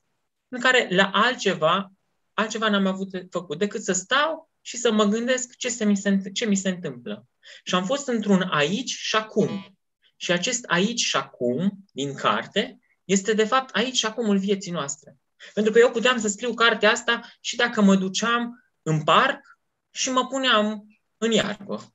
în 0.48 0.60
care 0.60 0.88
la 0.90 1.10
altceva, 1.12 1.92
altceva 2.32 2.68
n-am 2.68 2.86
avut 2.86 3.10
de 3.10 3.26
făcut 3.30 3.58
decât 3.58 3.82
să 3.82 3.92
stau 3.92 4.50
și 4.60 4.76
să 4.76 4.92
mă 4.92 5.04
gândesc 5.04 5.56
ce, 5.56 5.68
se 5.68 5.84
mi, 5.84 5.96
se, 5.96 6.30
ce 6.32 6.46
mi 6.46 6.56
se 6.56 6.68
întâmplă. 6.68 7.26
Și 7.64 7.74
am 7.74 7.84
fost 7.84 8.08
într-un 8.08 8.42
aici 8.50 8.90
și 8.90 9.16
acum. 9.16 9.76
Și 10.16 10.32
acest 10.32 10.64
aici 10.64 11.00
și 11.00 11.16
acum 11.16 11.84
din 11.92 12.14
carte 12.14 12.78
este 13.04 13.32
de 13.32 13.44
fapt 13.44 13.74
aici 13.74 13.96
și 13.96 14.06
acumul 14.06 14.38
vieții 14.38 14.72
noastre. 14.72 15.16
Pentru 15.54 15.72
că 15.72 15.78
eu 15.78 15.90
puteam 15.90 16.18
să 16.18 16.28
scriu 16.28 16.54
cartea 16.54 16.90
asta 16.90 17.20
și 17.40 17.56
dacă 17.56 17.80
mă 17.80 17.96
duceam 17.96 18.64
în 18.82 19.04
parc 19.04 19.53
și 19.94 20.10
mă 20.10 20.26
puneam 20.26 20.86
în 21.18 21.30
iarbă. 21.30 21.94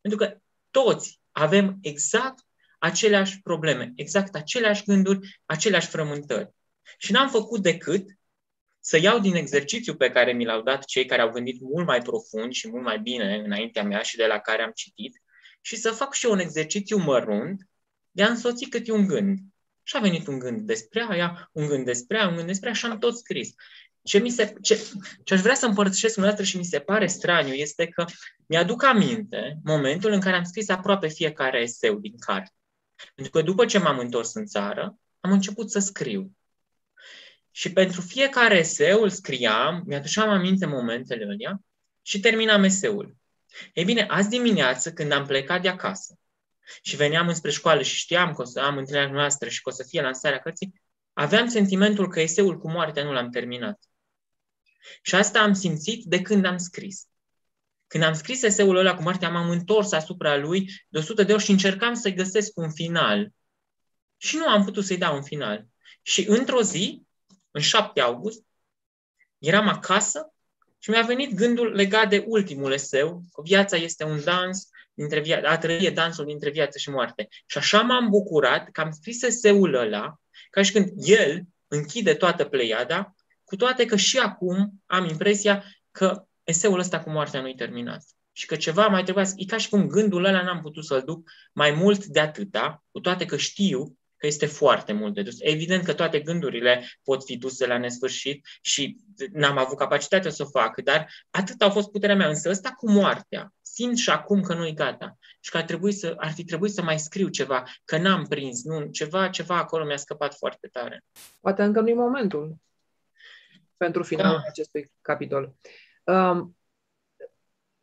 Pentru 0.00 0.18
că 0.18 0.38
toți 0.70 1.20
avem 1.30 1.78
exact 1.80 2.44
aceleași 2.78 3.40
probleme, 3.42 3.92
exact 3.96 4.34
aceleași 4.34 4.84
gânduri, 4.84 5.40
aceleași 5.44 5.88
frământări. 5.88 6.54
Și 6.98 7.12
n-am 7.12 7.28
făcut 7.28 7.62
decât 7.62 8.08
să 8.80 8.98
iau 8.98 9.18
din 9.18 9.34
exercițiu 9.34 9.96
pe 9.96 10.10
care 10.10 10.32
mi 10.32 10.44
l-au 10.44 10.62
dat 10.62 10.84
cei 10.84 11.06
care 11.06 11.22
au 11.22 11.30
gândit 11.30 11.60
mult 11.60 11.86
mai 11.86 12.02
profund 12.02 12.52
și 12.52 12.68
mult 12.68 12.82
mai 12.82 12.98
bine 12.98 13.34
înaintea 13.34 13.82
mea 13.82 14.02
și 14.02 14.16
de 14.16 14.26
la 14.26 14.38
care 14.38 14.62
am 14.62 14.72
citit 14.74 15.22
și 15.60 15.76
să 15.76 15.90
fac 15.90 16.12
și 16.12 16.26
eu 16.26 16.32
un 16.32 16.38
exercițiu 16.38 16.96
mărunt 16.96 17.68
de 18.10 18.22
a 18.22 18.28
însoți 18.28 18.68
câte 18.68 18.92
un 18.92 19.06
gând. 19.06 19.38
Și 19.82 19.96
a 19.96 20.00
venit 20.00 20.26
un 20.26 20.38
gând 20.38 20.60
despre 20.60 21.06
aia, 21.08 21.50
un 21.52 21.66
gând 21.66 21.84
despre 21.84 22.18
aia, 22.18 22.28
un 22.28 22.34
gând 22.34 22.46
despre 22.46 22.68
aia 22.68 22.76
și 22.76 22.86
am 22.86 22.98
tot 22.98 23.16
scris. 23.16 23.54
Ce, 24.04 24.18
mi 24.18 24.30
se, 24.30 24.54
ce, 24.62 24.86
ce 25.24 25.34
aș 25.34 25.40
vrea 25.40 25.54
să 25.54 25.66
împărtășesc 25.66 26.20
cu 26.36 26.42
și 26.42 26.56
mi 26.56 26.64
se 26.64 26.78
pare 26.78 27.06
straniu 27.06 27.52
este 27.52 27.86
că 27.86 28.04
mi-aduc 28.46 28.82
aminte 28.82 29.58
momentul 29.64 30.12
în 30.12 30.20
care 30.20 30.36
am 30.36 30.44
scris 30.44 30.68
aproape 30.68 31.08
fiecare 31.08 31.60
eseu 31.60 31.98
din 31.98 32.18
carte. 32.18 32.52
Pentru 33.14 33.32
că 33.32 33.42
după 33.42 33.64
ce 33.64 33.78
m-am 33.78 33.98
întors 33.98 34.34
în 34.34 34.46
țară, 34.46 34.98
am 35.20 35.32
început 35.32 35.70
să 35.70 35.78
scriu. 35.78 36.36
Și 37.50 37.72
pentru 37.72 38.00
fiecare 38.00 38.58
eseu 38.58 39.02
îl 39.02 39.10
scriam, 39.10 39.82
mi-aduceam 39.86 40.28
aminte 40.28 40.66
momentele 40.66 41.24
alea 41.24 41.60
și 42.02 42.20
terminam 42.20 42.62
eseul. 42.62 43.16
Ei 43.72 43.84
bine, 43.84 44.06
azi 44.08 44.28
dimineață, 44.28 44.92
când 44.92 45.12
am 45.12 45.26
plecat 45.26 45.62
de 45.62 45.68
acasă 45.68 46.18
și 46.82 46.96
veneam 46.96 47.28
înspre 47.28 47.50
școală 47.50 47.82
și 47.82 47.96
știam 47.96 48.32
că 48.32 48.42
o 48.42 48.44
să 48.44 48.60
am 48.60 48.76
întâlnirea 48.76 49.12
noastră 49.12 49.48
și 49.48 49.62
că 49.62 49.68
o 49.68 49.72
să 49.72 49.84
fie 49.88 50.00
lansarea 50.00 50.38
cărții, 50.38 50.82
aveam 51.12 51.48
sentimentul 51.48 52.08
că 52.08 52.20
eseul 52.20 52.58
cu 52.58 52.70
moartea 52.70 53.04
nu 53.04 53.12
l-am 53.12 53.30
terminat. 53.30 53.78
Și 55.02 55.14
asta 55.14 55.40
am 55.40 55.52
simțit 55.52 56.04
de 56.04 56.22
când 56.22 56.44
am 56.44 56.56
scris. 56.56 57.06
Când 57.86 58.02
am 58.02 58.14
scris 58.14 58.42
eseul 58.42 58.76
ăla 58.76 58.94
cu 58.94 59.02
moartea, 59.02 59.30
m-am 59.30 59.50
întors 59.50 59.92
asupra 59.92 60.36
lui 60.36 60.70
de 60.88 60.98
100 60.98 61.22
de 61.22 61.32
ori 61.32 61.42
și 61.42 61.50
încercam 61.50 61.94
să-i 61.94 62.14
găsesc 62.14 62.58
un 62.58 62.70
final. 62.70 63.32
Și 64.16 64.36
nu 64.36 64.48
am 64.48 64.64
putut 64.64 64.84
să-i 64.84 64.98
dau 64.98 65.16
un 65.16 65.22
final. 65.22 65.66
Și 66.02 66.28
într-o 66.28 66.62
zi, 66.62 67.02
în 67.50 67.60
7 67.60 68.00
august, 68.00 68.42
eram 69.38 69.68
acasă 69.68 70.32
și 70.78 70.90
mi-a 70.90 71.02
venit 71.02 71.34
gândul 71.34 71.72
legat 71.72 72.08
de 72.08 72.24
ultimul 72.26 72.72
eseu, 72.72 73.22
că 73.32 73.42
viața 73.42 73.76
este 73.76 74.04
un 74.04 74.24
dans, 74.24 74.68
dintre 74.94 75.20
via- 75.20 75.42
a 75.44 75.58
trăi 75.58 75.90
dansul 75.90 76.24
dintre 76.24 76.50
viață 76.50 76.78
și 76.78 76.90
moarte. 76.90 77.28
Și 77.46 77.58
așa 77.58 77.80
m-am 77.80 78.08
bucurat 78.08 78.70
că 78.70 78.80
am 78.80 78.90
scris 78.90 79.22
eseul 79.22 79.74
ăla, 79.74 80.20
ca 80.50 80.62
și 80.62 80.72
când 80.72 80.90
el 80.96 81.42
închide 81.68 82.14
toată 82.14 82.44
pleiada, 82.44 83.14
cu 83.54 83.60
toate 83.60 83.84
că 83.84 83.96
și 83.96 84.18
acum 84.18 84.82
am 84.86 85.04
impresia 85.04 85.64
că 85.90 86.26
eseul 86.44 86.78
ăsta 86.78 87.00
cu 87.00 87.10
moartea 87.10 87.40
nu-i 87.40 87.54
terminat. 87.54 88.04
Și 88.32 88.46
că 88.46 88.56
ceva 88.56 88.86
mai 88.86 89.02
trebuia 89.02 89.24
să... 89.24 89.34
E 89.36 89.44
ca 89.44 89.56
și 89.56 89.68
cum 89.68 89.86
gândul 89.86 90.24
ăla 90.24 90.42
n-am 90.42 90.60
putut 90.60 90.84
să-l 90.84 91.02
duc 91.04 91.30
mai 91.52 91.70
mult 91.70 92.04
de 92.04 92.20
atâta, 92.20 92.84
cu 92.90 93.00
toate 93.00 93.24
că 93.24 93.36
știu 93.36 93.98
că 94.16 94.26
este 94.26 94.46
foarte 94.46 94.92
mult 94.92 95.14
de 95.14 95.22
dus. 95.22 95.36
Evident 95.38 95.84
că 95.84 95.92
toate 95.92 96.20
gândurile 96.20 96.84
pot 97.02 97.24
fi 97.24 97.36
duse 97.36 97.66
la 97.66 97.78
nesfârșit 97.78 98.46
și 98.60 98.96
n-am 99.32 99.58
avut 99.58 99.78
capacitatea 99.78 100.30
să 100.30 100.42
o 100.42 100.58
fac, 100.60 100.80
dar 100.80 101.10
atât 101.30 101.62
a 101.62 101.70
fost 101.70 101.90
puterea 101.90 102.16
mea. 102.16 102.28
Însă 102.28 102.48
ăsta 102.50 102.70
cu 102.70 102.90
moartea, 102.90 103.52
simt 103.62 103.96
și 103.96 104.10
acum 104.10 104.40
că 104.40 104.54
nu 104.54 104.66
e 104.66 104.72
gata 104.72 105.18
și 105.40 105.50
că 105.50 105.56
ar, 105.56 105.64
trebui 105.64 105.92
să, 105.92 106.14
ar 106.16 106.32
fi 106.32 106.44
trebuit 106.44 106.72
să 106.72 106.82
mai 106.82 106.98
scriu 106.98 107.28
ceva, 107.28 107.62
că 107.84 107.98
n-am 107.98 108.26
prins, 108.26 108.64
nu, 108.64 108.86
ceva, 108.86 109.28
ceva 109.28 109.56
acolo 109.56 109.84
mi-a 109.84 109.96
scăpat 109.96 110.34
foarte 110.34 110.68
tare. 110.72 111.04
Poate 111.40 111.62
încă 111.62 111.80
nu-i 111.80 111.94
momentul 111.94 112.62
pentru 113.76 114.02
finalul 114.02 114.36
da. 114.36 114.48
acestui 114.48 114.92
capitol. 115.00 115.54
Um, 116.04 116.56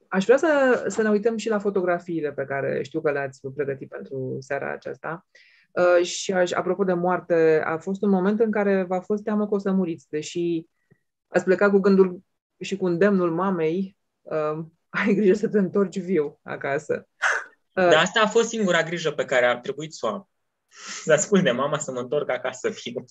aș 0.08 0.24
vrea 0.26 0.38
să, 0.38 0.84
să 0.88 1.02
ne 1.02 1.10
uităm 1.10 1.38
și 1.38 1.50
la 1.50 1.60
fotografiile 1.60 2.34
pe 2.34 2.46
care 2.46 2.84
știu 2.84 3.02
că 3.02 3.12
le-ați 3.12 3.48
pregătit 3.56 3.90
pentru 3.90 4.38
seara 4.40 4.72
aceasta. 4.72 5.26
Uh, 5.72 6.06
și 6.06 6.34
aș, 6.34 6.52
apropo 6.52 6.84
de 6.84 6.94
moarte, 6.94 7.62
a 7.66 7.78
fost 7.78 8.02
un 8.02 8.10
moment 8.10 8.40
în 8.40 8.52
care 8.52 8.84
v-a 8.84 9.00
fost 9.00 9.24
teamă 9.24 9.48
că 9.48 9.54
o 9.56 9.58
să 9.58 9.72
muriți, 9.72 10.10
deși 10.10 10.66
ați 11.28 11.44
plecat 11.44 11.72
cu 11.72 11.80
gândul 11.80 12.20
și 12.60 12.78
cu 12.78 12.86
îndemnul 12.86 13.32
mamei, 13.32 13.98
uh, 14.22 14.60
ai 14.90 15.14
grijă 15.14 15.34
să 15.34 15.48
te 15.48 15.58
întorci 15.58 16.00
viu 16.00 16.40
acasă. 16.44 17.08
Uh, 17.76 17.90
de 17.90 17.96
asta 17.96 18.22
a 18.22 18.28
fost 18.28 18.50
singura 18.50 18.84
grijă 18.84 19.12
pe 19.12 19.26
care 19.26 19.46
a 19.46 19.60
trebuit 19.60 19.94
să 19.94 20.06
o 20.06 20.10
am. 20.10 20.30
Să 21.04 21.14
ascult 21.14 21.44
de 21.44 21.52
mama 21.52 21.78
să 21.78 21.92
mă 21.92 22.00
întorc 22.00 22.30
acasă 22.30 22.70
viu. 22.70 23.06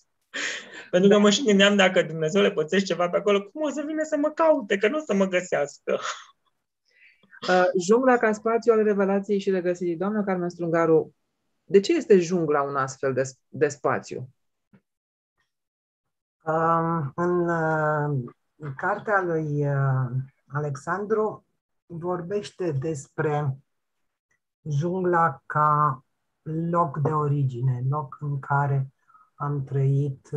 Pentru 0.91 1.11
că 1.11 1.19
mă 1.19 1.31
și 1.31 1.45
gândeam 1.45 1.77
dacă 1.77 2.03
Dumnezeu 2.03 2.43
le 2.43 2.53
pățește 2.53 2.87
ceva 2.87 3.09
pe 3.09 3.17
acolo, 3.17 3.43
cum 3.43 3.63
o 3.63 3.71
să 3.71 3.85
vină 3.87 4.03
să 4.03 4.17
mă 4.17 4.29
caute, 4.29 4.77
că 4.77 4.89
nu 4.89 4.97
o 4.97 5.03
să 5.07 5.15
mă 5.15 5.27
găsească. 5.27 5.99
Uh, 7.49 7.65
jungla 7.87 8.17
ca 8.17 8.33
spațiu 8.33 8.73
al 8.73 8.83
revelației 8.83 9.39
și 9.39 9.51
regăsirii. 9.51 9.97
Doamna 9.97 10.25
Carmen 10.25 10.49
Strungaru, 10.49 11.15
de 11.65 11.81
ce 11.81 11.97
este 11.97 12.19
jungla 12.19 12.63
un 12.63 12.77
astfel 12.77 13.13
de, 13.13 13.23
de 13.49 13.69
spațiu? 13.69 14.29
Um, 16.45 17.13
în, 17.15 17.49
uh, 17.49 18.33
în 18.57 18.75
cartea 18.75 19.23
lui 19.23 19.67
uh, 19.67 20.11
Alexandru 20.47 21.47
vorbește 21.87 22.73
despre 22.73 23.57
jungla 24.63 25.43
ca 25.47 26.05
loc 26.71 26.99
de 26.99 27.11
origine, 27.11 27.83
loc 27.89 28.17
în 28.21 28.39
care 28.39 28.93
am 29.41 29.65
trăit 29.65 30.29
99% 30.31 30.33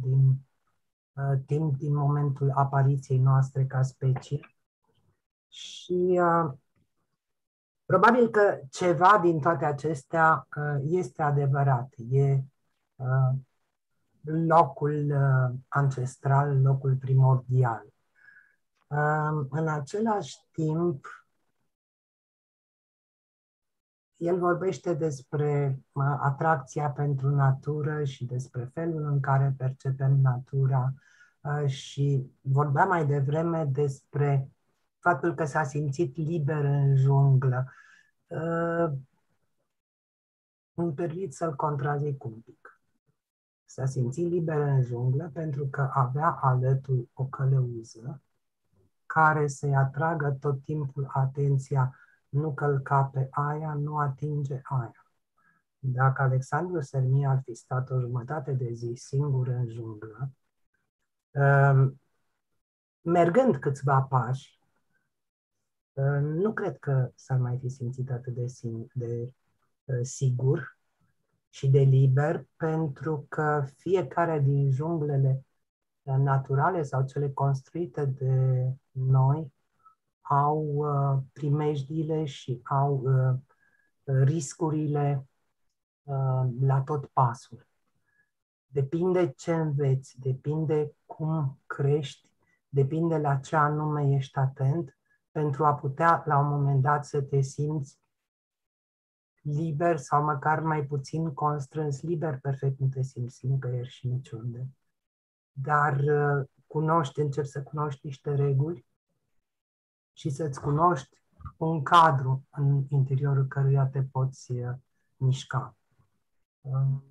din 0.00 0.38
uh, 1.12 1.38
timp 1.46 1.76
din 1.76 1.94
momentul 1.94 2.50
apariției 2.54 3.18
noastre 3.18 3.64
ca 3.66 3.82
specie. 3.82 4.54
Și 5.48 6.20
uh, 6.20 6.52
probabil 7.84 8.28
că 8.28 8.60
ceva 8.70 9.18
din 9.22 9.40
toate 9.40 9.64
acestea 9.64 10.48
uh, 10.56 10.82
este 10.82 11.22
adevărat. 11.22 11.94
E 12.10 12.42
locul 14.22 15.12
ancestral, 15.68 16.62
locul 16.62 16.94
primordial. 16.94 17.86
În 19.50 19.68
același 19.68 20.36
timp, 20.52 21.06
el 24.22 24.38
vorbește 24.38 24.94
despre 24.94 25.80
atracția 26.20 26.90
pentru 26.90 27.28
natură 27.28 28.04
și 28.04 28.24
despre 28.24 28.70
felul 28.72 29.04
în 29.04 29.20
care 29.20 29.54
percepem 29.58 30.20
natura 30.20 30.92
și 31.66 32.30
vorbea 32.40 32.84
mai 32.84 33.06
devreme 33.06 33.64
despre 33.64 34.50
faptul 34.98 35.34
că 35.34 35.44
s-a 35.44 35.62
simțit 35.62 36.16
liber 36.16 36.64
în 36.64 36.96
junglă. 36.96 37.72
Îmi 40.74 40.92
permit 40.94 41.34
să-l 41.34 41.54
contrazic 41.54 42.24
un 42.24 42.40
pic. 42.44 42.80
S-a 43.64 43.86
simțit 43.86 44.28
liber 44.28 44.58
în 44.58 44.82
junglă 44.82 45.30
pentru 45.32 45.66
că 45.66 45.90
avea 45.92 46.30
alături 46.30 47.08
o 47.12 47.24
călăuză 47.24 48.22
care 49.06 49.46
să-i 49.46 49.74
atragă 49.74 50.36
tot 50.40 50.62
timpul 50.62 51.10
atenția 51.12 51.96
nu 52.32 52.54
călca 52.54 53.04
pe 53.04 53.28
aia, 53.30 53.74
nu 53.74 53.98
atinge 53.98 54.60
aia. 54.62 55.06
Dacă 55.78 56.22
Alexandru 56.22 56.80
Sermia 56.80 57.30
ar 57.30 57.40
fi 57.44 57.54
stat 57.54 57.90
o 57.90 58.00
jumătate 58.00 58.52
de 58.52 58.72
zi 58.72 58.92
singur 58.94 59.48
în 59.48 59.68
junglă, 59.68 60.30
um, 61.30 62.00
mergând 63.00 63.56
câțiva 63.56 64.02
pași, 64.02 64.60
uh, 65.92 66.20
nu 66.20 66.52
cred 66.52 66.78
că 66.78 67.10
s-ar 67.14 67.38
mai 67.38 67.58
fi 67.58 67.68
simțit 67.68 68.10
atât 68.10 68.34
de, 68.34 68.46
de 68.92 69.32
uh, 69.84 70.00
sigur 70.02 70.78
și 71.50 71.68
de 71.68 71.80
liber, 71.80 72.46
pentru 72.56 73.26
că 73.28 73.66
fiecare 73.76 74.40
din 74.40 74.70
junglele 74.70 75.44
naturale 76.02 76.82
sau 76.82 77.04
cele 77.04 77.30
construite 77.30 78.04
de 78.04 78.66
noi 78.90 79.52
au 80.32 80.74
uh, 80.74 81.22
primejdiile 81.32 82.24
și 82.24 82.60
au 82.64 83.02
uh, 83.04 83.38
riscurile 84.04 85.26
uh, 86.02 86.48
la 86.60 86.82
tot 86.84 87.06
pasul. 87.06 87.66
Depinde 88.66 89.32
ce 89.36 89.54
înveți, 89.54 90.20
depinde 90.20 90.94
cum 91.06 91.58
crești, 91.66 92.28
depinde 92.68 93.18
la 93.18 93.36
ce 93.36 93.56
anume 93.56 94.14
ești 94.14 94.38
atent 94.38 94.96
pentru 95.30 95.64
a 95.64 95.74
putea 95.74 96.22
la 96.26 96.38
un 96.38 96.48
moment 96.48 96.82
dat 96.82 97.04
să 97.04 97.22
te 97.22 97.40
simți 97.40 98.00
liber 99.42 99.96
sau 99.96 100.24
măcar 100.24 100.60
mai 100.60 100.84
puțin 100.84 101.34
constrâns. 101.34 102.02
Liber 102.02 102.38
perfect 102.40 102.78
nu 102.78 102.88
te 102.88 103.02
simți 103.02 103.46
nicăieri 103.46 103.88
și 103.88 104.08
niciunde. 104.08 104.68
Dar 105.52 106.04
cunoști, 106.66 107.20
începi 107.20 107.46
să 107.46 107.62
cunoști 107.62 108.06
niște 108.06 108.34
reguli 108.34 108.86
și 110.12 110.30
să-ți 110.30 110.60
cunoști 110.60 111.22
un 111.56 111.82
cadru 111.82 112.46
în 112.50 112.84
interiorul 112.88 113.46
căruia 113.46 113.86
te 113.86 114.02
poți 114.02 114.52
uh, 114.52 114.74
mișca. 115.16 115.76
Um, 116.60 117.04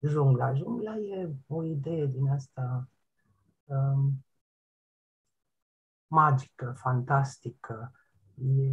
jungla. 0.00 0.54
Jungla 0.54 0.96
e 0.96 1.30
o 1.46 1.64
idee 1.64 2.06
din 2.06 2.28
asta 2.28 2.88
um, 3.64 4.24
magică, 6.06 6.74
fantastică. 6.78 7.92
E, 8.34 8.72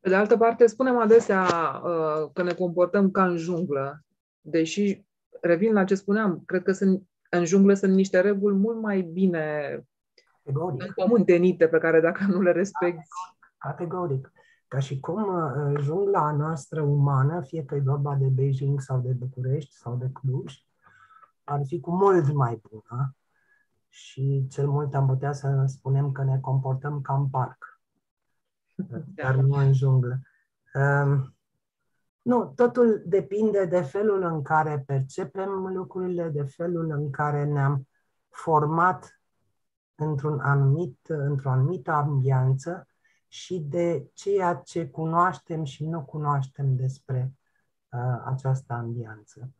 pe 0.00 0.08
de 0.08 0.14
altă 0.14 0.36
parte, 0.36 0.66
spunem 0.66 0.98
adesea 0.98 1.42
uh, 1.84 2.30
că 2.32 2.42
ne 2.42 2.54
comportăm 2.54 3.10
ca 3.10 3.26
în 3.26 3.36
junglă, 3.36 4.04
deși, 4.40 5.04
revin 5.40 5.72
la 5.72 5.84
ce 5.84 5.94
spuneam, 5.94 6.42
cred 6.46 6.62
că 6.62 6.72
sunt, 6.72 7.08
în 7.30 7.44
junglă 7.44 7.74
sunt 7.74 7.94
niște 7.94 8.20
reguli 8.20 8.56
mult 8.56 8.80
mai 8.80 9.02
bine 9.02 9.82
Categoric. 10.48 10.82
Împământenite 10.82 11.68
pe 11.68 11.78
care 11.78 12.00
dacă 12.00 12.24
nu 12.24 12.40
le 12.40 12.52
respecti... 12.52 13.08
Categoric. 13.58 14.32
Ca 14.68 14.78
și 14.78 15.00
cum 15.00 15.22
uh, 15.22 15.80
jungla 15.80 16.32
noastră 16.32 16.80
umană, 16.80 17.40
fie 17.40 17.64
că 17.64 17.74
e 17.74 17.80
vorba 17.80 18.14
de 18.14 18.26
Beijing 18.26 18.80
sau 18.80 19.00
de 19.00 19.12
București 19.12 19.74
sau 19.74 19.96
de 19.96 20.10
Cluj, 20.12 20.54
ar 21.44 21.60
fi 21.66 21.80
cu 21.80 21.90
mult 21.90 22.32
mai 22.32 22.62
bună 22.70 23.16
și 23.88 24.46
cel 24.50 24.68
mult 24.68 24.94
am 24.94 25.06
putea 25.06 25.32
să 25.32 25.64
spunem 25.66 26.12
că 26.12 26.22
ne 26.22 26.38
comportăm 26.40 27.00
ca 27.00 27.14
în 27.14 27.28
parc, 27.28 27.80
da. 28.74 28.98
dar 29.14 29.34
nu 29.34 29.54
în 29.54 29.72
junglă. 29.72 30.20
Um, 30.74 31.34
nu, 32.22 32.52
totul 32.56 33.02
depinde 33.06 33.64
de 33.64 33.80
felul 33.80 34.22
în 34.22 34.42
care 34.42 34.82
percepem 34.86 35.50
lucrurile, 35.50 36.28
de 36.28 36.42
felul 36.42 36.90
în 36.90 37.10
care 37.10 37.44
ne-am 37.44 37.88
format 38.28 39.17
într-un 39.98 40.40
anumit, 40.40 40.98
într-o 41.06 41.50
anumită 41.50 41.90
ambianță 41.90 42.88
și 43.28 43.58
de 43.58 44.10
ceea 44.14 44.54
ce 44.54 44.88
cunoaștem 44.88 45.64
și 45.64 45.84
nu 45.84 46.04
cunoaștem 46.04 46.76
despre 46.76 47.32
uh, 47.88 48.22
această 48.24 48.72
ambianță. 48.72 49.50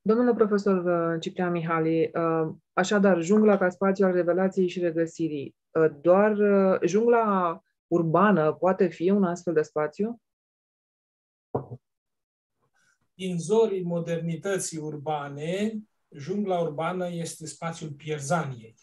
Domnule 0.00 0.34
profesor 0.34 0.84
uh, 0.84 1.20
Ciprian 1.20 1.50
Mihali, 1.50 2.10
uh, 2.14 2.54
așadar, 2.72 3.22
jungla 3.22 3.56
ca 3.56 3.68
spațiu 3.68 4.06
al 4.06 4.12
revelației 4.12 4.68
și 4.68 4.80
regăsirii, 4.80 5.56
uh, 5.70 5.90
doar 6.00 6.36
jungla 6.84 7.60
urbană 7.86 8.52
poate 8.52 8.86
fi 8.86 9.10
un 9.10 9.24
astfel 9.24 9.54
de 9.54 9.62
spațiu? 9.62 10.20
Din 13.14 13.38
zorii 13.38 13.84
modernității 13.84 14.78
urbane, 14.78 15.78
jungla 16.16 16.58
urbană 16.58 17.08
este 17.12 17.46
spațiul 17.46 17.90
pierzaniei. 17.90 18.74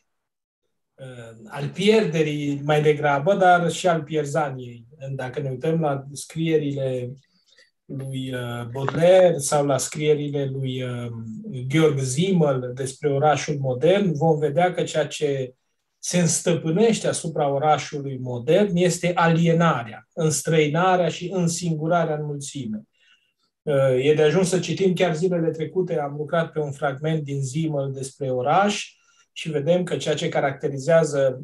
Al 1.48 1.70
pierderii 1.70 2.62
mai 2.64 2.82
degrabă, 2.82 3.36
dar 3.36 3.72
și 3.72 3.88
al 3.88 4.04
pierzaniei. 4.04 4.86
Dacă 5.16 5.40
ne 5.40 5.50
uităm 5.50 5.80
la 5.80 6.04
scrierile 6.12 7.14
lui 7.86 8.34
uh, 8.34 8.68
Baudelaire 8.72 9.38
sau 9.38 9.66
la 9.66 9.78
scrierile 9.78 10.46
lui 10.46 10.84
uh, 10.84 11.12
Georg 11.68 12.00
Simmel 12.00 12.72
despre 12.76 13.10
orașul 13.10 13.58
modern, 13.60 14.14
vom 14.14 14.38
vedea 14.38 14.74
că 14.74 14.84
ceea 14.84 15.08
ce 15.08 15.54
se 16.00 16.20
înstăpânește 16.20 17.08
asupra 17.08 17.48
orașului 17.48 18.18
modern 18.18 18.76
este 18.76 19.12
alienarea, 19.16 20.08
înstrăinarea 20.14 21.10
și 21.10 21.30
însingurarea 21.34 22.16
în 22.16 22.26
mulțime. 22.26 22.84
Uh, 23.64 24.06
e 24.06 24.14
de 24.14 24.22
ajuns 24.22 24.50
să 24.50 24.60
citim 24.60 24.94
chiar 24.94 25.16
zilele 25.16 25.50
trecute, 25.50 26.00
am 26.00 26.16
lucrat 26.18 26.52
pe 26.52 26.60
un 26.60 26.72
fragment 26.72 27.24
din 27.24 27.42
Zimmel 27.42 27.92
despre 27.92 28.32
oraș 28.32 28.92
și 29.32 29.50
vedem 29.50 29.84
că 29.84 29.98
ceea 29.98 30.16
ce 30.16 30.30
caracterizează 30.30 31.44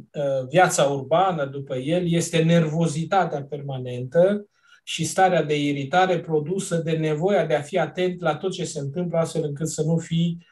viața 0.49 0.83
urbană 0.83 1.45
după 1.45 1.75
el 1.75 2.11
este 2.11 2.43
nervozitatea 2.43 3.43
permanentă, 3.43 4.49
și 4.89 5.05
starea 5.05 5.43
de 5.43 5.63
iritare 5.63 6.19
produsă 6.19 6.75
de 6.75 6.91
nevoia 6.91 7.45
de 7.45 7.55
a 7.55 7.61
fi 7.61 7.79
atent 7.79 8.21
la 8.21 8.35
tot 8.35 8.51
ce 8.51 8.63
se 8.63 8.79
întâmplă, 8.79 9.17
astfel 9.17 9.43
încât 9.43 9.67
să 9.67 9.83
nu 9.83 9.97
fii 9.97 10.47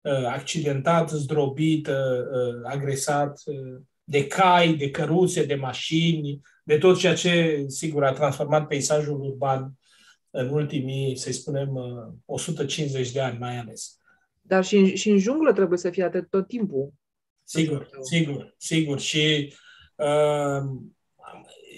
uh, 0.00 0.26
accidentat, 0.26 1.10
zdrobit, 1.10 1.86
uh, 1.86 1.94
uh, 1.94 2.60
agresat 2.64 3.40
uh, 3.44 3.80
de 4.04 4.26
cai, 4.26 4.74
de 4.74 4.90
căruțe, 4.90 5.44
de 5.44 5.54
mașini, 5.54 6.40
de 6.64 6.78
tot 6.78 6.98
ceea 6.98 7.14
ce, 7.14 7.64
sigur, 7.66 8.04
a 8.04 8.12
transformat 8.12 8.66
peisajul 8.66 9.20
urban 9.20 9.72
în 10.34 10.48
ultimii, 10.48 11.16
să 11.16 11.32
spunem, 11.32 11.74
uh, 11.74 12.12
150 12.24 13.10
de 13.10 13.20
ani 13.20 13.38
mai 13.38 13.58
ales. 13.58 13.96
Dar 14.40 14.64
și 14.64 14.76
în, 14.76 14.94
și 14.94 15.10
în 15.10 15.18
junglă 15.18 15.52
trebuie 15.52 15.78
să 15.78 15.90
fie 15.90 16.04
atât 16.04 16.30
tot 16.30 16.46
timpul. 16.46 16.92
Sigur, 17.44 17.88
sigur, 18.02 18.54
sigur. 18.58 19.00
Și 19.00 19.54
uh, 19.96 20.62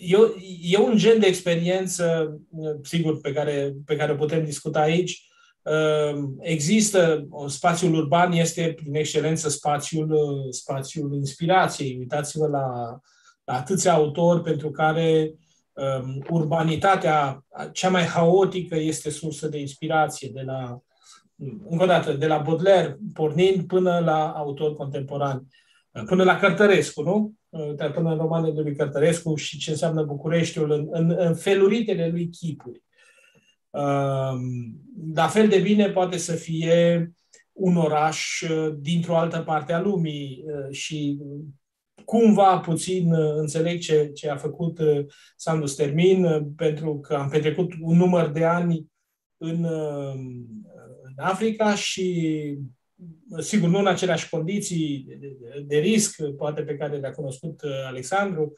e, 0.01 0.17
e 0.63 0.79
un 0.79 0.97
gen 0.97 1.21
de 1.21 1.27
experiență, 1.27 2.37
sigur, 2.83 3.21
pe 3.21 3.33
care, 3.33 3.75
pe 3.85 3.97
care 3.97 4.15
putem 4.15 4.45
discuta 4.45 4.81
aici. 4.81 5.29
Ehm, 5.65 6.37
există, 6.41 7.29
spațiul 7.47 7.95
urban 7.95 8.33
este 8.33 8.73
prin 8.77 8.95
excelență 8.95 9.49
spațiul, 9.49 10.47
spațiul 10.51 11.15
inspirației. 11.15 11.97
Uitați-vă 11.99 12.47
la, 12.47 12.99
la 13.45 13.55
atâția 13.55 13.93
autori 13.93 14.43
pentru 14.43 14.71
care 14.71 15.35
um, 15.75 16.25
urbanitatea 16.31 17.45
cea 17.73 17.89
mai 17.89 18.05
haotică 18.05 18.77
este 18.77 19.11
sursă 19.11 19.49
de 19.49 19.59
inspirație, 19.59 20.31
de 20.33 20.43
la, 20.43 20.81
încă 21.69 21.83
o 21.83 21.87
dată, 21.87 22.13
de 22.13 22.27
la 22.27 22.39
Baudelaire, 22.39 22.99
pornind 23.13 23.67
până 23.67 23.99
la 23.99 24.31
autori 24.31 24.77
contemporani, 24.77 25.47
până 26.07 26.25
la 26.25 26.39
Cărtărescu, 26.39 27.03
nu? 27.03 27.35
dar 27.77 27.93
până 27.93 28.11
în 28.11 28.17
romanele 28.17 28.61
lui 28.61 28.77
Cărtărescu 28.77 29.35
și 29.35 29.59
ce 29.59 29.71
înseamnă 29.71 30.03
Bucureștiul 30.03 30.71
în, 30.71 30.87
în, 30.91 31.15
în 31.19 31.35
feluritele 31.35 32.09
lui 32.09 32.29
chipuri. 32.29 32.83
Um, 33.71 34.41
la 35.15 35.27
fel 35.27 35.49
de 35.49 35.59
bine 35.59 35.91
poate 35.91 36.17
să 36.17 36.33
fie 36.33 37.13
un 37.53 37.77
oraș 37.77 38.41
uh, 38.41 38.75
dintr-o 38.79 39.17
altă 39.17 39.39
parte 39.39 39.73
a 39.73 39.81
lumii 39.81 40.45
uh, 40.47 40.75
și 40.75 41.19
cumva 42.05 42.59
puțin 42.59 43.13
uh, 43.13 43.35
înțeleg 43.37 43.81
ce, 43.81 44.11
ce 44.15 44.29
a 44.29 44.37
făcut 44.37 44.79
Sandu 45.37 45.67
Stermin, 45.67 46.53
pentru 46.57 47.01
că 47.01 47.15
am 47.15 47.29
petrecut 47.29 47.73
un 47.81 47.97
număr 47.97 48.31
de 48.31 48.45
ani 48.45 48.87
în, 49.37 49.65
în 51.03 51.15
Africa 51.17 51.75
și 51.75 52.39
sigur, 53.39 53.69
nu 53.69 53.79
în 53.79 53.87
aceleași 53.87 54.29
condiții 54.29 55.07
de, 55.19 55.37
de 55.67 55.77
risc, 55.77 56.23
poate 56.37 56.63
pe 56.63 56.77
care 56.77 56.97
le-a 56.97 57.11
cunoscut 57.11 57.63
uh, 57.63 57.71
Alexandru, 57.87 58.53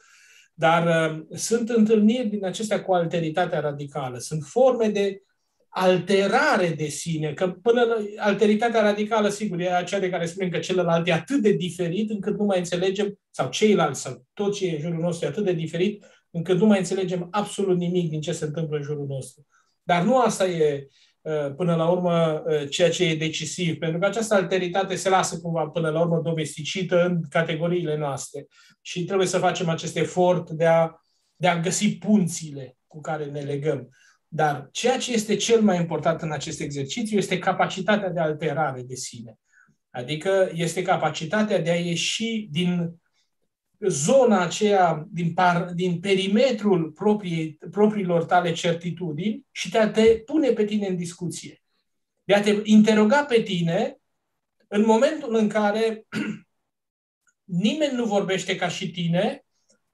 dar 0.53 1.11
uh, 1.11 1.37
sunt 1.37 1.69
întâlniri 1.69 2.27
din 2.27 2.45
acestea 2.45 2.83
cu 2.83 2.93
alteritatea 2.93 3.59
radicală. 3.59 4.17
Sunt 4.17 4.43
forme 4.43 4.89
de 4.89 5.21
alterare 5.69 6.69
de 6.77 6.87
sine, 6.87 7.33
că 7.33 7.49
până 7.49 7.81
la 7.81 7.95
alteritatea 8.23 8.81
radicală, 8.81 9.29
sigur, 9.29 9.59
e 9.59 9.75
aceea 9.75 9.99
de 9.99 10.09
care 10.09 10.25
spunem 10.25 10.49
că 10.49 10.57
celălalt 10.57 11.07
e 11.07 11.11
atât 11.11 11.41
de 11.41 11.51
diferit 11.51 12.09
încât 12.09 12.37
nu 12.37 12.45
mai 12.45 12.57
înțelegem, 12.57 13.19
sau 13.29 13.49
ceilalți, 13.49 14.01
sau 14.01 14.25
tot 14.33 14.53
ce 14.53 14.67
e 14.67 14.75
în 14.75 14.79
jurul 14.79 14.99
nostru 14.99 15.25
e 15.25 15.29
atât 15.29 15.43
de 15.43 15.53
diferit 15.53 16.05
încât 16.31 16.57
nu 16.57 16.65
mai 16.65 16.77
înțelegem 16.77 17.27
absolut 17.31 17.77
nimic 17.77 18.09
din 18.09 18.21
ce 18.21 18.31
se 18.31 18.45
întâmplă 18.45 18.77
în 18.77 18.83
jurul 18.83 19.05
nostru. 19.07 19.45
Dar 19.83 20.03
nu 20.03 20.19
asta 20.19 20.47
e 20.47 20.87
Uh, 21.27 21.53
până 21.55 21.75
la 21.75 21.89
urmă 21.89 22.43
uh, 22.45 22.69
ceea 22.69 22.89
ce 22.89 23.03
e 23.03 23.15
decisiv, 23.15 23.77
pentru 23.77 23.99
că 23.99 24.05
această 24.05 24.33
alteritate 24.33 24.95
se 24.95 25.09
lasă 25.09 25.39
cumva 25.39 25.67
până 25.67 25.89
la 25.89 26.01
urmă 26.01 26.21
domesticită 26.23 27.05
în 27.05 27.21
categoriile 27.29 27.97
noastre 27.97 28.45
și 28.81 29.05
trebuie 29.05 29.27
să 29.27 29.37
facem 29.37 29.69
acest 29.69 29.97
efort 29.97 30.49
de 30.49 30.65
a, 30.65 30.91
de 31.35 31.47
a 31.47 31.59
găsi 31.59 31.97
punțile 31.97 32.77
cu 32.87 33.01
care 33.01 33.25
ne 33.25 33.39
legăm. 33.39 33.89
Dar 34.37 34.67
ceea 34.71 34.97
ce 34.97 35.13
este 35.13 35.35
cel 35.35 35.61
mai 35.61 35.77
important 35.77 36.21
în 36.21 36.31
acest 36.31 36.59
exercițiu 36.59 37.17
este 37.17 37.39
capacitatea 37.39 38.09
de 38.09 38.19
alterare 38.19 38.81
de 38.81 38.95
sine. 38.95 39.39
Adică 39.89 40.51
este 40.53 40.81
capacitatea 40.81 41.59
de 41.59 41.69
a 41.69 41.75
ieși 41.75 42.47
din 42.51 42.95
zona 43.79 44.41
aceea, 44.41 45.05
din, 45.09 45.33
par, 45.33 45.71
din 45.73 45.99
perimetrul 45.99 46.91
proprii, 46.91 47.57
propriilor 47.71 48.23
tale 48.25 48.51
certitudini 48.51 49.45
și 49.51 49.69
de 49.69 49.77
a 49.77 49.91
te 49.91 50.17
pune 50.25 50.51
pe 50.51 50.65
tine 50.65 50.87
în 50.87 50.95
discuție. 50.95 51.61
De 52.23 52.33
a 52.33 52.41
te 52.41 52.59
interoga 52.63 53.25
pe 53.25 53.41
tine 53.41 53.97
în 54.67 54.85
momentul 54.85 55.35
în 55.35 55.47
care 55.47 56.05
nimeni 57.65 57.95
nu 57.95 58.05
vorbește 58.05 58.55
ca 58.55 58.67
și 58.67 58.91
tine, 58.91 59.45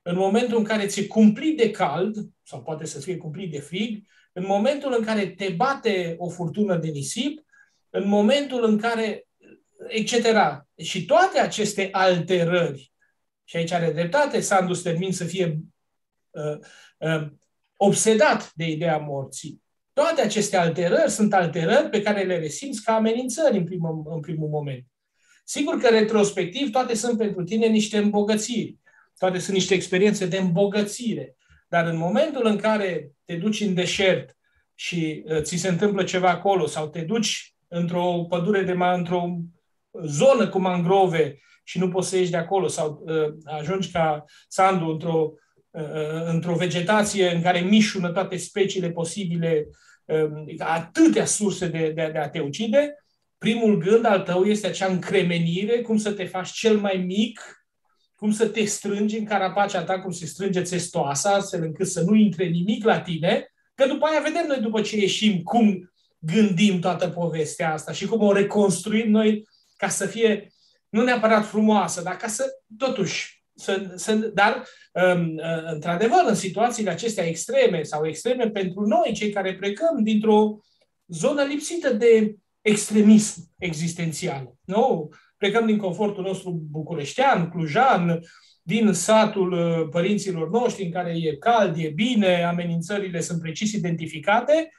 în 0.02 0.16
momentul 0.16 0.58
în 0.58 0.64
care 0.64 0.86
ți-e 0.86 1.08
cumplit 1.08 1.58
de 1.58 1.72
cald, 1.72 2.16
sau 2.44 2.64
poate 2.64 2.86
să 2.86 3.00
fie 3.00 3.18
cumplit 3.18 3.52
de 3.52 3.60
frig, 3.60 4.12
în 4.34 4.46
momentul 4.46 4.96
în 4.98 5.04
care 5.04 5.28
te 5.28 5.50
bate 5.50 6.16
o 6.18 6.30
furtună 6.30 6.78
de 6.78 6.88
nisip, 6.88 7.44
în 7.90 8.08
momentul 8.08 8.64
în 8.64 8.78
care, 8.78 9.28
etc. 9.88 10.26
Și 10.78 11.06
toate 11.06 11.40
aceste 11.40 11.90
alterări 11.92 12.94
și 13.44 13.58
aici 13.58 13.72
are 13.72 13.92
dreptate 13.92 14.40
Sandu 14.40 14.74
Stermin 14.74 15.12
să 15.12 15.24
fie 15.24 15.60
uh, 16.30 16.58
uh, 16.98 17.28
obsedat 17.78 18.52
de 18.54 18.70
ideea 18.70 18.98
morții. 18.98 19.62
Toate 19.94 20.22
aceste 20.22 20.58
alterări 20.58 21.12
sunt 21.12 21.34
alterări 21.34 21.90
pe 21.90 22.02
care 22.02 22.24
le 22.24 22.38
resimți 22.38 22.84
ca 22.84 22.94
amenințări 22.96 23.58
în 23.58 23.64
primul, 23.64 24.04
în 24.06 24.20
primul 24.20 24.50
moment. 24.50 24.86
Sigur 25.44 25.80
că 25.80 25.88
retrospectiv 25.88 26.72
toate 26.72 26.96
sunt 26.96 27.18
pentru 27.18 27.44
tine 27.44 27.68
niște 27.68 27.98
îmbogățiri, 27.98 28.78
toate 29.18 29.40
sunt 29.40 29.56
niște 29.56 29.74
experiențe 29.74 30.26
de 30.26 30.38
îmbogățire. 30.38 31.36
Dar 31.74 31.88
în 31.88 31.98
momentul 31.98 32.46
în 32.46 32.58
care 32.58 33.12
te 33.26 33.36
duci 33.36 33.60
în 33.60 33.74
deșert 33.74 34.38
și 34.76 35.24
uh, 35.26 35.42
ți 35.42 35.56
se 35.56 35.68
întâmplă 35.68 36.04
ceva 36.04 36.30
acolo 36.30 36.66
sau 36.66 36.88
te 36.88 37.02
duci 37.02 37.56
într-o 37.68 38.26
pădure 38.30 38.62
de 38.62 38.72
într-o 38.72 39.38
zonă 40.06 40.50
cu 40.50 40.60
mangrove 40.60 41.40
și 41.64 41.80
nu 41.80 41.90
poți 41.90 42.10
să 42.10 42.18
ieși 42.18 42.32
de 42.32 42.38
acolo 42.38 42.68
sau 42.68 43.04
uh, 43.06 43.34
ajungi 43.44 43.92
ca 43.92 44.26
Sandu 44.48 44.86
într-o, 44.86 45.34
uh, 45.72 46.26
într-o 46.26 46.56
vegetație 46.56 47.32
în 47.32 47.42
care 47.42 47.60
mișună 47.60 48.12
toate 48.12 48.38
speciile 48.38 48.92
posibile, 48.92 49.68
uh, 50.06 50.56
atâtea 50.58 51.26
surse 51.26 51.68
de, 51.68 51.92
de, 51.96 52.10
de 52.12 52.18
a 52.18 52.30
te 52.30 52.40
ucide, 52.40 53.06
primul 53.38 53.78
gând 53.78 54.06
al 54.06 54.22
tău 54.22 54.44
este 54.44 54.68
acea 54.68 54.88
încremenire, 54.88 55.82
cum 55.82 55.98
să 55.98 56.12
te 56.12 56.26
faci 56.26 56.52
cel 56.52 56.78
mai 56.78 57.04
mic, 57.06 57.63
cum 58.24 58.32
să 58.32 58.48
te 58.48 58.66
strângi 58.66 59.18
în 59.18 59.26
carapacea 59.26 59.84
ta, 59.84 60.00
cum 60.00 60.12
se 60.12 60.26
strânge 60.26 60.62
țestoasa, 60.62 61.34
astfel 61.34 61.64
încât 61.64 61.88
să 61.88 62.02
nu 62.02 62.16
intre 62.16 62.46
nimic 62.46 62.84
la 62.84 63.00
tine, 63.02 63.48
că 63.76 63.88
după 63.88 64.06
aia 64.06 64.22
vedem 64.22 64.46
noi 64.48 64.60
după 64.60 64.82
ce 64.82 64.98
ieșim 64.98 65.42
cum 65.42 65.94
gândim 66.20 66.80
toată 66.80 67.08
povestea 67.08 67.74
asta 67.74 67.92
și 67.92 68.06
cum 68.06 68.22
o 68.22 68.34
reconstruim 68.34 69.10
noi 69.10 69.48
ca 69.78 69.88
să 69.88 70.06
fie 70.06 70.48
nu 70.90 71.04
neapărat 71.04 71.46
frumoasă, 71.46 72.02
dar 72.02 72.16
ca 72.16 72.28
să, 72.28 72.46
totuși, 72.78 73.44
să, 73.56 73.94
să, 73.96 74.14
dar, 74.16 74.68
um, 74.92 75.36
uh, 75.36 75.72
într-adevăr, 75.74 76.24
în 76.28 76.36
situațiile 76.36 76.90
acestea 76.90 77.26
extreme 77.26 77.82
sau 77.82 78.08
extreme 78.08 78.50
pentru 78.50 78.86
noi, 78.86 79.14
cei 79.14 79.30
care 79.30 79.56
plecăm 79.56 80.04
dintr-o 80.04 80.58
zonă 81.08 81.44
lipsită 81.44 81.94
de 81.94 82.36
extremism 82.62 83.52
existențial, 83.58 84.54
nu? 84.66 85.10
Plecăm 85.44 85.66
din 85.66 85.78
confortul 85.78 86.24
nostru 86.24 86.64
bucureștean, 86.72 87.50
clujan, 87.50 88.20
din 88.62 88.94
satul 88.94 89.52
uh, 89.52 89.88
părinților 89.90 90.50
noștri 90.50 90.84
în 90.84 90.92
care 90.92 91.14
e 91.16 91.36
cald, 91.36 91.78
e 91.78 91.90
bine, 91.90 92.44
amenințările 92.44 93.22
sunt 93.22 93.42
precis 93.42 93.72
identificate 93.72 94.72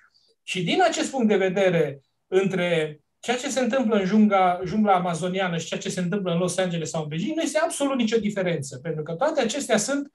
și 0.42 0.62
din 0.62 0.82
acest 0.82 1.10
punct 1.10 1.28
de 1.28 1.36
vedere, 1.36 2.00
între 2.26 3.00
ceea 3.20 3.36
ce 3.36 3.48
se 3.48 3.60
întâmplă 3.60 3.96
în 3.96 4.04
jungla, 4.04 4.60
jungla 4.64 4.94
amazoniană 4.94 5.58
și 5.58 5.66
ceea 5.66 5.80
ce 5.80 5.88
se 5.88 6.00
întâmplă 6.00 6.32
în 6.32 6.38
Los 6.38 6.56
Angeles 6.56 6.90
sau 6.90 7.02
în 7.02 7.08
Beijing, 7.08 7.36
nu 7.36 7.42
este 7.42 7.58
absolut 7.58 7.96
nicio 7.96 8.18
diferență, 8.18 8.78
pentru 8.78 9.02
că 9.02 9.12
toate 9.12 9.40
acestea 9.40 9.76
sunt 9.76 10.10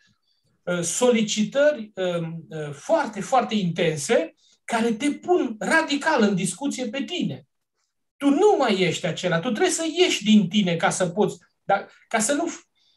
uh, 0.63 0.79
solicitări 0.81 1.91
um, 1.95 2.45
uh, 2.49 2.71
foarte, 2.71 3.21
foarte 3.21 3.55
intense 3.55 4.35
care 4.63 4.91
te 4.91 5.11
pun 5.11 5.55
radical 5.59 6.21
în 6.21 6.35
discuție 6.35 6.85
pe 6.85 7.03
tine. 7.03 7.48
Tu 8.20 8.30
nu 8.30 8.55
mai 8.57 8.82
ești 8.82 9.05
acela, 9.05 9.39
tu 9.39 9.49
trebuie 9.49 9.72
să 9.72 9.86
ieși 9.97 10.24
din 10.24 10.49
tine 10.49 10.76
ca 10.76 10.89
să 10.89 11.07
poți, 11.07 11.38
dar 11.63 11.91
ca 12.07 12.20
să 12.20 12.34
nu, 12.34 12.49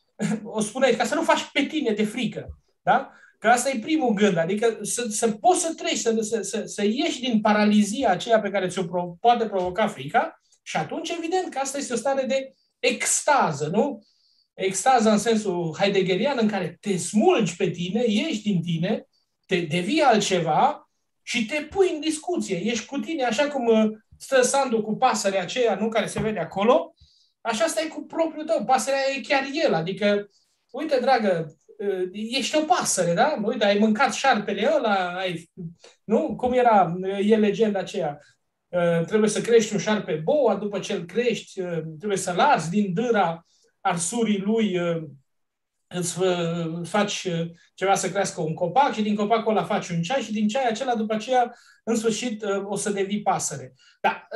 o 0.56 0.60
spuneai, 0.60 0.94
ca 0.96 1.04
să 1.04 1.14
nu 1.14 1.22
faci 1.22 1.50
pe 1.52 1.62
tine 1.62 1.92
de 1.92 2.04
frică. 2.04 2.58
Da? 2.82 3.12
Că 3.38 3.48
asta 3.48 3.70
e 3.70 3.78
primul 3.78 4.12
gând, 4.12 4.36
adică 4.36 4.78
să, 4.82 5.06
să 5.08 5.30
poți 5.30 5.60
să 5.60 5.74
treci, 5.74 5.98
să, 5.98 6.16
să, 6.20 6.42
să, 6.42 6.62
să 6.64 6.84
ieși 6.84 7.20
din 7.20 7.40
paralizia 7.40 8.10
aceea 8.10 8.40
pe 8.40 8.50
care 8.50 8.68
ți-o 8.68 8.84
pro, 8.84 9.16
poate 9.20 9.46
provoca 9.46 9.86
frica 9.86 10.40
și 10.62 10.76
atunci 10.76 11.10
evident 11.10 11.52
că 11.52 11.58
asta 11.58 11.78
este 11.78 11.92
o 11.92 11.96
stare 11.96 12.24
de 12.26 12.54
extază, 12.78 13.68
nu? 13.72 14.06
Extaza 14.54 15.12
în 15.12 15.18
sensul 15.18 15.76
heideggerian 15.78 16.38
în 16.40 16.48
care 16.48 16.78
te 16.80 16.96
smulgi 16.96 17.56
pe 17.56 17.70
tine, 17.70 18.04
ieși 18.06 18.42
din 18.42 18.62
tine, 18.62 19.06
te 19.46 19.60
devii 19.60 20.00
altceva 20.00 20.90
și 21.22 21.46
te 21.46 21.60
pui 21.60 21.90
în 21.94 22.00
discuție. 22.00 22.56
Ești 22.56 22.86
cu 22.86 22.98
tine 22.98 23.24
așa 23.24 23.48
cum 23.48 23.66
uh, 23.66 23.90
stă 24.22 24.42
Sandu 24.42 24.82
cu 24.82 24.96
pasărea 24.96 25.42
aceea, 25.42 25.74
nu, 25.74 25.88
care 25.88 26.06
se 26.06 26.20
vede 26.20 26.38
acolo, 26.38 26.94
așa 27.40 27.66
stai 27.66 27.88
cu 27.88 28.02
propriul 28.02 28.44
tău. 28.44 28.64
Pasărea 28.64 29.00
e 29.16 29.20
chiar 29.20 29.44
el, 29.64 29.74
adică, 29.74 30.28
uite, 30.70 30.98
dragă, 31.00 31.56
Uh, 31.82 32.08
ești 32.12 32.56
o 32.56 32.60
pasăre, 32.60 33.14
da? 33.14 33.40
Uite, 33.42 33.64
ai 33.64 33.78
mâncat 33.78 34.12
șarpele 34.12 34.70
ăla, 34.76 35.16
ai, 35.16 35.50
nu? 36.04 36.36
Cum 36.36 36.52
era, 36.52 36.94
e 37.20 37.36
legenda 37.36 37.78
aceea. 37.78 38.18
Uh, 38.68 39.04
trebuie 39.06 39.30
să 39.30 39.40
crești 39.40 39.72
un 39.72 39.78
șarpe 39.78 40.14
boa, 40.24 40.54
după 40.54 40.78
ce 40.78 40.92
îl 40.92 41.04
crești, 41.04 41.60
uh, 41.60 41.80
trebuie 41.98 42.18
să-l 42.18 42.38
arzi 42.38 42.70
din 42.70 42.92
dâra 42.92 43.46
arsurii 43.80 44.38
lui, 44.38 44.78
îți 45.94 46.18
faci 46.84 47.28
ceva 47.74 47.94
să 47.94 48.10
crească 48.10 48.40
un 48.40 48.54
copac 48.54 48.94
și 48.94 49.02
din 49.02 49.14
copacul 49.14 49.56
ăla 49.56 49.64
faci 49.64 49.88
un 49.88 50.02
ceai 50.02 50.20
și 50.20 50.32
din 50.32 50.48
ceai 50.48 50.68
acela 50.68 50.94
după 50.94 51.14
aceea, 51.14 51.54
în 51.84 51.96
sfârșit, 51.96 52.44
o 52.64 52.76
să 52.76 52.90
devii 52.90 53.22
pasăre. 53.22 53.74
Da, 54.00 54.26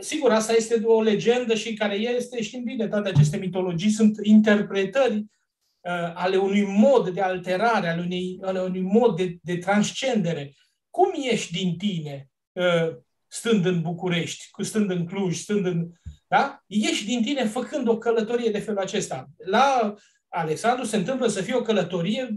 sigur, 0.00 0.30
asta 0.30 0.52
este 0.52 0.82
o 0.84 1.02
legendă 1.02 1.54
și 1.54 1.74
care 1.74 1.94
este, 1.94 2.42
știm 2.42 2.62
bine, 2.64 2.88
toate 2.88 3.08
aceste 3.08 3.36
mitologii 3.36 3.90
sunt 3.90 4.18
interpretări 4.22 5.14
uh, 5.14 6.12
ale 6.14 6.36
unui 6.36 6.64
mod 6.64 7.08
de 7.08 7.20
alterare, 7.20 7.88
ale 7.88 8.02
unui, 8.02 8.38
ale 8.42 8.60
unui 8.60 8.80
mod 8.80 9.16
de, 9.16 9.38
de 9.42 9.56
transcendere. 9.56 10.54
Cum 10.90 11.12
ești 11.30 11.52
din 11.52 11.76
tine 11.76 12.28
uh, 12.52 12.96
stând 13.26 13.66
în 13.66 13.82
București, 13.82 14.44
stând 14.58 14.90
în 14.90 15.06
Cluj, 15.06 15.36
stând 15.36 15.66
în... 15.66 15.88
Da? 16.28 16.62
Ești 16.66 17.06
din 17.06 17.22
tine 17.22 17.44
făcând 17.44 17.88
o 17.88 17.98
călătorie 17.98 18.50
de 18.50 18.58
felul 18.58 18.80
acesta. 18.80 19.26
La 19.36 19.94
Alexandru 20.28 20.84
se 20.84 20.96
întâmplă 20.96 21.26
să 21.26 21.42
fie 21.42 21.54
o 21.54 21.62
călătorie 21.62 22.36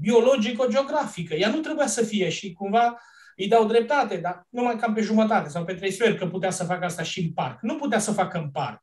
biologico-geografică. 0.00 1.34
Ea 1.34 1.48
nu 1.48 1.60
trebuia 1.60 1.86
să 1.86 2.04
fie 2.04 2.28
și 2.28 2.52
cumva 2.52 3.00
îi 3.36 3.48
dau 3.48 3.66
dreptate, 3.66 4.16
dar 4.16 4.46
numai 4.48 4.76
cam 4.76 4.94
pe 4.94 5.00
jumătate 5.00 5.48
sau 5.48 5.64
pe 5.64 5.74
trei 5.74 5.90
sferi 5.90 6.18
că 6.18 6.26
putea 6.26 6.50
să 6.50 6.64
facă 6.64 6.84
asta 6.84 7.02
și 7.02 7.20
în 7.20 7.32
parc. 7.32 7.62
Nu 7.62 7.76
putea 7.76 7.98
să 7.98 8.12
facă 8.12 8.38
în 8.38 8.50
parc. 8.50 8.80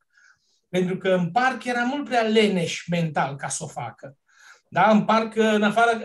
Pentru 0.69 0.97
că 0.97 1.09
în 1.09 1.31
parc 1.31 1.63
era 1.63 1.83
mult 1.83 2.05
prea 2.05 2.21
leneș 2.21 2.87
mental 2.87 3.35
ca 3.35 3.47
să 3.47 3.63
o 3.63 3.67
facă. 3.67 4.17
Da, 4.69 4.89
în 4.89 5.05
parc, 5.05 5.35
în 5.35 5.63
afară, 5.63 6.03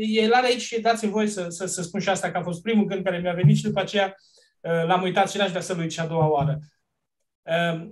el 0.00 0.32
are 0.32 0.46
aici 0.46 0.60
și 0.60 0.80
dați-mi 0.80 1.10
voi 1.10 1.28
să, 1.28 1.46
să, 1.48 1.66
să 1.66 1.82
spun 1.82 2.00
și 2.00 2.08
asta, 2.08 2.30
că 2.30 2.38
a 2.38 2.42
fost 2.42 2.62
primul 2.62 2.84
gând 2.84 3.04
care 3.04 3.18
mi-a 3.18 3.32
venit 3.32 3.56
și 3.56 3.62
după 3.62 3.80
aceea 3.80 4.14
uh, 4.60 4.86
l-am 4.86 5.02
uitat 5.02 5.30
și 5.30 5.36
n-aș 5.36 5.48
vrea 5.48 5.60
să-l 5.60 5.78
uit 5.78 5.92
și 5.92 6.00
a 6.00 6.06
doua 6.06 6.28
oară. 6.28 6.58
Uh, 6.58 6.77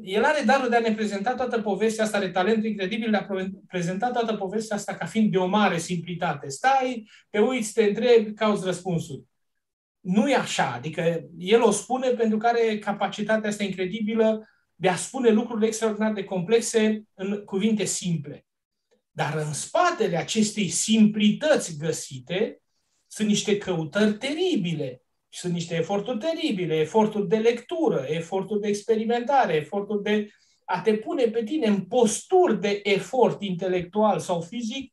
el 0.03 0.25
are 0.25 0.43
darul 0.45 0.69
de 0.69 0.77
a 0.77 0.81
ne 0.81 0.95
prezenta 0.95 1.35
toată 1.35 1.61
povestea 1.61 2.05
asta, 2.05 2.17
are 2.17 2.31
talentul 2.31 2.65
incredibil 2.65 3.11
de 3.11 3.17
a 3.17 3.27
prezenta 3.67 4.11
toată 4.11 4.35
povestea 4.35 4.77
asta 4.77 4.95
ca 4.95 5.07
fiind 5.07 5.31
de 5.31 5.39
o 5.39 5.47
mare 5.47 5.79
simplitate. 5.79 6.49
Stai, 6.49 7.11
te 7.31 7.39
uiți, 7.39 7.73
te 7.73 7.85
întrebi, 7.85 8.33
cauți 8.33 8.65
răspunsuri. 8.65 9.23
Nu 10.01 10.31
e 10.31 10.35
așa, 10.35 10.73
adică 10.73 11.25
el 11.39 11.63
o 11.63 11.71
spune 11.71 12.09
pentru 12.09 12.39
că 12.39 12.47
are 12.47 12.79
capacitatea 12.79 13.49
asta 13.49 13.65
incredibilă 13.65 14.49
de 14.75 14.89
a 14.89 14.97
spune 14.97 15.31
lucrurile 15.31 15.67
extraordinar 15.67 16.13
de 16.13 16.25
complexe 16.25 17.03
în 17.15 17.45
cuvinte 17.45 17.85
simple. 17.85 18.47
Dar 19.11 19.37
în 19.37 19.53
spatele 19.53 20.17
acestei 20.17 20.69
simplități 20.69 21.77
găsite 21.77 22.61
sunt 23.07 23.29
niște 23.29 23.59
căutări 23.59 24.15
teribile, 24.15 25.06
sunt 25.39 25.53
niște 25.53 25.75
eforturi 25.75 26.19
teribile, 26.19 26.77
eforturi 26.77 27.29
de 27.29 27.37
lectură, 27.37 28.05
eforturi 28.09 28.61
de 28.61 28.69
experimentare, 28.69 29.55
eforturi 29.55 30.03
de 30.03 30.31
a 30.65 30.81
te 30.81 30.95
pune 30.95 31.25
pe 31.25 31.43
tine 31.45 31.67
în 31.67 31.81
posturi 31.81 32.61
de 32.61 32.81
efort 32.85 33.43
intelectual 33.43 34.19
sau 34.19 34.41
fizic 34.41 34.93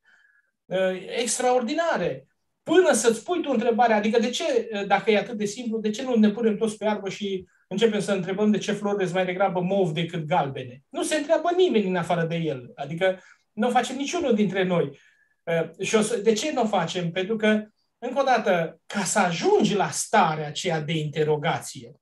uh, 0.65 0.77
extraordinare. 1.17 2.27
Până 2.63 2.93
să-ți 2.93 3.23
pui 3.23 3.41
tu 3.41 3.49
întrebarea, 3.51 3.95
adică 3.95 4.19
de 4.19 4.29
ce, 4.29 4.69
uh, 4.73 4.87
dacă 4.87 5.11
e 5.11 5.17
atât 5.17 5.37
de 5.37 5.45
simplu, 5.45 5.79
de 5.79 5.89
ce 5.89 6.03
nu 6.03 6.15
ne 6.15 6.29
punem 6.29 6.57
toți 6.57 6.77
pe 6.77 6.83
iarbă 6.83 7.09
și 7.09 7.47
începem 7.67 7.99
să 7.99 8.11
întrebăm 8.11 8.51
de 8.51 8.57
ce 8.57 8.71
florile 8.71 9.03
sunt 9.03 9.15
mai 9.15 9.25
degrabă 9.25 9.61
mov 9.61 9.91
decât 9.91 10.25
galbene. 10.25 10.83
Nu 10.89 11.03
se 11.03 11.15
întreabă 11.15 11.49
nimeni 11.57 11.87
în 11.87 11.95
afară 11.95 12.23
de 12.23 12.35
el. 12.35 12.71
Adică 12.75 13.19
nu 13.51 13.67
o 13.67 13.71
facem 13.71 13.95
niciunul 13.95 14.35
dintre 14.35 14.63
noi. 14.63 14.99
Uh, 15.43 15.85
și 15.85 15.95
o 15.95 16.01
să, 16.01 16.17
de 16.17 16.33
ce 16.33 16.51
nu 16.53 16.61
o 16.61 16.65
facem? 16.65 17.11
Pentru 17.11 17.35
că, 17.35 17.67
încă 18.07 18.19
o 18.19 18.23
dată, 18.23 18.81
ca 18.85 19.03
să 19.03 19.19
ajungi 19.19 19.75
la 19.75 19.89
starea 19.89 20.47
aceea 20.47 20.81
de 20.81 20.97
interogație, 20.97 22.01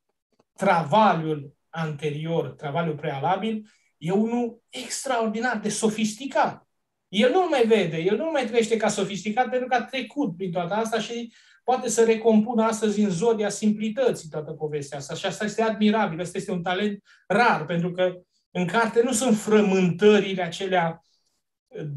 travaliul 0.58 1.54
anterior, 1.70 2.50
travaliul 2.50 2.96
prealabil, 2.96 3.70
e 3.98 4.12
unul 4.12 4.62
extraordinar 4.70 5.58
de 5.58 5.70
sofisticat. 5.70 6.68
El 7.08 7.32
nu 7.32 7.48
mai 7.50 7.66
vede, 7.66 7.98
el 7.98 8.18
nu 8.18 8.30
mai 8.32 8.46
trăiește 8.46 8.78
ca 8.78 8.88
sofisticat 8.88 9.50
pentru 9.50 9.68
că 9.68 9.76
a 9.76 9.84
trecut 9.84 10.38
prin 10.38 10.52
toată 10.52 10.74
asta 10.74 11.00
și 11.00 11.34
poate 11.64 11.90
să 11.90 12.04
recompună 12.04 12.64
astăzi 12.64 13.02
în 13.02 13.10
zodia 13.10 13.50
simplității 13.50 14.30
toată 14.30 14.52
povestea 14.52 14.98
asta. 14.98 15.14
Și 15.14 15.26
asta 15.26 15.46
este 15.46 15.62
admirabil, 15.62 16.20
asta 16.20 16.38
este 16.38 16.52
un 16.52 16.62
talent 16.62 17.04
rar, 17.28 17.66
pentru 17.66 17.92
că 17.92 18.14
în 18.52 18.66
carte 18.66 19.02
nu 19.04 19.12
sunt 19.12 19.38
frământările 19.38 20.42
acelea 20.42 21.02
uh, 21.04 21.11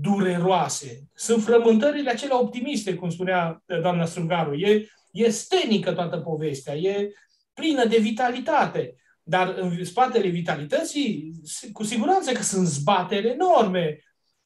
dureroase, 0.01 1.03
sunt 1.15 1.43
frământările 1.43 2.11
acelea 2.11 2.41
optimiste, 2.41 2.95
cum 2.95 3.11
spunea 3.11 3.63
uh, 3.67 3.81
doamna 3.81 4.05
Strungaru. 4.05 4.55
E, 4.55 4.87
e 5.11 5.31
stenică 5.31 5.93
toată 5.93 6.17
povestea, 6.17 6.75
e 6.75 7.13
plină 7.55 7.85
de 7.85 7.99
vitalitate. 7.99 8.95
Dar 9.23 9.55
în 9.59 9.85
spatele 9.85 10.29
vitalității, 10.29 11.33
cu 11.73 11.85
siguranță 11.85 12.33
că 12.33 12.43
sunt 12.43 12.67
zbateri 12.67 13.29
enorme, 13.29 13.99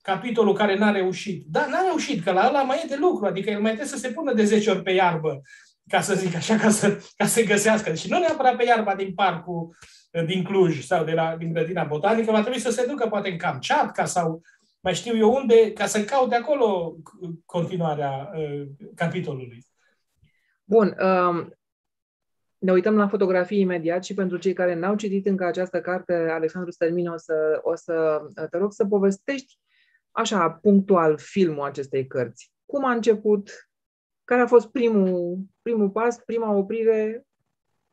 capitolul 0.03 0.55
care 0.55 0.77
n-a 0.77 0.91
reușit. 0.91 1.45
Da, 1.47 1.67
n-a 1.67 1.81
reușit, 1.81 2.25
că 2.25 2.33
la 2.33 2.47
ăla 2.49 2.63
mai 2.63 2.81
e 2.85 2.89
de 2.89 2.97
lucru, 3.01 3.27
adică 3.27 3.51
el 3.51 3.61
mai 3.61 3.75
trebuie 3.75 3.93
să 3.93 4.07
se 4.07 4.13
pună 4.13 4.33
de 4.33 4.45
10 4.45 4.71
ori 4.71 4.83
pe 4.83 4.91
iarbă, 4.91 5.43
ca 5.89 6.01
să 6.01 6.15
zic 6.15 6.35
așa, 6.35 6.57
ca 6.57 6.71
să, 6.71 7.03
ca 7.17 7.27
să 7.27 7.43
găsească. 7.43 7.95
Și 7.95 8.11
nu 8.11 8.19
neapărat 8.19 8.57
pe 8.57 8.65
iarba 8.65 8.95
din 8.95 9.15
parcul 9.15 9.77
din 10.27 10.43
Cluj 10.43 10.85
sau 10.85 11.05
de 11.05 11.13
la, 11.13 11.37
din 11.39 11.53
grădina 11.53 11.85
botanică, 11.85 12.31
va 12.31 12.41
trebui 12.41 12.61
să 12.61 12.71
se 12.71 12.87
ducă 12.87 13.09
poate 13.09 13.31
în 13.31 13.37
Kamchatka 13.37 14.05
sau 14.05 14.43
mai 14.81 14.95
știu 14.95 15.17
eu 15.17 15.35
unde, 15.35 15.73
ca 15.73 15.87
să 15.87 16.05
caute 16.05 16.35
acolo 16.35 16.97
continuarea 17.45 18.31
uh, 18.35 18.69
capitolului. 18.95 19.67
Bun. 20.65 20.97
Um, 21.01 21.53
ne 22.59 22.73
uităm 22.73 22.97
la 22.97 23.09
fotografii 23.09 23.61
imediat 23.61 24.05
și 24.05 24.15
pentru 24.15 24.37
cei 24.37 24.53
care 24.53 24.75
n-au 24.75 24.97
citit 24.97 25.27
încă 25.27 25.45
această 25.45 25.81
carte, 25.81 26.13
Alexandru 26.13 26.71
Stălmin, 26.71 27.09
o 27.09 27.17
să, 27.17 27.61
o 27.63 27.75
să 27.75 28.21
te 28.51 28.59
rog 28.59 28.73
să 28.73 28.87
povestești 28.87 29.59
așa, 30.11 30.51
punctual, 30.51 31.19
filmul 31.19 31.65
acestei 31.65 32.07
cărți. 32.07 32.53
Cum 32.67 32.85
a 32.85 32.93
început, 32.93 33.71
care 34.25 34.41
a 34.41 34.47
fost 34.47 34.71
primul, 34.71 35.39
primul 35.63 35.91
pas, 35.91 36.17
prima 36.17 36.53
oprire 36.53 37.27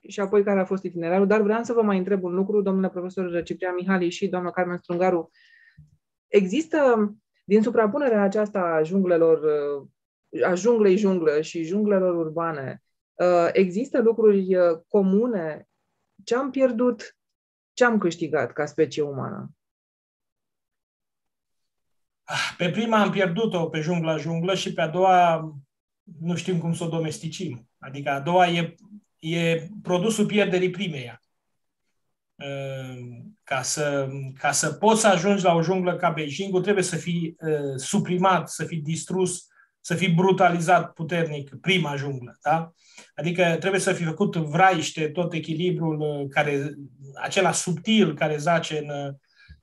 și 0.07 0.19
apoi 0.19 0.43
care 0.43 0.59
a 0.59 0.65
fost 0.65 0.83
itinerarul. 0.83 1.27
Dar 1.27 1.41
vreau 1.41 1.63
să 1.63 1.73
vă 1.73 1.81
mai 1.81 1.97
întreb 1.97 2.23
un 2.23 2.33
lucru, 2.33 2.61
domnule 2.61 2.89
profesor 2.89 3.43
Ciprian 3.43 3.75
Mihali 3.75 4.09
și 4.09 4.27
doamna 4.27 4.51
Carmen 4.51 4.77
Strungaru. 4.77 5.31
Există 6.27 7.09
Din 7.45 7.61
suprapunerea 7.61 8.21
aceasta 8.21 8.59
a 8.59 8.83
junglelor, 8.83 9.39
a 10.45 10.53
junglei 10.53 10.97
junglă 10.97 11.41
și 11.41 11.63
junglelor 11.63 12.15
urbane, 12.15 12.83
există 13.51 14.01
lucruri 14.01 14.55
comune? 14.87 15.67
Ce 16.23 16.35
am 16.35 16.51
pierdut? 16.51 17.17
Ce 17.73 17.85
am 17.85 17.97
câștigat 17.97 18.51
ca 18.51 18.65
specie 18.65 19.01
umană? 19.01 19.49
Pe 22.57 22.69
prima 22.69 23.01
am 23.01 23.11
pierdut-o 23.11 23.69
pe 23.69 23.79
jungla 23.79 24.17
junglă 24.17 24.55
și 24.55 24.73
pe 24.73 24.81
a 24.81 24.87
doua 24.87 25.53
nu 26.19 26.35
știm 26.35 26.59
cum 26.59 26.73
să 26.73 26.83
o 26.83 26.87
domesticim. 26.87 27.69
Adică 27.77 28.09
a 28.09 28.19
doua 28.19 28.47
e, 28.47 28.75
e 29.19 29.67
produsul 29.81 30.25
pierderii 30.25 30.69
primeia. 30.69 31.21
Ehm, 33.45 33.55
ca 33.55 33.61
să, 33.61 34.07
ca 34.37 34.51
să 34.51 34.71
poți 34.71 35.01
să 35.01 35.07
ajungi 35.07 35.43
la 35.43 35.53
o 35.53 35.61
junglă 35.61 35.95
ca 35.95 36.09
Beijingul, 36.09 36.61
trebuie 36.61 36.83
să 36.83 36.95
fii 36.95 37.35
uh, 37.39 37.75
suprimat, 37.75 38.49
să 38.49 38.63
fii 38.63 38.81
distrus, 38.81 39.47
să 39.79 39.93
fii 39.93 40.09
brutalizat 40.09 40.93
puternic 40.93 41.55
prima 41.61 41.95
junglă. 41.95 42.37
Da? 42.41 42.71
Adică 43.15 43.55
trebuie 43.59 43.79
să 43.79 43.93
fii 43.93 44.05
făcut 44.05 44.35
vraiște 44.35 45.07
tot 45.07 45.33
echilibrul 45.33 45.99
uh, 45.99 46.27
care, 46.29 46.73
acela 47.21 47.51
subtil 47.51 48.15
care 48.15 48.37
zace 48.37 48.77
în, 48.77 49.15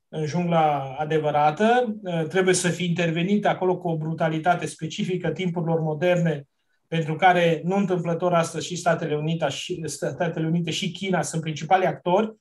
în 0.07 0.25
jungla 0.25 0.95
adevărată, 0.99 1.97
uh, 2.03 2.27
trebuie 2.27 2.53
să 2.53 2.69
fie 2.69 2.85
intervenit 2.85 3.45
acolo 3.45 3.77
cu 3.77 3.87
o 3.87 3.97
brutalitate 3.97 4.65
specifică 4.65 5.31
timpurilor 5.31 5.79
moderne, 5.79 6.47
pentru 6.87 7.15
care 7.15 7.61
nu 7.63 7.75
întâmplător 7.75 8.33
astăzi 8.33 8.67
și 8.67 8.75
Statele 8.75 9.15
Unite 9.15 9.47
și, 9.47 9.83
Statele 9.85 10.47
Unite 10.47 10.71
și 10.71 10.91
China 10.91 11.21
sunt 11.21 11.41
principali 11.41 11.85
actori, 11.85 12.33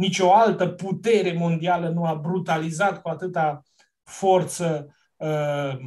nicio 0.00 0.34
altă 0.34 0.68
putere 0.68 1.32
mondială 1.32 1.88
nu 1.88 2.04
a 2.04 2.14
brutalizat 2.14 3.02
cu 3.02 3.08
atâta 3.08 3.62
forță 4.02 4.94
uh, 5.16 5.78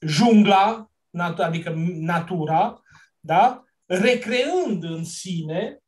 jungla, 0.00 0.90
nat- 1.10 1.38
adică 1.38 1.72
natura, 1.76 2.82
da? 3.20 3.62
recreând 3.86 4.84
în 4.84 5.04
sine 5.04 5.82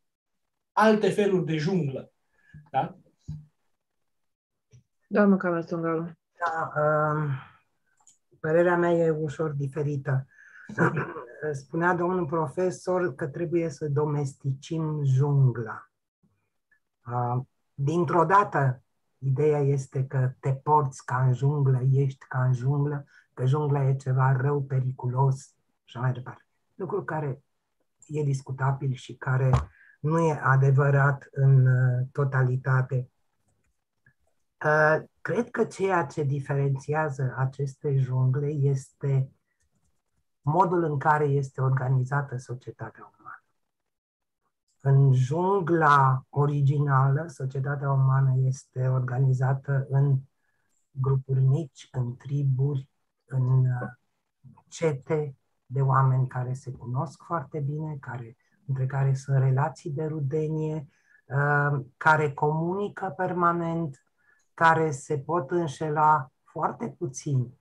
alte 0.73 1.11
feluri 1.11 1.45
de 1.45 1.57
junglă. 1.57 2.12
Da? 2.71 2.99
Doamnă 5.07 5.37
Camertungaru. 5.37 6.12
Da, 6.39 6.73
uh, 6.81 7.31
părerea 8.41 8.77
mea 8.77 8.91
e 8.91 9.11
ușor 9.11 9.51
diferită. 9.51 10.27
Spunea 11.53 11.95
domnul 11.95 12.27
profesor 12.27 13.14
că 13.14 13.27
trebuie 13.29 13.68
să 13.68 13.89
domesticim 13.89 15.05
jungla. 15.05 15.91
Uh, 17.07 17.43
dintr-o 17.83 18.24
dată, 18.24 18.83
ideea 19.18 19.59
este 19.59 20.07
că 20.07 20.33
te 20.41 20.53
porți 20.53 21.05
ca 21.05 21.24
în 21.24 21.33
junglă, 21.33 21.81
ești 21.91 22.24
ca 22.28 22.45
în 22.45 22.53
junglă, 22.53 23.05
că 23.35 23.47
jungla 23.47 23.89
e 23.89 23.97
ceva 23.97 24.33
rău, 24.33 24.62
periculos 24.62 25.55
și 25.85 25.99
mai 25.99 26.12
departe. 26.12 26.45
Lucru 26.74 27.05
care 27.05 27.43
e 28.07 28.22
discutabil 28.22 28.93
și 28.93 29.14
care 29.14 29.51
nu 30.01 30.18
e 30.18 30.41
adevărat 30.43 31.28
în 31.31 31.66
uh, 31.66 32.07
totalitate. 32.12 33.11
Uh, 34.64 35.03
cred 35.20 35.51
că 35.51 35.64
ceea 35.64 36.05
ce 36.05 36.22
diferențiază 36.22 37.35
aceste 37.37 37.97
jungle 37.97 38.47
este 38.47 39.31
modul 40.41 40.85
în 40.85 40.99
care 40.99 41.24
este 41.24 41.61
organizată 41.61 42.37
societatea 42.37 43.03
umană. 43.03 43.20
În 44.81 45.12
jungla 45.12 46.24
originală, 46.28 47.26
societatea 47.26 47.91
umană 47.91 48.35
este 48.37 48.89
organizată 48.89 49.87
în 49.89 50.18
grupuri 50.91 51.41
mici, 51.41 51.89
în 51.93 52.16
triburi, 52.16 52.89
în 53.26 53.59
uh, 53.59 53.89
cete 54.68 55.37
de 55.66 55.81
oameni 55.81 56.26
care 56.26 56.53
se 56.53 56.70
cunosc 56.70 57.22
foarte 57.22 57.61
bine, 57.61 57.97
care, 58.01 58.37
între 58.66 58.87
care 58.87 59.14
sunt 59.14 59.39
relații 59.39 59.91
de 59.91 60.05
rudenie, 60.05 60.89
uh, 61.24 61.85
care 61.97 62.33
comunică 62.33 63.14
permanent, 63.16 64.05
care 64.55 64.91
se 64.91 65.18
pot 65.18 65.51
înșela 65.51 66.33
foarte 66.43 66.89
puțin 66.99 67.59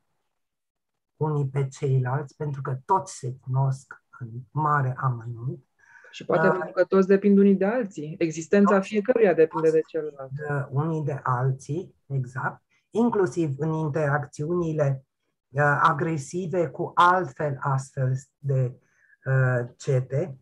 unii 1.15 1.47
pe 1.47 1.67
ceilalți, 1.67 2.35
pentru 2.35 2.61
că 2.61 2.77
toți 2.85 3.17
se 3.17 3.33
cunosc 3.33 4.03
în 4.19 4.29
mare 4.51 4.95
amănunt. 4.97 5.68
Și 6.11 6.25
poate 6.25 6.47
uh, 6.47 6.51
pentru 6.51 6.71
că 6.71 6.83
toți 6.83 7.07
depind 7.07 7.37
unii 7.37 7.55
de 7.55 7.65
alții. 7.65 8.15
Existența 8.17 8.79
fiecăruia 8.79 9.33
depinde 9.33 9.71
de 9.71 9.81
celălalt. 9.87 10.31
De 10.31 10.67
unii 10.69 11.03
de 11.03 11.19
alții, 11.23 11.95
exact. 12.05 12.63
Inclusiv 12.89 13.53
în 13.57 13.73
interacțiunile 13.73 15.05
uh, 15.49 15.79
agresive 15.81 16.67
cu 16.67 16.91
altfel 16.95 17.57
astfel 17.59 18.13
de 18.37 18.79
uh, 19.25 19.67
cete, 19.77 20.37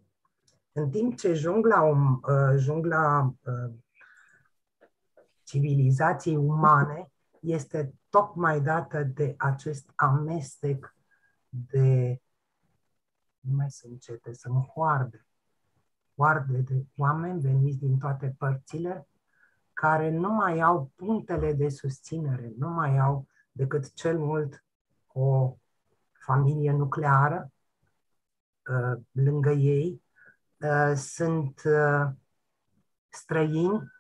în 0.72 0.90
timp 0.90 1.18
ce 1.18 1.34
jungla, 1.34 1.82
um, 1.82 2.22
uh, 2.28 2.58
jungla 2.58 3.34
uh, 3.44 3.74
civilizației 5.44 6.36
umane 6.36 7.12
este 7.40 7.94
tocmai 8.10 8.62
dată 8.62 9.04
de 9.04 9.36
acest 9.38 9.92
amestec 9.96 10.96
de, 11.50 12.22
nu 13.40 13.56
mai 13.56 13.72
sunt 13.72 14.02
cete, 14.02 14.34
sunt 14.34 14.66
hoarde, 14.66 15.27
hoarde 16.18 16.58
de 16.58 16.86
oameni 16.96 17.42
veniți 17.42 17.78
din 17.78 17.98
toate 17.98 18.36
părțile, 18.38 19.08
care 19.74 20.10
nu 20.10 20.30
mai 20.30 20.60
au 20.60 20.92
punctele 20.96 21.54
de 21.54 21.70
susținere, 21.70 22.54
nu 22.58 22.70
mai 22.70 22.98
au 22.98 23.28
decât 23.52 23.94
cel 23.94 24.20
mult 24.20 24.64
o 25.08 25.58
familie 26.26 26.72
nucleară 26.72 27.52
uh, 28.70 29.02
lângă 29.12 29.50
ei, 29.50 30.02
uh, 30.58 30.94
sunt 30.96 31.62
uh, 31.66 32.08
străini 33.10 33.92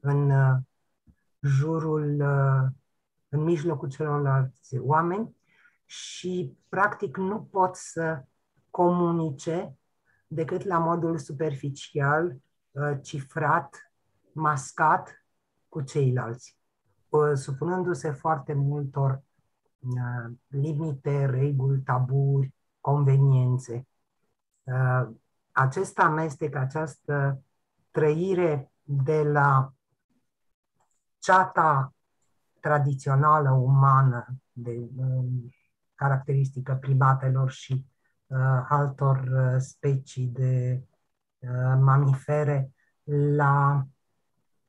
în 0.00 0.32
jurul, 1.40 2.20
în 3.28 3.40
mijlocul 3.40 3.88
celorlalți 3.88 4.78
oameni 4.78 5.36
și 5.84 6.56
practic 6.68 7.16
nu 7.16 7.42
pot 7.42 7.76
să 7.76 8.24
comunice 8.70 9.76
decât 10.26 10.62
la 10.62 10.78
modul 10.78 11.18
superficial, 11.18 12.36
cifrat, 13.02 13.92
mascat 14.32 15.26
cu 15.68 15.82
ceilalți, 15.82 16.56
supunându-se 17.34 18.10
foarte 18.10 18.52
multor 18.52 19.22
Uh, 19.86 20.32
limite, 20.46 21.24
reguli, 21.26 21.80
taburi, 21.82 22.54
conveniențe. 22.80 23.86
Uh, 24.62 25.08
acest 25.52 25.98
amestec, 25.98 26.54
această 26.54 27.42
trăire 27.90 28.72
de 28.82 29.22
la 29.22 29.72
ceata 31.18 31.94
tradițională 32.60 33.50
umană, 33.50 34.26
de 34.52 34.88
um, 34.96 35.50
caracteristică 35.94 36.74
primatelor 36.74 37.50
și 37.50 37.72
uh, 37.72 37.95
altor 38.68 39.16
uh, 39.16 39.56
specii 39.58 40.26
de 40.26 40.82
uh, 41.38 41.78
mamifere, 41.80 42.72
la 43.36 43.86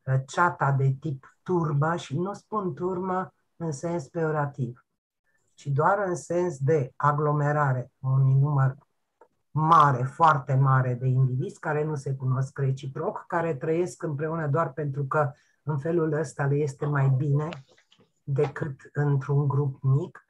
uh, 0.04 0.16
ceata 0.26 0.72
de 0.72 0.96
tip 1.00 1.38
turmă, 1.44 1.96
și 1.96 2.18
nu 2.18 2.34
spun 2.34 2.74
turmă 2.74 3.34
în 3.56 3.72
sens 3.72 4.08
peorativ, 4.08 4.86
ci 5.54 5.66
doar 5.68 6.04
în 6.08 6.16
sens 6.16 6.58
de 6.58 6.94
aglomerare 6.96 7.92
unui 8.00 8.34
număr 8.34 8.76
mare, 9.52 10.04
foarte 10.04 10.54
mare 10.54 10.94
de 10.94 11.08
indivizi 11.08 11.60
care 11.60 11.84
nu 11.84 11.96
se 11.96 12.14
cunosc 12.14 12.58
reciproc, 12.58 13.24
care 13.28 13.56
trăiesc 13.56 14.04
împreună 14.04 14.48
doar 14.48 14.74
pentru 14.74 15.06
că 15.06 15.32
în 15.64 15.78
felul 15.78 16.14
ăsta 16.14 16.46
le 16.46 16.56
este 16.56 16.86
mai 16.86 17.10
bine 17.10 17.50
decât 18.24 18.90
într-un 18.94 19.48
grup 19.48 19.82
mic. 19.82 20.27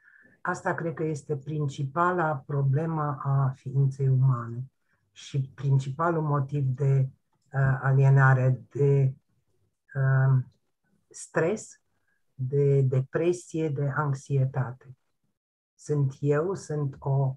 Asta 0.48 0.74
cred 0.74 0.93
că 0.93 1.04
este 1.04 1.38
principala 1.38 2.43
problemă 2.45 3.18
a 3.24 3.52
ființei 3.56 4.08
umane 4.08 4.72
și 5.12 5.52
principalul 5.56 6.22
motiv 6.22 6.64
de 6.64 7.10
uh, 7.54 7.80
alienare, 7.82 8.62
de 8.70 9.14
uh, 9.95 10.43
stres, 11.10 11.82
de 12.34 12.82
depresie, 12.82 13.70
de 13.70 13.91
anxietate 13.95 14.98
sunt 15.76 16.16
eu, 16.20 16.54
sunt 16.54 16.95
o 17.00 17.36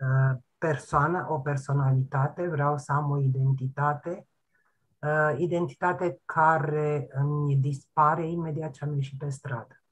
uh, 0.00 0.38
persoană, 0.58 1.26
o 1.30 1.38
personalitate, 1.38 2.48
vreau 2.48 2.78
să 2.78 2.92
am 2.92 3.10
o 3.10 3.20
identitate, 3.20 4.26
uh, 4.98 5.34
identitate 5.38 6.20
care 6.24 7.08
îmi 7.10 7.56
dispare 7.56 8.30
imediat 8.30 8.70
ce 8.70 8.84
am 8.84 8.94
ieșit 8.94 9.18
pe 9.18 9.28
stradă. 9.28 9.82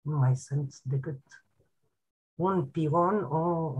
Nu 0.00 0.16
mai 0.16 0.36
sunt 0.36 0.80
decât 0.82 1.43
un 2.34 2.66
pion, 2.66 3.22
o 3.22 3.74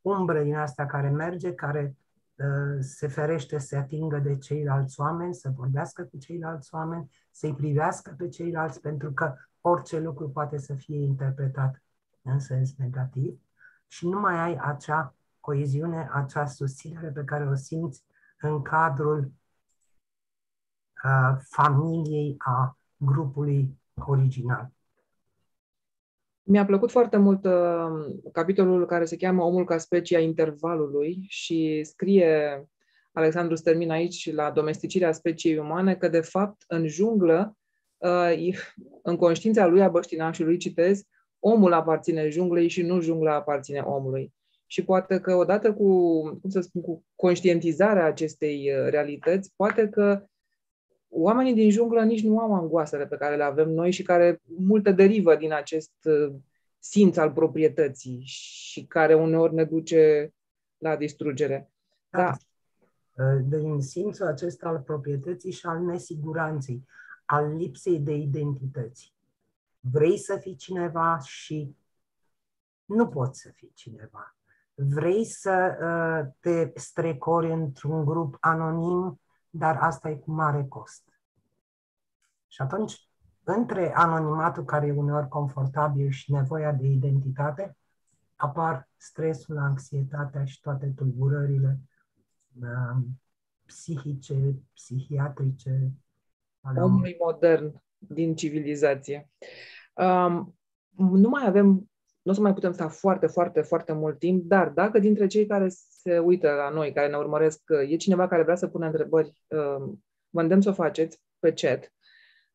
umbră 0.00 0.42
din 0.42 0.56
asta 0.56 0.86
care 0.86 1.08
merge, 1.08 1.54
care 1.54 1.96
uh, 2.34 2.78
se 2.80 3.08
ferește 3.08 3.58
să 3.58 3.66
se 3.66 3.76
atingă 3.76 4.18
de 4.18 4.38
ceilalți 4.38 5.00
oameni, 5.00 5.34
să 5.34 5.52
vorbească 5.56 6.02
cu 6.02 6.18
ceilalți 6.18 6.74
oameni, 6.74 7.10
să-i 7.30 7.54
privească 7.54 8.14
pe 8.18 8.28
ceilalți, 8.28 8.80
pentru 8.80 9.12
că 9.12 9.34
orice 9.60 10.00
lucru 10.00 10.30
poate 10.30 10.58
să 10.58 10.74
fie 10.74 11.02
interpretat 11.02 11.82
în 12.22 12.38
sens 12.38 12.76
negativ 12.76 13.40
și 13.86 14.08
nu 14.08 14.20
mai 14.20 14.38
ai 14.38 14.56
acea 14.56 15.14
coeziune, 15.40 16.08
acea 16.12 16.46
susținere 16.46 17.08
pe 17.08 17.24
care 17.24 17.48
o 17.48 17.54
simți 17.54 18.04
în 18.40 18.62
cadrul 18.62 19.32
uh, 21.04 21.36
familiei, 21.50 22.34
a 22.38 22.78
grupului 22.96 23.80
original. 23.94 24.75
Mi-a 26.48 26.64
plăcut 26.64 26.90
foarte 26.90 27.16
mult 27.16 27.44
uh, 27.44 28.14
capitolul 28.32 28.86
care 28.86 29.04
se 29.04 29.16
cheamă 29.16 29.42
Omul 29.42 29.64
ca 29.64 29.78
specia 29.78 30.18
intervalului 30.18 31.24
și 31.28 31.80
scrie 31.84 32.64
Alexandru 33.12 33.54
Stermin 33.54 33.90
aici 33.90 34.32
la 34.32 34.50
domesticirea 34.50 35.12
speciei 35.12 35.58
umane 35.58 35.94
că, 35.94 36.08
de 36.08 36.20
fapt, 36.20 36.64
în 36.66 36.86
junglă, 36.86 37.56
uh, 37.96 38.56
în 39.02 39.16
conștiința 39.16 39.66
lui 39.66 39.82
a 39.82 39.88
băștinașului, 39.88 40.56
citez, 40.56 41.02
omul 41.38 41.72
aparține 41.72 42.28
junglei 42.28 42.68
și 42.68 42.82
nu 42.82 43.00
jungla 43.00 43.34
aparține 43.34 43.80
omului. 43.80 44.34
Și 44.66 44.84
poate 44.84 45.20
că 45.20 45.34
odată 45.34 45.72
cu, 45.72 46.20
cum 46.40 46.50
să 46.50 46.60
spun, 46.60 46.82
cu 46.82 47.04
conștientizarea 47.16 48.04
acestei 48.04 48.72
uh, 48.72 48.90
realități, 48.90 49.52
poate 49.56 49.88
că 49.88 50.26
oamenii 51.08 51.54
din 51.54 51.70
junglă 51.70 52.04
nici 52.04 52.22
nu 52.22 52.38
au 52.38 52.54
angoasele 52.54 53.06
pe 53.06 53.16
care 53.16 53.36
le 53.36 53.42
avem 53.42 53.70
noi 53.70 53.90
și 53.90 54.02
care 54.02 54.40
multe 54.44 54.92
derivă 54.92 55.36
din 55.36 55.52
acest 55.52 55.92
uh, 56.04 56.34
simț 56.78 57.16
al 57.16 57.32
proprietății 57.32 58.20
și 58.24 58.84
care 58.84 59.14
uneori 59.14 59.54
ne 59.54 59.64
duce 59.64 60.32
la 60.78 60.96
distrugere. 60.96 61.70
Da. 62.10 62.18
da. 62.18 62.36
Uh, 63.24 63.44
din 63.48 63.80
simțul 63.80 64.26
acesta 64.26 64.68
al 64.68 64.78
proprietății 64.78 65.52
și 65.52 65.66
al 65.66 65.80
nesiguranței, 65.80 66.84
al 67.24 67.56
lipsei 67.56 67.98
de 67.98 68.12
identități. 68.12 69.14
Vrei 69.80 70.18
să 70.18 70.36
fii 70.36 70.56
cineva 70.56 71.18
și 71.18 71.76
nu 72.84 73.08
poți 73.08 73.40
să 73.40 73.50
fii 73.54 73.72
cineva. 73.74 74.36
Vrei 74.74 75.24
să 75.24 75.76
uh, 75.80 76.32
te 76.40 76.72
strecori 76.74 77.52
într-un 77.52 78.04
grup 78.04 78.36
anonim, 78.40 79.20
dar 79.58 79.76
asta 79.76 80.10
e 80.10 80.14
cu 80.14 80.30
mare 80.30 80.64
cost. 80.68 81.02
Și 82.48 82.62
atunci, 82.62 83.08
între 83.44 83.94
anonimatul 83.94 84.64
care 84.64 84.86
e 84.86 84.92
uneori 84.92 85.28
confortabil 85.28 86.10
și 86.10 86.32
nevoia 86.32 86.72
de 86.72 86.86
identitate, 86.86 87.76
apar 88.36 88.88
stresul, 88.96 89.58
anxietatea 89.58 90.44
și 90.44 90.60
toate 90.60 90.86
tulburările 90.86 91.80
uh, 92.60 93.02
psihice, 93.66 94.54
psihiatrice. 94.74 95.92
Ale 96.60 96.80
omului 96.80 97.16
modern 97.24 97.82
din 97.98 98.34
civilizație. 98.34 99.30
Um, 99.94 100.58
nu 100.96 101.28
mai 101.28 101.46
avem, 101.46 101.90
nu 102.26 102.32
o 102.32 102.34
să 102.34 102.40
mai 102.40 102.54
putem 102.54 102.72
sta 102.72 102.88
foarte, 102.88 103.26
foarte, 103.26 103.60
foarte 103.60 103.92
mult 103.92 104.18
timp, 104.18 104.44
dar 104.44 104.68
dacă 104.68 104.98
dintre 104.98 105.26
cei 105.26 105.46
care 105.46 105.68
se 106.02 106.18
uită 106.18 106.50
la 106.50 106.68
noi, 106.68 106.92
care 106.92 107.08
ne 107.08 107.16
urmăresc, 107.16 107.60
e 107.88 107.96
cineva 107.96 108.28
care 108.28 108.42
vrea 108.42 108.56
să 108.56 108.66
pună 108.66 108.86
întrebări, 108.86 109.42
um, 109.46 110.04
vă 110.28 110.40
îndemn 110.40 110.60
să 110.60 110.68
o 110.68 110.72
faceți 110.72 111.20
pe 111.38 111.52
chat. 111.52 111.92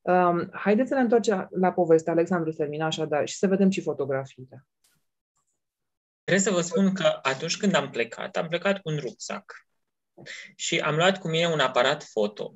Um, 0.01 0.49
haideți 0.51 0.89
să 0.89 0.95
ne 0.95 1.01
întoarcem 1.01 1.47
la 1.51 1.71
poveste, 1.71 2.09
Alexandru 2.09 2.51
termina 2.51 2.85
așadar, 2.85 3.27
și 3.27 3.37
să 3.37 3.47
vedem 3.47 3.69
și 3.69 3.81
fotografiile. 3.81 4.65
Trebuie 6.23 6.45
să 6.45 6.51
vă 6.51 6.61
spun 6.61 6.93
că 6.93 7.19
atunci 7.21 7.57
când 7.57 7.75
am 7.75 7.89
plecat, 7.89 8.35
am 8.35 8.47
plecat 8.47 8.81
cu 8.81 8.89
un 8.89 8.97
rucsac 8.97 9.67
și 10.55 10.79
am 10.79 10.95
luat 10.95 11.19
cu 11.19 11.27
mine 11.27 11.47
un 11.47 11.59
aparat 11.59 12.03
foto. 12.03 12.53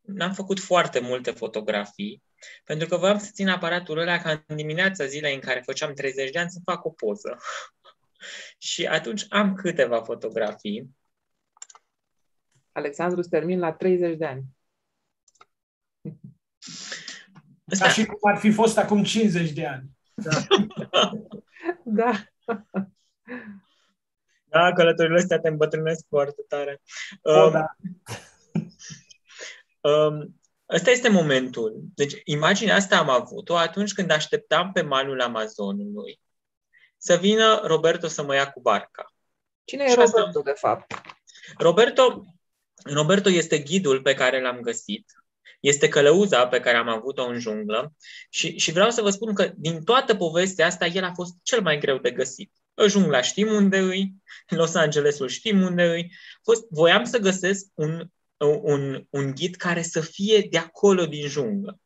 N-am 0.00 0.32
făcut 0.32 0.60
foarte 0.60 1.00
multe 1.00 1.30
fotografii, 1.30 2.22
pentru 2.64 2.88
că 2.88 2.96
voiam 2.96 3.18
să 3.18 3.30
țin 3.32 3.48
aparatul 3.48 3.98
ăla 3.98 4.18
ca 4.18 4.44
în 4.46 4.56
dimineața 4.56 5.06
zilei 5.06 5.34
în 5.34 5.40
care 5.40 5.62
făceam 5.64 5.94
30 5.94 6.30
de 6.30 6.38
ani 6.38 6.50
să 6.50 6.60
fac 6.64 6.84
o 6.84 6.90
poză. 6.90 7.38
și 8.58 8.86
atunci 8.86 9.26
am 9.28 9.54
câteva 9.54 10.02
fotografii. 10.02 10.96
Alexandru 12.72 13.20
termin 13.20 13.58
la 13.58 13.72
30 13.72 14.16
de 14.16 14.24
ani. 14.24 14.44
Asta. 17.70 17.84
Ca 17.84 17.90
și 17.90 18.04
cum 18.04 18.30
ar 18.30 18.38
fi 18.38 18.50
fost 18.50 18.78
acum 18.78 19.04
50 19.04 19.50
de 19.50 19.66
ani. 19.66 19.90
Da. 21.84 22.12
da. 22.44 22.72
Da, 24.44 24.72
călătorile 24.72 25.18
astea 25.18 25.38
te 25.38 25.48
îmbătrânesc 25.48 26.06
foarte 26.08 26.42
tare. 26.48 26.80
O, 27.22 27.32
um, 27.32 27.52
da. 27.52 27.76
um, 29.90 30.37
ăsta 30.74 30.90
este 30.90 31.08
momentul. 31.08 31.80
Deci, 31.94 32.20
imaginea 32.24 32.74
asta 32.74 32.98
am 32.98 33.08
avut-o 33.08 33.56
atunci 33.56 33.92
când 33.92 34.10
așteptam 34.10 34.72
pe 34.72 34.82
malul 34.82 35.20
Amazonului 35.20 36.20
să 36.96 37.16
vină 37.16 37.60
Roberto 37.64 38.06
să 38.06 38.22
mă 38.22 38.34
ia 38.34 38.50
cu 38.50 38.60
barca. 38.60 39.12
Cine 39.64 39.84
e 39.84 39.94
Roberto, 39.94 40.18
asta... 40.18 40.40
de 40.44 40.54
fapt? 40.56 40.94
Roberto, 41.58 42.24
Roberto 42.84 43.30
este 43.30 43.58
ghidul 43.58 44.02
pe 44.02 44.14
care 44.14 44.40
l-am 44.40 44.60
găsit 44.60 45.06
este 45.60 45.88
călăuza 45.88 46.46
pe 46.48 46.60
care 46.60 46.76
am 46.76 46.88
avut-o 46.88 47.24
în 47.24 47.38
junglă 47.38 47.94
și, 48.28 48.58
și 48.58 48.72
vreau 48.72 48.90
să 48.90 49.02
vă 49.02 49.10
spun 49.10 49.34
că 49.34 49.52
din 49.56 49.84
toată 49.84 50.14
povestea 50.14 50.66
asta 50.66 50.86
el 50.86 51.04
a 51.04 51.12
fost 51.14 51.34
cel 51.42 51.62
mai 51.62 51.78
greu 51.78 51.98
de 51.98 52.10
găsit. 52.10 52.52
Jungla 52.86 53.20
știm 53.20 53.52
unde 53.52 53.78
îi, 53.78 54.14
Los 54.48 54.74
Angelesul 54.74 55.28
știm 55.28 55.62
unde 55.62 55.82
îi. 55.82 56.12
Fost, 56.42 56.66
voiam 56.70 57.04
să 57.04 57.18
găsesc 57.18 57.66
un, 57.74 58.08
un, 58.44 59.06
un 59.10 59.34
ghid 59.34 59.54
care 59.54 59.82
să 59.82 60.00
fie 60.00 60.46
de 60.50 60.58
acolo 60.58 61.06
din 61.06 61.28
junglă. 61.28 61.80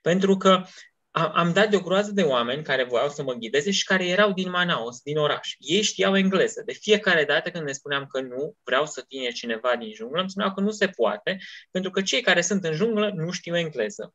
Pentru 0.00 0.36
că 0.36 0.64
am 1.10 1.52
dat 1.52 1.70
de 1.70 1.76
o 1.76 1.80
groază 1.80 2.10
de 2.12 2.22
oameni 2.22 2.62
care 2.62 2.84
voiau 2.84 3.08
să 3.08 3.22
mă 3.22 3.32
ghideze 3.32 3.70
și 3.70 3.84
care 3.84 4.06
erau 4.06 4.32
din 4.32 4.50
Manaus, 4.50 5.00
din 5.00 5.16
oraș. 5.16 5.54
Ei 5.58 5.82
știau 5.82 6.16
engleză. 6.16 6.62
De 6.64 6.72
fiecare 6.72 7.24
dată 7.24 7.50
când 7.50 7.64
ne 7.64 7.72
spuneam 7.72 8.06
că 8.06 8.20
nu, 8.20 8.56
vreau 8.62 8.86
să 8.86 9.04
fie 9.08 9.30
cineva 9.30 9.76
din 9.76 9.92
junglă, 9.92 10.20
îmi 10.20 10.30
spuneau 10.30 10.54
că 10.54 10.60
nu 10.60 10.70
se 10.70 10.88
poate, 10.88 11.38
pentru 11.70 11.90
că 11.90 12.02
cei 12.02 12.20
care 12.20 12.40
sunt 12.40 12.64
în 12.64 12.72
junglă 12.72 13.12
nu 13.14 13.30
știu 13.30 13.56
engleză. 13.56 14.14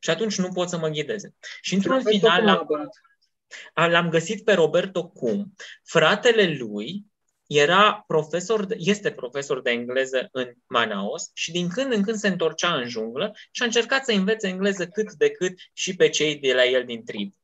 Și 0.00 0.10
atunci 0.10 0.38
nu 0.38 0.48
pot 0.48 0.68
să 0.68 0.78
mă 0.78 0.88
ghideze. 0.88 1.34
Și 1.60 1.74
într-un 1.74 2.02
final 2.04 2.44
l-am, 2.44 3.90
l-am 3.90 4.08
găsit 4.08 4.44
pe 4.44 4.52
Roberto 4.52 5.08
Cum. 5.08 5.54
Fratele 5.84 6.56
lui 6.56 7.04
era 7.46 8.04
profesor, 8.06 8.64
de, 8.64 8.76
este 8.78 9.10
profesor 9.10 9.62
de 9.62 9.70
engleză 9.70 10.28
în 10.32 10.52
Manaus 10.66 11.30
și 11.32 11.50
din 11.50 11.68
când 11.68 11.92
în 11.92 12.02
când 12.02 12.16
se 12.16 12.28
întorcea 12.28 12.74
în 12.74 12.88
junglă 12.88 13.36
și 13.50 13.62
a 13.62 13.64
încercat 13.64 14.04
să 14.04 14.12
învețe 14.12 14.48
engleză 14.48 14.86
cât 14.86 15.12
de 15.12 15.30
cât 15.30 15.58
și 15.72 15.96
pe 15.96 16.08
cei 16.08 16.36
de 16.36 16.54
la 16.54 16.64
el 16.64 16.84
din 16.84 17.04
trib. 17.04 17.34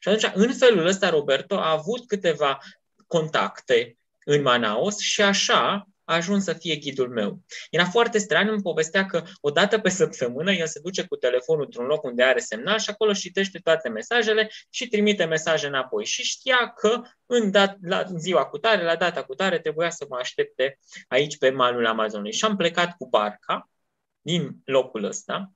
Și 0.00 0.08
atunci, 0.08 0.30
în 0.34 0.52
felul 0.52 0.86
ăsta, 0.86 1.10
Roberto 1.10 1.54
a 1.54 1.70
avut 1.70 2.06
câteva 2.06 2.58
contacte 3.06 3.96
în 4.24 4.42
Manaus 4.42 4.98
și 4.98 5.22
așa 5.22 5.88
a 6.10 6.14
ajuns 6.14 6.44
să 6.44 6.52
fie 6.52 6.76
ghidul 6.76 7.08
meu. 7.08 7.42
Era 7.70 7.84
foarte 7.84 8.18
straniu, 8.18 8.52
îmi 8.52 8.62
povestea 8.62 9.06
că 9.06 9.22
o 9.40 9.50
dată 9.50 9.78
pe 9.78 9.88
săptămână 9.88 10.52
el 10.52 10.66
se 10.66 10.80
duce 10.82 11.04
cu 11.06 11.16
telefonul 11.16 11.64
într-un 11.64 11.86
loc 11.86 12.04
unde 12.04 12.22
are 12.22 12.38
semnal 12.38 12.78
și 12.78 12.90
acolo 12.90 13.12
citește 13.12 13.58
toate 13.58 13.88
mesajele 13.88 14.50
și 14.70 14.88
trimite 14.88 15.24
mesaje 15.24 15.66
înapoi. 15.66 16.04
Și 16.04 16.22
știa 16.22 16.72
că 16.76 17.02
în 17.26 17.50
dat, 17.50 17.76
la 17.80 18.04
ziua 18.16 18.44
cu 18.44 18.58
tare, 18.58 18.82
la 18.82 18.96
data 18.96 19.24
cu 19.24 19.34
tare, 19.34 19.58
trebuia 19.58 19.90
să 19.90 20.06
mă 20.08 20.16
aștepte 20.16 20.78
aici 21.08 21.38
pe 21.38 21.50
malul 21.50 21.86
Amazonului. 21.86 22.32
Și 22.32 22.44
am 22.44 22.56
plecat 22.56 22.96
cu 22.96 23.08
barca 23.08 23.70
din 24.20 24.56
locul 24.64 25.04
ăsta, 25.04 25.52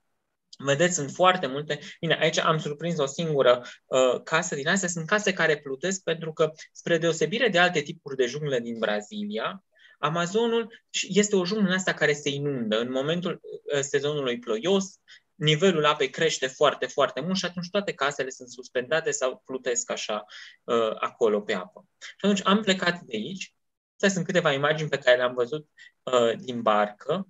Vedeți, 0.58 0.94
sunt 0.94 1.10
foarte 1.10 1.46
multe. 1.46 1.78
Bine, 2.00 2.18
aici 2.20 2.38
am 2.38 2.58
surprins 2.58 2.98
o 2.98 3.06
singură 3.06 3.62
uh, 3.84 4.22
casă 4.24 4.54
din 4.54 4.68
astea. 4.68 4.88
Sunt 4.88 5.06
case 5.06 5.32
care 5.32 5.58
plutesc 5.58 6.02
pentru 6.02 6.32
că, 6.32 6.52
spre 6.72 6.98
deosebire 6.98 7.48
de 7.48 7.58
alte 7.58 7.80
tipuri 7.80 8.16
de 8.16 8.26
jungle 8.26 8.60
din 8.60 8.78
Brazilia, 8.78 9.64
Amazonul 9.98 10.84
este 11.08 11.36
o 11.36 11.44
junglă 11.44 11.74
asta 11.74 11.94
care 11.94 12.12
se 12.12 12.28
inundă. 12.28 12.80
În 12.80 12.90
momentul 12.90 13.40
uh, 13.42 13.80
sezonului 13.80 14.38
ploios, 14.38 15.00
nivelul 15.34 15.84
apei 15.84 16.10
crește 16.10 16.46
foarte, 16.46 16.86
foarte 16.86 17.20
mult 17.20 17.36
și 17.36 17.44
atunci 17.44 17.70
toate 17.70 17.92
casele 17.92 18.30
sunt 18.30 18.48
suspendate 18.48 19.10
sau 19.10 19.42
plutesc 19.44 19.90
așa 19.90 20.24
uh, 20.64 20.94
acolo 20.98 21.40
pe 21.40 21.54
apă. 21.54 21.86
Și 21.98 22.14
atunci 22.20 22.40
am 22.44 22.60
plecat 22.60 23.00
de 23.00 23.16
aici. 23.16 23.54
Astea 23.94 24.08
sunt 24.08 24.24
câteva 24.24 24.52
imagini 24.52 24.88
pe 24.88 24.98
care 24.98 25.16
le-am 25.16 25.34
văzut 25.34 25.68
uh, 26.02 26.38
din 26.38 26.62
barcă. 26.62 27.28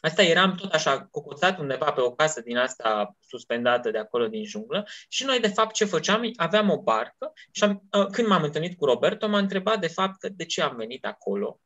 Asta 0.00 0.22
eram 0.22 0.54
tot 0.54 0.72
așa 0.72 1.08
cocoțat 1.10 1.58
undeva 1.58 1.92
pe 1.92 2.00
o 2.00 2.12
casă 2.12 2.40
din 2.40 2.56
asta 2.56 3.16
suspendată 3.20 3.90
de 3.90 3.98
acolo 3.98 4.26
din 4.26 4.44
junglă 4.44 4.86
și 5.08 5.24
noi 5.24 5.40
de 5.40 5.48
fapt 5.48 5.74
ce 5.74 5.84
făceam? 5.84 6.30
Aveam 6.36 6.70
o 6.70 6.82
barcă 6.82 7.32
și 7.50 7.64
am, 7.64 7.88
când 8.10 8.28
m-am 8.28 8.42
întâlnit 8.42 8.78
cu 8.78 8.84
Roberto 8.84 9.28
m-a 9.28 9.38
întrebat 9.38 9.80
de 9.80 9.88
fapt 9.88 10.26
de 10.26 10.44
ce 10.44 10.62
am 10.62 10.76
venit 10.76 11.04
acolo 11.04 11.60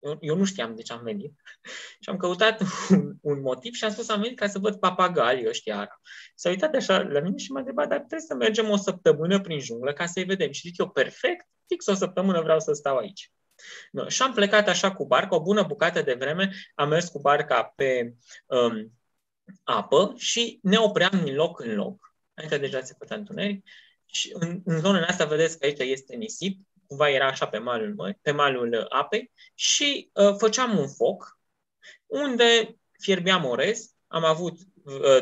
eu, 0.00 0.18
eu 0.20 0.36
nu 0.36 0.44
știam 0.44 0.74
de 0.74 0.82
ce 0.82 0.92
am 0.92 1.02
venit. 1.02 1.34
și 2.00 2.08
am 2.08 2.16
căutat 2.16 2.60
un, 2.90 3.16
un 3.20 3.40
motiv 3.40 3.72
și 3.72 3.84
am 3.84 3.90
spus 3.90 4.08
am 4.08 4.20
venit 4.20 4.38
ca 4.38 4.46
să 4.46 4.58
văd 4.58 4.76
papagalii 4.76 5.48
ăștia. 5.48 6.00
S-a 6.34 6.48
uitat 6.48 6.74
așa 6.74 6.98
la 6.98 7.20
mine 7.20 7.36
și 7.36 7.52
m-a 7.52 7.58
întrebat, 7.58 7.88
dar 7.88 7.98
trebuie 7.98 8.20
să 8.20 8.34
mergem 8.34 8.70
o 8.70 8.76
săptămână 8.76 9.40
prin 9.40 9.60
junglă 9.60 9.92
ca 9.92 10.06
să-i 10.06 10.24
vedem. 10.24 10.50
Și 10.50 10.68
zic 10.68 10.78
eu, 10.78 10.90
perfect, 10.90 11.46
fix 11.66 11.86
o 11.86 11.94
săptămână 11.94 12.40
vreau 12.40 12.60
să 12.60 12.72
stau 12.72 12.96
aici. 12.96 13.32
No, 13.90 14.08
și 14.08 14.22
am 14.22 14.32
plecat 14.32 14.68
așa 14.68 14.92
cu 14.92 15.06
barca, 15.06 15.36
o 15.36 15.42
bună 15.42 15.62
bucată 15.62 16.02
de 16.02 16.14
vreme, 16.14 16.50
am 16.74 16.88
mers 16.88 17.08
cu 17.08 17.18
barca 17.18 17.72
pe 17.76 18.14
um, 18.46 18.92
apă 19.64 20.14
și 20.16 20.58
ne 20.62 20.76
opream 20.76 21.20
din 21.24 21.34
loc 21.34 21.60
în 21.60 21.74
loc 21.74 22.10
Înainte 22.40 22.66
deja 22.66 22.84
se 22.84 22.94
făcea 22.98 23.14
întuneric. 23.14 23.66
Și 24.06 24.30
în, 24.38 24.60
în 24.64 24.78
zona 24.78 25.06
asta 25.06 25.24
vedeți 25.24 25.58
că 25.58 25.66
aici 25.66 25.78
este 25.78 26.16
nisip, 26.16 26.60
cumva 26.86 27.10
era 27.10 27.26
așa 27.26 27.48
pe 27.48 27.58
malul, 27.58 27.94
măi, 27.94 28.18
pe 28.22 28.30
malul 28.30 28.86
apei 28.88 29.32
și 29.54 30.10
uh, 30.12 30.34
făceam 30.38 30.78
un 30.78 30.88
foc 30.88 31.38
unde 32.06 32.76
fierbeam 32.98 33.44
orez. 33.44 33.94
Am 34.06 34.24
avut 34.24 34.58
uh, 34.58 34.66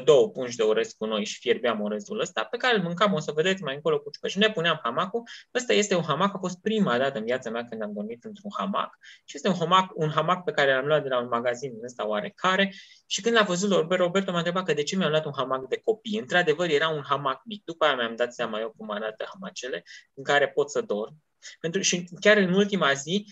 două 0.04 0.30
pungi 0.30 0.56
de 0.56 0.62
orez 0.62 0.92
cu 0.92 1.06
noi 1.06 1.24
și 1.24 1.38
fierbeam 1.38 1.80
orezul 1.80 2.20
ăsta, 2.20 2.44
pe 2.44 2.56
care 2.56 2.76
îl 2.76 2.82
mâncam, 2.82 3.12
o 3.12 3.18
să 3.18 3.32
vedeți 3.32 3.62
mai 3.62 3.74
încolo 3.74 4.00
cu 4.00 4.10
ciuperci. 4.10 4.36
Ne 4.36 4.50
puneam 4.50 4.80
hamacul. 4.82 5.22
Ăsta 5.54 5.72
este 5.72 5.94
un 5.94 6.02
hamac, 6.02 6.34
a 6.34 6.38
fost 6.38 6.60
prima 6.60 6.98
dată 6.98 7.18
în 7.18 7.24
viața 7.24 7.50
mea 7.50 7.66
când 7.68 7.82
am 7.82 7.92
dormit 7.92 8.24
într-un 8.24 8.50
hamac. 8.58 8.98
Și 9.24 9.36
este 9.36 9.48
un 9.48 9.54
hamac, 9.54 9.90
un 9.94 10.10
hamac 10.10 10.44
pe 10.44 10.52
care 10.52 10.74
l-am 10.74 10.86
luat 10.86 11.02
de 11.02 11.08
la 11.08 11.20
un 11.20 11.28
magazin 11.28 11.72
din 11.72 11.84
ăsta 11.84 12.06
oarecare. 12.06 12.74
Și 13.06 13.20
când 13.20 13.34
l-a 13.34 13.42
văzut 13.42 13.70
Robert, 13.70 14.00
Roberto 14.00 14.30
m-a 14.30 14.36
întrebat 14.36 14.64
că 14.64 14.72
de 14.72 14.82
ce 14.82 14.96
mi-am 14.96 15.10
luat 15.10 15.24
un 15.24 15.32
hamac 15.36 15.68
de 15.68 15.80
copii. 15.84 16.18
Într-adevăr, 16.18 16.68
era 16.68 16.88
un 16.88 17.02
hamac 17.02 17.42
mic. 17.44 17.64
După 17.64 17.84
aia 17.84 17.94
mi-am 17.94 18.16
dat 18.16 18.34
seama 18.34 18.60
eu 18.60 18.74
cum 18.76 18.90
arată 18.90 19.28
hamacele 19.32 19.84
în 20.14 20.24
care 20.24 20.48
pot 20.48 20.70
să 20.70 20.80
dorm. 20.80 21.22
Pentru, 21.60 21.80
și 21.80 22.08
chiar 22.20 22.36
în 22.36 22.52
ultima 22.52 22.92
zi, 22.92 23.24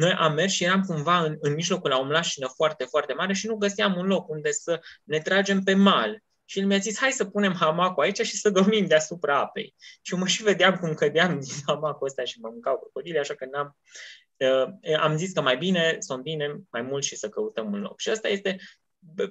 noi 0.00 0.12
am 0.12 0.34
mers 0.34 0.52
și 0.52 0.64
eram 0.64 0.82
cumva 0.82 1.18
în, 1.24 1.36
în 1.40 1.54
mijlocul 1.54 1.90
la 1.90 1.98
o 1.98 2.04
mlașină 2.04 2.46
foarte, 2.54 2.84
foarte 2.84 3.12
mare 3.12 3.32
și 3.32 3.46
nu 3.46 3.56
găseam 3.56 3.96
un 3.96 4.06
loc 4.06 4.28
unde 4.28 4.50
să 4.50 4.80
ne 5.04 5.18
tragem 5.18 5.62
pe 5.62 5.74
mal. 5.74 6.22
Și 6.44 6.58
el 6.58 6.66
mi-a 6.66 6.78
zis, 6.78 6.98
hai 6.98 7.10
să 7.10 7.24
punem 7.24 7.52
hamacul 7.52 8.02
aici 8.02 8.20
și 8.20 8.36
să 8.36 8.50
dormim 8.50 8.86
deasupra 8.86 9.40
apei. 9.40 9.74
Și 10.02 10.12
eu 10.12 10.18
mă 10.18 10.26
și 10.26 10.42
vedeam 10.42 10.76
cum 10.76 10.94
cădeam 10.94 11.40
din 11.40 11.54
hamacul 11.66 12.06
ăsta 12.06 12.24
și 12.24 12.40
mă 12.40 12.48
mâncau 12.52 12.78
crocodile, 12.78 13.18
așa 13.18 13.34
că 13.34 13.46
n-am, 13.50 13.76
uh, 14.36 14.98
am 15.00 15.16
zis 15.16 15.32
că 15.32 15.40
mai 15.40 15.56
bine 15.56 15.96
să 15.98 16.14
bine 16.14 16.60
mai 16.70 16.82
mult 16.82 17.04
și 17.04 17.16
să 17.16 17.28
căutăm 17.28 17.72
un 17.72 17.80
loc. 17.80 18.00
Și 18.00 18.08
asta 18.10 18.28
este 18.28 18.56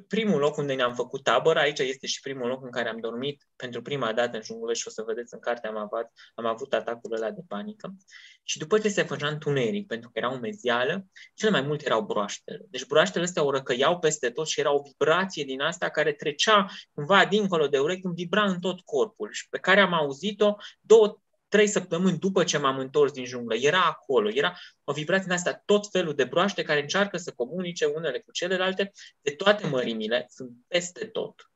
primul 0.07 0.39
loc 0.39 0.57
unde 0.57 0.73
ne-am 0.73 0.93
făcut 0.93 1.23
tabără, 1.23 1.59
aici 1.59 1.79
este 1.79 2.07
și 2.07 2.21
primul 2.21 2.47
loc 2.47 2.63
în 2.63 2.71
care 2.71 2.89
am 2.89 2.99
dormit 2.99 3.47
pentru 3.55 3.81
prima 3.81 4.13
dată 4.13 4.37
în 4.37 4.43
junglă 4.43 4.73
și 4.73 4.87
o 4.87 4.89
să 4.89 5.03
vedeți 5.07 5.33
în 5.33 5.39
carte 5.39 5.67
am 5.67 5.77
avut, 5.77 6.07
am 6.35 6.45
avut 6.45 6.73
atacul 6.73 7.13
ăla 7.13 7.31
de 7.31 7.41
panică. 7.47 7.95
Și 8.43 8.57
după 8.57 8.79
ce 8.79 8.89
se 8.89 9.03
făcea 9.03 9.27
întuneric, 9.27 9.87
pentru 9.87 10.09
că 10.09 10.19
era 10.19 10.29
umezială, 10.29 11.05
cele 11.33 11.51
mai 11.51 11.61
mult 11.61 11.85
erau 11.85 12.01
broaștele. 12.01 12.65
Deci 12.69 12.85
broaștele 12.85 13.23
astea 13.23 13.43
o 13.43 13.51
răcăiau 13.51 13.99
peste 13.99 14.29
tot 14.29 14.47
și 14.47 14.59
era 14.59 14.73
o 14.73 14.81
vibrație 14.81 15.43
din 15.43 15.61
asta 15.61 15.89
care 15.89 16.11
trecea 16.13 16.65
cumva 16.93 17.25
dincolo 17.25 17.67
de 17.67 17.79
urechi, 17.79 18.05
îmi 18.05 18.15
vibra 18.15 18.43
în 18.43 18.59
tot 18.59 18.79
corpul 18.79 19.31
și 19.31 19.49
pe 19.49 19.57
care 19.57 19.79
am 19.79 19.93
auzit-o 19.93 20.55
două, 20.81 21.21
trei 21.49 21.67
săptămâni 21.67 22.17
după 22.17 22.43
ce 22.43 22.57
m-am 22.57 22.77
întors 22.77 23.11
din 23.11 23.25
junglă. 23.25 23.55
Era 23.55 23.85
acolo, 23.85 24.29
era 24.29 24.57
o 24.83 24.93
vibrație 24.93 25.25
din 25.25 25.35
asta, 25.35 25.61
tot 25.65 25.87
felul 25.91 26.15
de 26.15 26.23
broaște 26.23 26.63
care 26.63 26.81
încearcă 26.81 27.17
să 27.17 27.31
comunice 27.31 27.85
unele 27.85 28.19
cu 28.19 28.31
celelalte 28.31 28.91
de 29.21 29.31
toate 29.31 29.67
mărimile, 29.67 30.25
sunt 30.29 30.51
peste 30.67 31.05
tot. 31.05 31.51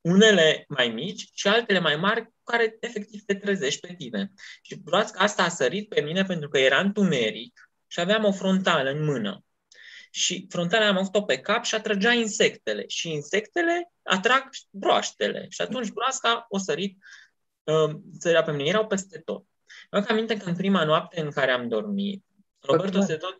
Unele 0.00 0.64
mai 0.68 0.88
mici 0.88 1.30
și 1.32 1.48
altele 1.48 1.78
mai 1.78 1.96
mari 1.96 2.32
care 2.44 2.76
efectiv 2.80 3.22
te 3.24 3.34
trezești 3.34 3.80
pe 3.86 3.94
tine. 3.94 4.32
Și 4.62 4.76
broasca 4.76 5.22
asta 5.22 5.42
a 5.42 5.48
sărit 5.48 5.88
pe 5.88 6.00
mine 6.00 6.24
pentru 6.24 6.48
că 6.48 6.58
era 6.58 6.80
întuneric 6.80 7.70
și 7.86 8.00
aveam 8.00 8.24
o 8.24 8.32
frontală 8.32 8.90
în 8.90 9.04
mână. 9.04 9.44
Și 10.10 10.46
frontala 10.50 10.86
am 10.86 10.96
avut-o 10.96 11.22
pe 11.22 11.38
cap 11.38 11.64
și 11.64 11.74
atrăgea 11.74 12.12
insectele. 12.12 12.84
Și 12.86 13.10
insectele 13.10 13.92
atrag 14.02 14.48
broaștele. 14.70 15.46
Și 15.48 15.60
atunci 15.60 15.90
broasca 15.90 16.46
o 16.48 16.58
sărit 16.58 16.98
țărea 18.18 18.42
pe 18.42 18.52
mine, 18.52 18.68
erau 18.68 18.86
peste 18.86 19.18
tot. 19.18 19.44
Mă 19.90 20.04
aminte 20.08 20.36
că 20.36 20.48
în 20.48 20.56
prima 20.56 20.84
noapte 20.84 21.20
în 21.20 21.30
care 21.30 21.50
am 21.50 21.68
dormit, 21.68 22.24
Roberto 22.60 23.00
se 23.00 23.16
tot... 23.16 23.38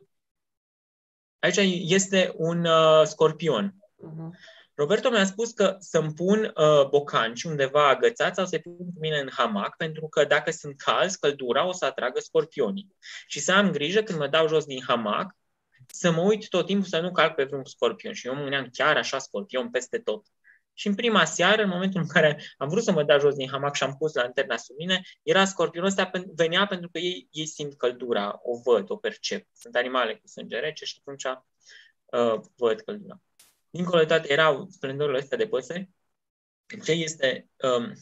Aici 1.38 1.56
este 1.90 2.32
un 2.36 2.64
uh, 2.64 3.02
scorpion. 3.04 3.74
Uh-huh. 3.74 4.60
Roberto 4.74 5.10
mi-a 5.10 5.24
spus 5.24 5.50
că 5.50 5.76
să-mi 5.78 6.12
pun 6.12 6.52
uh, 6.56 6.88
bocanci 6.88 7.42
undeva 7.42 7.88
agățați 7.88 8.36
sau 8.36 8.46
să-i 8.46 8.60
pun 8.60 8.76
cu 8.76 9.00
mine 9.00 9.18
în 9.18 9.28
hamac, 9.32 9.76
pentru 9.76 10.08
că 10.08 10.24
dacă 10.24 10.50
sunt 10.50 10.76
calzi, 10.76 11.18
căldura 11.18 11.66
o 11.66 11.72
să 11.72 11.84
atragă 11.84 12.20
scorpionii. 12.20 12.96
Și 13.26 13.40
să 13.40 13.52
am 13.52 13.70
grijă 13.70 14.02
când 14.02 14.18
mă 14.18 14.28
dau 14.28 14.48
jos 14.48 14.64
din 14.64 14.82
hamac, 14.86 15.36
să 15.86 16.10
mă 16.10 16.20
uit 16.20 16.48
tot 16.48 16.66
timpul 16.66 16.88
să 16.88 17.00
nu 17.00 17.12
calc 17.12 17.34
pe 17.34 17.44
vreun 17.44 17.64
scorpion. 17.64 18.12
Și 18.12 18.26
eu 18.26 18.34
mă 18.34 18.40
gândeam 18.40 18.68
chiar 18.72 18.96
așa 18.96 19.18
scorpion 19.18 19.70
peste 19.70 19.98
tot. 19.98 20.26
Și 20.74 20.86
în 20.86 20.94
prima 20.94 21.24
seară, 21.24 21.62
în 21.62 21.68
momentul 21.68 22.00
în 22.00 22.06
care 22.06 22.42
am 22.56 22.68
vrut 22.68 22.82
să 22.82 22.92
mă 22.92 23.02
dau 23.02 23.18
jos 23.18 23.34
din 23.34 23.48
hamac 23.48 23.74
și 23.74 23.82
am 23.82 23.96
pus 23.96 24.14
lanterna 24.14 24.56
sub 24.56 24.76
mine, 24.76 25.00
era 25.22 25.44
scorpionul 25.44 25.88
ăsta, 25.88 26.10
venea 26.34 26.66
pentru 26.66 26.88
că 26.90 26.98
ei, 26.98 27.28
ei 27.30 27.46
simt 27.46 27.76
căldura, 27.76 28.40
o 28.42 28.60
văd, 28.60 28.90
o 28.90 28.96
percep. 28.96 29.46
Sunt 29.52 29.76
animale 29.76 30.16
cu 30.16 30.26
sânge 30.26 30.58
rece 30.58 30.84
și 30.84 30.96
atunci 31.00 31.24
uh, 32.04 32.40
văd 32.56 32.80
căldura. 32.80 33.20
Dincolo 33.70 33.98
de 34.00 34.06
toate 34.06 34.32
erau 34.32 34.66
splendorile 34.70 35.18
astea 35.18 35.36
de 35.36 35.46
păsări. 35.46 35.90
Ce 36.84 36.92
este 36.92 37.48
um, 37.56 37.94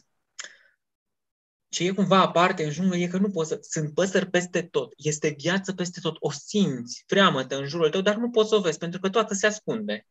ce 1.68 1.84
e 1.84 1.90
cumva 1.90 2.20
aparte 2.20 2.64
în 2.64 2.70
junglă 2.70 2.96
e 2.96 3.06
că 3.06 3.18
nu 3.18 3.30
poți 3.30 3.48
să... 3.48 3.58
Sunt 3.62 3.94
păsări 3.94 4.30
peste 4.30 4.62
tot. 4.62 4.92
Este 4.96 5.34
viață 5.38 5.72
peste 5.72 6.00
tot. 6.02 6.16
O 6.18 6.30
simți 6.30 7.04
freamătă 7.06 7.56
în 7.56 7.66
jurul 7.66 7.90
tău, 7.90 8.00
dar 8.00 8.16
nu 8.16 8.30
poți 8.30 8.48
să 8.48 8.54
o 8.54 8.60
vezi, 8.60 8.78
pentru 8.78 9.00
că 9.00 9.08
toată 9.08 9.34
se 9.34 9.46
ascunde 9.46 10.06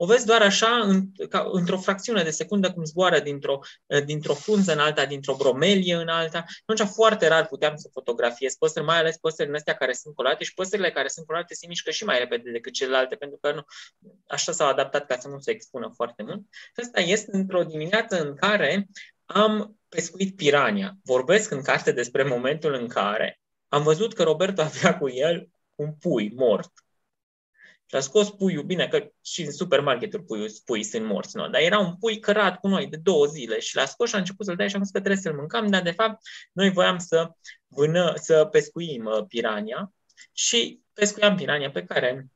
o 0.00 0.06
vezi 0.06 0.26
doar 0.26 0.42
așa, 0.42 0.78
în, 0.82 1.12
ca, 1.28 1.48
într-o 1.52 1.78
fracțiune 1.78 2.22
de 2.22 2.30
secundă, 2.30 2.72
cum 2.72 2.84
zboară 2.84 3.20
dintr-o, 3.20 3.58
eh, 3.86 4.04
dintr-o 4.04 4.34
frunză 4.34 4.72
în 4.72 4.78
alta, 4.78 5.06
dintr-o 5.06 5.36
bromelie 5.36 5.94
în 5.94 6.08
alta. 6.08 6.44
Atunci 6.66 6.88
foarte 6.88 7.28
rar 7.28 7.46
puteam 7.46 7.76
să 7.76 7.88
fotografiez 7.92 8.54
păsări, 8.54 8.84
mai 8.84 8.98
ales 8.98 9.16
păsările 9.16 9.56
astea 9.56 9.74
care 9.74 9.92
sunt 9.92 10.14
colate 10.14 10.44
și 10.44 10.54
păsările 10.54 10.90
care 10.90 11.08
sunt 11.08 11.26
colate 11.26 11.54
se 11.54 11.66
mișcă 11.66 11.90
și 11.90 12.04
mai 12.04 12.18
repede 12.18 12.50
decât 12.50 12.72
celelalte, 12.72 13.14
pentru 13.14 13.38
că 13.40 13.52
nu, 13.52 13.64
așa 14.26 14.52
s-au 14.52 14.68
adaptat 14.68 15.06
ca 15.06 15.18
să 15.18 15.28
nu 15.28 15.38
se 15.38 15.50
expună 15.50 15.92
foarte 15.94 16.22
mult. 16.22 16.40
Și 16.50 16.80
asta 16.80 17.00
este 17.00 17.36
într-o 17.36 17.62
dimineață 17.62 18.20
în 18.22 18.34
care 18.34 18.88
am 19.24 19.78
pescuit 19.88 20.36
pirania. 20.36 20.96
Vorbesc 21.04 21.50
în 21.50 21.62
carte 21.62 21.92
despre 21.92 22.22
momentul 22.22 22.74
în 22.74 22.88
care 22.88 23.40
am 23.68 23.82
văzut 23.82 24.14
că 24.14 24.22
Roberto 24.22 24.62
avea 24.62 24.98
cu 24.98 25.08
el 25.08 25.48
un 25.74 25.92
pui 25.92 26.32
mort 26.34 26.72
și 27.88 27.96
a 27.96 28.00
scos 28.00 28.30
puiul, 28.30 28.62
bine 28.62 28.88
că 28.88 29.10
și 29.22 29.42
în 29.42 29.52
supermarketuri 29.52 30.24
puiul, 30.24 30.50
puii 30.64 30.82
sunt 30.82 31.04
morți, 31.04 31.36
nu? 31.36 31.48
dar 31.48 31.60
era 31.60 31.78
un 31.78 31.96
pui 31.96 32.18
cărat 32.18 32.58
cu 32.58 32.68
noi 32.68 32.86
de 32.86 32.96
două 32.96 33.26
zile 33.26 33.58
și 33.58 33.76
l-a 33.76 33.84
scos 33.84 34.08
și 34.08 34.14
a 34.14 34.18
început 34.18 34.46
să-l 34.46 34.56
dea 34.56 34.68
și 34.68 34.74
am 34.74 34.82
zis 34.82 34.92
că 34.92 34.98
trebuie 34.98 35.22
să-l 35.22 35.34
mâncăm, 35.34 35.66
dar 35.66 35.82
de 35.82 35.90
fapt 35.90 36.22
noi 36.52 36.70
voiam 36.70 36.98
să, 36.98 37.30
vână, 37.66 38.12
să 38.16 38.44
pescuim 38.44 39.04
uh, 39.04 39.24
pirania 39.28 39.92
și 40.32 40.80
pescuiam 40.92 41.36
pirania 41.36 41.70
pe 41.70 41.84
care 41.84 42.26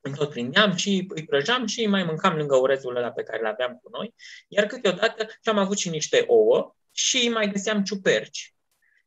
îi 0.00 0.12
tot 0.12 0.30
prindeam 0.30 0.74
și 0.74 1.06
îi 1.08 1.24
prăjeam 1.24 1.66
și 1.66 1.86
mai 1.86 2.04
mâncam 2.04 2.36
lângă 2.36 2.56
urezul 2.56 2.96
ăla 2.96 3.10
pe 3.10 3.22
care 3.22 3.42
l 3.42 3.46
aveam 3.46 3.80
cu 3.82 3.90
noi, 3.90 4.14
iar 4.48 4.66
câteodată 4.66 5.26
și 5.26 5.48
am 5.48 5.58
avut 5.58 5.78
și 5.78 5.88
niște 5.88 6.24
ouă 6.26 6.74
și 6.92 7.28
mai 7.28 7.50
găseam 7.50 7.82
ciuperci. 7.82 8.54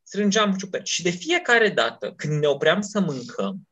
Strângeam 0.03 0.53
ciuperci. 0.53 0.89
Și 0.89 1.03
de 1.03 1.09
fiecare 1.09 1.69
dată 1.69 2.13
când 2.13 2.39
ne 2.39 2.47
opream 2.47 2.81
să 2.81 2.99
mâncăm, 2.99 3.67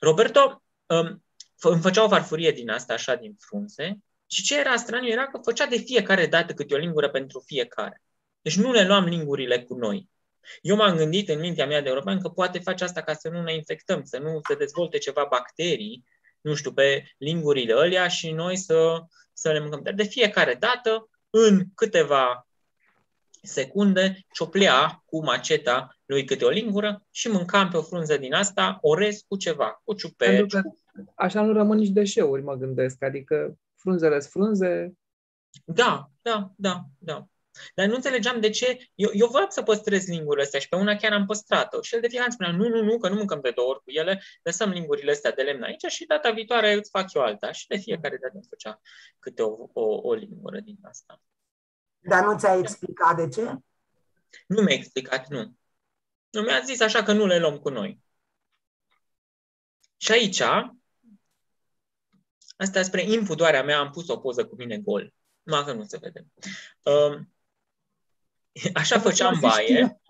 Roberto 0.00 0.62
um, 0.86 1.22
îmi 1.60 1.80
făcea 1.80 2.04
o 2.04 2.08
farfurie 2.08 2.50
din 2.50 2.70
asta, 2.70 2.92
așa, 2.92 3.14
din 3.14 3.36
frunze. 3.38 3.98
Și 4.26 4.42
ce 4.42 4.58
era 4.58 4.76
straniu 4.76 5.08
era 5.08 5.26
că 5.26 5.40
făcea 5.44 5.66
de 5.66 5.76
fiecare 5.76 6.26
dată 6.26 6.52
câte 6.52 6.74
o 6.74 6.78
lingură 6.78 7.10
pentru 7.10 7.42
fiecare. 7.46 8.02
Deci 8.40 8.56
nu 8.56 8.72
le 8.72 8.86
luam 8.86 9.04
lingurile 9.04 9.62
cu 9.62 9.74
noi. 9.74 10.08
Eu 10.62 10.76
m-am 10.76 10.96
gândit 10.96 11.28
în 11.28 11.38
mintea 11.38 11.66
mea 11.66 11.80
de 11.80 11.88
european 11.88 12.20
că 12.20 12.28
poate 12.28 12.58
face 12.58 12.84
asta 12.84 13.02
ca 13.02 13.14
să 13.14 13.28
nu 13.28 13.42
ne 13.42 13.54
infectăm, 13.54 14.04
să 14.04 14.18
nu 14.18 14.40
se 14.48 14.54
dezvolte 14.54 14.98
ceva 14.98 15.26
bacterii, 15.30 16.04
nu 16.40 16.54
știu, 16.54 16.72
pe 16.72 17.14
lingurile 17.18 17.72
alea 17.72 18.08
și 18.08 18.30
noi 18.30 18.56
să, 18.56 19.02
să 19.32 19.52
le 19.52 19.60
mâncăm. 19.60 19.82
Dar 19.82 19.94
de 19.94 20.02
fiecare 20.02 20.54
dată, 20.54 21.10
în 21.30 21.64
câteva 21.74 22.48
secunde, 23.42 24.26
cioplea 24.32 25.02
cu 25.06 25.24
maceta 25.24 25.96
lui 26.04 26.24
câte 26.24 26.44
o 26.44 26.48
lingură 26.48 27.02
și 27.10 27.28
mâncam 27.28 27.68
pe 27.68 27.76
o 27.76 27.82
frunză 27.82 28.16
din 28.16 28.34
asta 28.34 28.78
orez 28.80 29.20
cu 29.28 29.36
ceva, 29.36 29.80
cu 29.84 29.94
ciuperci, 29.94 30.52
cu 30.52 30.78
așa 31.14 31.42
nu 31.42 31.52
rămân 31.52 31.78
nici 31.78 31.88
deșeuri, 31.88 32.42
mă 32.42 32.54
gândesc. 32.54 33.02
Adică 33.02 33.58
frunzele 33.76 34.18
frunze. 34.18 34.92
Da, 35.64 36.10
da, 36.22 36.52
da, 36.56 36.84
da. 36.98 37.28
Dar 37.74 37.86
nu 37.86 37.94
înțelegeam 37.94 38.40
de 38.40 38.50
ce. 38.50 38.90
Eu, 38.94 39.10
eu 39.12 39.26
vreau 39.26 39.46
să 39.48 39.62
păstrez 39.62 40.06
lingurile 40.06 40.42
astea 40.42 40.60
și 40.60 40.68
pe 40.68 40.76
una 40.76 40.96
chiar 40.96 41.12
am 41.12 41.26
păstrat-o. 41.26 41.82
Și 41.82 41.94
el 41.94 42.00
de 42.00 42.08
fiecare 42.08 42.30
spunea, 42.30 42.52
nu, 42.52 42.68
nu, 42.68 42.82
nu, 42.82 42.98
că 42.98 43.08
nu 43.08 43.14
mâncăm 43.14 43.40
de 43.40 43.50
două 43.50 43.68
ori 43.68 43.82
cu 43.82 43.90
ele, 43.90 44.22
lăsăm 44.42 44.70
lingurile 44.70 45.10
astea 45.10 45.32
de 45.32 45.42
lemn 45.42 45.62
aici 45.62 45.84
și 45.84 46.06
data 46.06 46.30
viitoare 46.30 46.72
îți 46.72 46.90
fac 46.90 47.12
eu 47.12 47.22
alta. 47.22 47.52
Și 47.52 47.66
de 47.66 47.76
fiecare 47.76 48.16
dată 48.16 48.34
îmi 48.34 48.46
făcea 48.48 48.80
câte 49.18 49.42
o, 49.42 49.68
o, 49.72 50.08
o 50.08 50.14
lingură 50.14 50.60
din 50.60 50.78
asta. 50.82 51.20
Dar 51.98 52.24
nu 52.24 52.38
ți-a 52.38 52.58
explicat 52.58 53.16
de 53.16 53.28
ce? 53.28 53.54
Nu 54.46 54.62
mi-a 54.62 54.74
explicat, 54.74 55.28
nu. 55.28 55.56
Nu 56.30 56.40
mi-a 56.40 56.60
zis 56.60 56.80
așa 56.80 57.02
că 57.02 57.12
nu 57.12 57.26
le 57.26 57.38
luăm 57.38 57.58
cu 57.58 57.68
noi. 57.68 58.00
Și 59.96 60.12
aici 60.12 60.42
Asta 62.58 62.82
spre 62.82 63.02
impudoarea 63.02 63.62
mea 63.62 63.78
am 63.78 63.90
pus 63.90 64.08
o 64.08 64.16
poză 64.16 64.46
cu 64.46 64.54
mine 64.54 64.78
gol. 64.78 65.14
Nu 65.42 65.64
că 65.64 65.72
nu 65.72 65.84
se 65.84 65.98
vede. 66.00 66.26
Uh, 66.82 67.20
Așa 68.74 68.98
făceam 68.98 69.38
baie. 69.40 70.00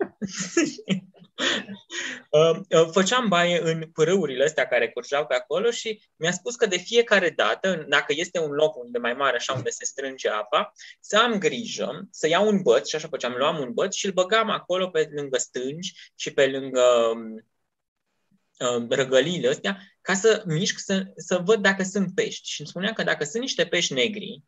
Uh, 2.29 2.59
uh, 2.69 2.89
făceam 2.91 3.27
baie 3.27 3.61
în 3.71 3.89
pârâurile 3.91 4.43
astea 4.43 4.67
care 4.67 4.89
curgeau 4.89 5.25
pe 5.25 5.35
acolo 5.35 5.71
și 5.71 6.01
mi-a 6.15 6.31
spus 6.31 6.55
că 6.55 6.65
de 6.65 6.77
fiecare 6.77 7.29
dată, 7.29 7.85
dacă 7.87 8.13
este 8.15 8.39
un 8.39 8.51
loc 8.51 8.75
unde 8.75 8.97
mai 8.97 9.13
mare, 9.13 9.35
așa 9.35 9.53
unde 9.53 9.69
se 9.69 9.85
strânge 9.85 10.29
apa, 10.29 10.73
să 10.99 11.17
am 11.17 11.37
grijă, 11.37 12.07
să 12.11 12.27
iau 12.27 12.47
un 12.47 12.61
băț, 12.61 12.87
și 12.87 12.95
așa 12.95 13.07
făceam, 13.07 13.33
luam 13.37 13.59
un 13.59 13.73
băț 13.73 13.95
și 13.95 14.05
îl 14.05 14.11
băgam 14.11 14.49
acolo 14.49 14.89
pe 14.89 15.09
lângă 15.15 15.37
stângi 15.37 16.11
și 16.15 16.33
pe 16.33 16.47
lângă 16.47 17.13
uh, 18.59 18.85
răgăliile 18.89 19.47
astea, 19.47 19.81
ca 20.09 20.15
să 20.15 20.43
mișc, 20.45 20.79
să, 20.79 21.11
să 21.15 21.37
văd 21.37 21.61
dacă 21.61 21.83
sunt 21.83 22.15
pești. 22.15 22.49
Și 22.49 22.59
îmi 22.59 22.69
spunea 22.69 22.93
că 22.93 23.03
dacă 23.03 23.23
sunt 23.23 23.41
niște 23.41 23.65
pești 23.65 23.93
negri, 23.93 24.43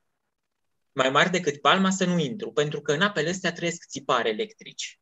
mai 0.91 1.09
mari 1.09 1.30
decât 1.30 1.62
palma, 1.62 1.89
să 1.89 2.05
nu 2.05 2.20
intru, 2.20 2.51
pentru 2.51 2.82
că 2.82 2.93
în 2.93 3.01
apele 3.01 3.30
astea 3.30 3.51
trăiesc 3.51 3.88
țipare 3.88 4.30
electrici. 4.30 4.99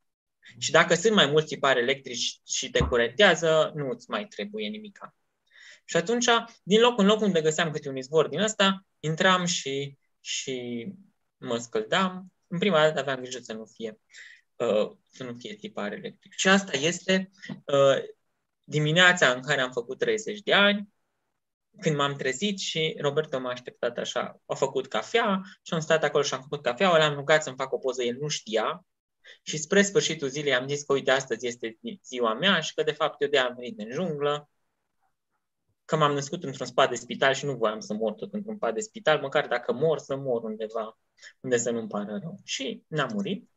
Și 0.57 0.71
dacă 0.71 0.95
sunt 0.95 1.13
mai 1.13 1.25
mulți 1.25 1.47
țipari 1.47 1.79
electrici 1.79 2.39
și 2.47 2.69
te 2.69 2.79
curentează, 2.79 3.71
nu 3.75 3.89
îți 3.89 4.09
mai 4.09 4.25
trebuie 4.25 4.67
nimica. 4.67 5.15
Și 5.85 5.97
atunci, 5.97 6.25
din 6.63 6.79
loc 6.79 6.99
în 6.99 7.05
loc 7.05 7.21
unde 7.21 7.41
găseam 7.41 7.71
câte 7.71 7.89
un 7.89 7.97
izvor 7.97 8.27
din 8.27 8.39
ăsta, 8.39 8.85
intram 8.99 9.45
și, 9.45 9.97
și 10.19 10.87
mă 11.37 11.57
scăldam. 11.57 12.33
În 12.47 12.59
prima 12.59 12.79
dată 12.79 12.99
aveam 12.99 13.19
grijă 13.19 13.39
să 13.39 13.53
nu 13.53 13.65
fie, 13.65 13.99
uh, 14.55 14.91
să 15.11 15.23
nu 15.23 15.35
fie 15.37 15.55
tipar 15.55 15.91
electric. 15.91 16.33
Și 16.33 16.47
asta 16.47 16.77
este 16.77 17.29
uh, 17.65 18.03
dimineața 18.69 19.31
în 19.31 19.41
care 19.41 19.61
am 19.61 19.71
făcut 19.71 19.97
30 19.97 20.39
de 20.39 20.53
ani, 20.53 20.89
când 21.79 21.95
m-am 21.95 22.15
trezit 22.15 22.59
și 22.59 22.97
Roberto 22.99 23.39
m-a 23.39 23.49
așteptat 23.49 23.97
așa, 23.97 24.41
a 24.45 24.55
făcut 24.55 24.87
cafea 24.87 25.41
și 25.63 25.73
am 25.73 25.79
stat 25.79 26.03
acolo 26.03 26.23
și 26.23 26.33
am 26.33 26.41
făcut 26.41 26.61
cafea, 26.61 26.97
l-am 26.97 27.15
rugat 27.15 27.43
să-mi 27.43 27.55
fac 27.55 27.73
o 27.73 27.77
poză, 27.77 28.03
el 28.03 28.17
nu 28.19 28.27
știa, 28.27 28.85
și 29.43 29.57
spre 29.57 29.81
sfârșitul 29.81 30.27
zilei 30.27 30.53
am 30.53 30.67
zis 30.67 30.83
că, 30.83 30.93
uite, 30.93 31.11
astăzi 31.11 31.47
este 31.47 31.79
ziua 32.03 32.33
mea 32.33 32.59
și 32.59 32.73
că, 32.73 32.83
de 32.83 32.91
fapt, 32.91 33.21
eu 33.21 33.27
de 33.27 33.37
am 33.37 33.53
venit 33.55 33.79
în 33.79 33.91
junglă, 33.91 34.49
că 35.85 35.95
m-am 35.95 36.13
născut 36.13 36.43
într-un 36.43 36.65
spat 36.65 36.89
de 36.89 36.95
spital 36.95 37.33
și 37.33 37.45
nu 37.45 37.55
voiam 37.55 37.79
să 37.79 37.93
mor 37.93 38.13
tot 38.13 38.33
într-un 38.33 38.57
pat 38.57 38.73
de 38.73 38.79
spital, 38.79 39.21
măcar 39.21 39.47
dacă 39.47 39.73
mor, 39.73 39.97
să 39.97 40.15
mor 40.15 40.43
undeva 40.43 40.99
unde 41.39 41.57
să 41.57 41.71
nu-mi 41.71 41.87
pară 41.87 42.19
rău. 42.21 42.39
Și 42.43 42.83
n-am 42.87 43.09
murit. 43.13 43.49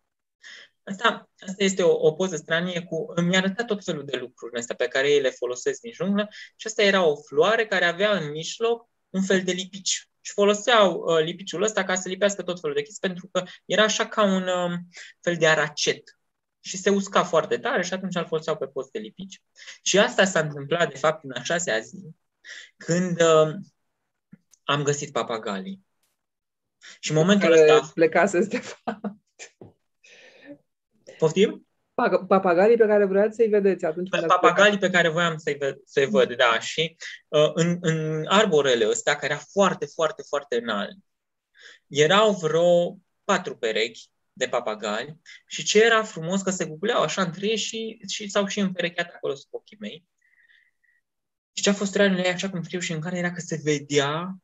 Asta, 0.84 1.30
asta 1.46 1.64
este 1.64 1.82
o, 1.82 2.06
o 2.06 2.12
poză 2.12 2.36
stranie 2.36 2.82
cu... 2.82 3.20
Mi-a 3.20 3.38
arătat 3.38 3.66
tot 3.66 3.84
felul 3.84 4.04
de 4.04 4.16
lucruri 4.16 4.58
astea 4.58 4.74
pe 4.74 4.88
care 4.88 5.10
ei 5.10 5.20
le 5.20 5.30
folosesc 5.30 5.80
din 5.80 5.92
junglă 5.92 6.28
și 6.56 6.66
asta 6.66 6.82
era 6.82 7.04
o 7.04 7.16
floare 7.16 7.66
care 7.66 7.84
avea 7.84 8.16
în 8.16 8.30
mijloc 8.30 8.88
un 9.10 9.22
fel 9.22 9.42
de 9.42 9.52
lipici 9.52 10.10
și 10.20 10.32
foloseau 10.32 10.94
uh, 10.94 11.24
lipiciul 11.24 11.62
ăsta 11.62 11.84
ca 11.84 11.94
să 11.94 12.08
lipească 12.08 12.42
tot 12.42 12.60
felul 12.60 12.76
de 12.76 12.82
chestii, 12.82 13.08
pentru 13.08 13.28
că 13.32 13.42
era 13.64 13.82
așa 13.82 14.06
ca 14.06 14.22
un 14.22 14.42
uh, 14.42 14.78
fel 15.20 15.36
de 15.36 15.46
aracet 15.46 16.18
și 16.60 16.76
se 16.76 16.90
usca 16.90 17.24
foarte 17.24 17.58
tare 17.58 17.82
și 17.82 17.92
atunci 17.92 18.14
îl 18.14 18.26
foloseau 18.26 18.56
pe 18.56 18.66
post 18.66 18.90
de 18.90 18.98
lipici. 18.98 19.42
Și 19.82 19.98
asta 19.98 20.24
s-a 20.24 20.40
întâmplat, 20.40 20.90
de 20.92 20.98
fapt, 20.98 21.24
în 21.24 21.30
a 21.34 21.42
șasea 21.42 21.78
zi, 21.78 22.14
când 22.76 23.20
uh, 23.20 23.54
am 24.64 24.82
găsit 24.82 25.12
papagalii. 25.12 25.86
Și 27.00 27.10
în 27.10 27.16
momentul 27.16 27.52
ăsta... 27.52 27.90
Plecase, 27.94 28.40
de 28.40 28.58
fapt. 28.58 29.00
Poftim? 31.22 31.66
papagalii 32.28 32.76
pe 32.76 32.86
care 32.86 33.04
vreați 33.04 33.36
să-i 33.36 33.48
vedeți 33.48 33.84
atunci 33.84 34.08
când 34.08 34.26
Papagalii 34.26 34.78
pe 34.78 34.90
care 34.90 35.08
voiam 35.08 35.36
să-i, 35.36 35.54
ved- 35.56 35.84
să-i 35.84 36.06
văd, 36.06 36.32
da. 36.36 36.58
Și 36.58 36.96
uh, 37.28 37.50
în, 37.54 37.78
în 37.80 38.24
arborele 38.28 38.88
ăsta, 38.88 39.16
care 39.16 39.32
era 39.32 39.42
foarte, 39.52 39.86
foarte, 39.86 40.22
foarte 40.22 40.56
înalt, 40.56 40.96
erau 41.86 42.32
vreo 42.32 42.98
patru 43.24 43.56
perechi 43.56 44.10
de 44.32 44.48
papagali 44.48 45.20
și 45.46 45.64
ce 45.64 45.84
era 45.84 46.02
frumos 46.02 46.42
că 46.42 46.50
se 46.50 46.64
gugleau 46.64 47.02
așa 47.02 47.22
între 47.22 47.46
ei 47.46 47.56
și, 47.56 48.00
și 48.08 48.28
s-au 48.28 48.46
și 48.46 48.60
împerecheat 48.60 49.12
acolo 49.14 49.34
sub 49.34 49.48
ochii 49.50 49.76
mei. 49.80 50.06
Și 51.52 51.62
ce 51.62 51.70
a 51.70 51.72
fost 51.72 51.94
realul 51.94 52.18
ei, 52.18 52.32
așa 52.32 52.50
cum 52.50 52.62
știu 52.62 52.78
și 52.78 52.92
în 52.92 53.00
care 53.00 53.18
era 53.18 53.32
că 53.32 53.40
se 53.40 53.60
vedea 53.62 54.36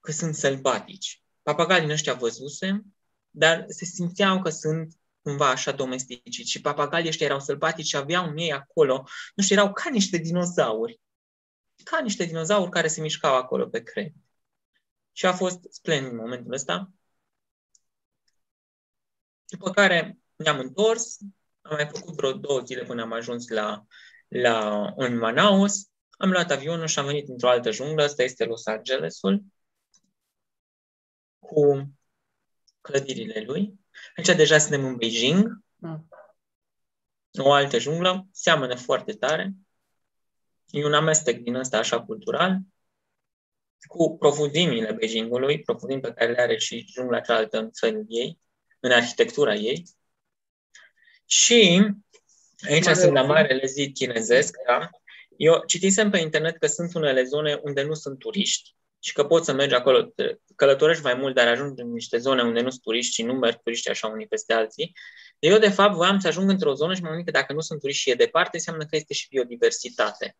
că 0.00 0.12
sunt 0.12 0.34
sălbatici. 0.34 1.22
Papagalii 1.42 1.92
ăștia 1.92 2.14
văzuse, 2.14 2.82
dar 3.30 3.64
se 3.68 3.84
simțeau 3.84 4.42
că 4.42 4.48
sunt 4.48 4.96
cumva 5.22 5.50
așa 5.50 5.72
domesticiți 5.72 6.50
și 6.50 6.60
papagalii 6.60 7.08
ăștia 7.08 7.26
erau 7.26 7.40
sălbatici 7.40 7.86
și 7.86 7.96
aveau 7.96 8.28
în 8.28 8.36
ei 8.36 8.52
acolo, 8.52 9.04
nu 9.34 9.42
știu, 9.42 9.56
erau 9.56 9.72
ca 9.72 9.90
niște 9.90 10.16
dinozauri. 10.16 11.00
Ca 11.84 12.00
niște 12.00 12.24
dinozauri 12.24 12.70
care 12.70 12.88
se 12.88 13.00
mișcau 13.00 13.34
acolo 13.36 13.66
pe 13.66 13.82
creier. 13.82 14.12
Și 15.12 15.26
a 15.26 15.32
fost 15.32 15.66
splendid 15.70 16.10
în 16.10 16.16
momentul 16.16 16.52
ăsta. 16.52 16.92
După 19.44 19.70
care 19.70 20.18
ne-am 20.36 20.58
întors, 20.58 21.18
am 21.60 21.74
mai 21.74 21.88
făcut 21.92 22.14
vreo 22.14 22.32
două 22.32 22.60
zile 22.60 22.84
până 22.84 23.02
am 23.02 23.12
ajuns 23.12 23.48
la, 23.48 23.86
la 24.28 24.86
în 24.96 25.16
Manaus, 25.16 25.86
am 26.10 26.30
luat 26.30 26.50
avionul 26.50 26.86
și 26.86 26.98
am 26.98 27.06
venit 27.06 27.28
într-o 27.28 27.48
altă 27.48 27.70
junglă, 27.70 28.02
asta 28.02 28.22
este 28.22 28.44
Los 28.44 28.66
Angelesul, 28.66 29.42
cu 31.38 31.92
clădirile 32.80 33.40
lui. 33.40 33.81
Aici 34.16 34.36
deja 34.36 34.58
suntem 34.58 34.84
în 34.84 34.96
Beijing, 34.96 35.60
mm. 35.76 36.08
o 37.38 37.52
altă 37.52 37.78
junglă, 37.78 38.26
seamănă 38.32 38.74
foarte 38.74 39.12
tare. 39.12 39.52
E 40.70 40.84
un 40.84 40.94
amestec 40.94 41.38
din 41.38 41.54
ăsta 41.54 41.78
așa 41.78 42.02
cultural, 42.02 42.58
cu 43.88 44.16
profunzimile 44.18 44.92
Beijingului, 44.92 45.60
profunzimi 45.60 46.00
pe 46.00 46.12
care 46.12 46.32
le 46.32 46.40
are 46.40 46.58
și 46.58 46.86
jungla 46.88 47.20
cealaltă 47.20 47.58
în 47.58 47.70
felul 47.72 48.04
ei, 48.08 48.38
în 48.80 48.90
arhitectura 48.90 49.54
ei. 49.54 49.84
Și 51.26 51.86
aici 52.68 52.84
Mare 52.84 52.98
sunt 52.98 53.12
la 53.12 53.22
marele 53.22 53.66
zid 53.66 53.94
chinezesc, 53.94 54.56
da? 54.66 54.90
Eu 55.36 55.62
citisem 55.66 56.10
pe 56.10 56.18
internet 56.18 56.58
că 56.58 56.66
sunt 56.66 56.94
unele 56.94 57.22
zone 57.22 57.54
unde 57.54 57.82
nu 57.82 57.94
sunt 57.94 58.18
turiști 58.18 58.74
și 59.04 59.12
că 59.12 59.24
poți 59.24 59.44
să 59.44 59.52
mergi 59.52 59.74
acolo, 59.74 60.14
călătorești 60.56 61.02
mai 61.02 61.14
mult, 61.14 61.34
dar 61.34 61.46
ajungi 61.46 61.82
în 61.82 61.92
niște 61.92 62.18
zone 62.18 62.42
unde 62.42 62.60
nu 62.60 62.70
sunt 62.70 62.82
turiști 62.82 63.14
și 63.14 63.22
nu 63.22 63.32
merg 63.32 63.62
turiști 63.62 63.90
așa 63.90 64.06
unii 64.06 64.26
peste 64.26 64.52
alții. 64.52 64.92
Eu, 65.38 65.58
de 65.58 65.68
fapt, 65.68 65.94
voiam 65.94 66.18
să 66.18 66.28
ajung 66.28 66.50
într-o 66.50 66.74
zonă 66.74 66.94
și 66.94 67.02
m-am 67.02 67.24
că 67.24 67.30
dacă 67.30 67.52
nu 67.52 67.60
sunt 67.60 67.80
turiști 67.80 68.02
și 68.02 68.10
e 68.10 68.14
departe, 68.14 68.56
înseamnă 68.56 68.84
că 68.84 68.96
este 68.96 69.14
și 69.14 69.28
biodiversitate. 69.28 70.36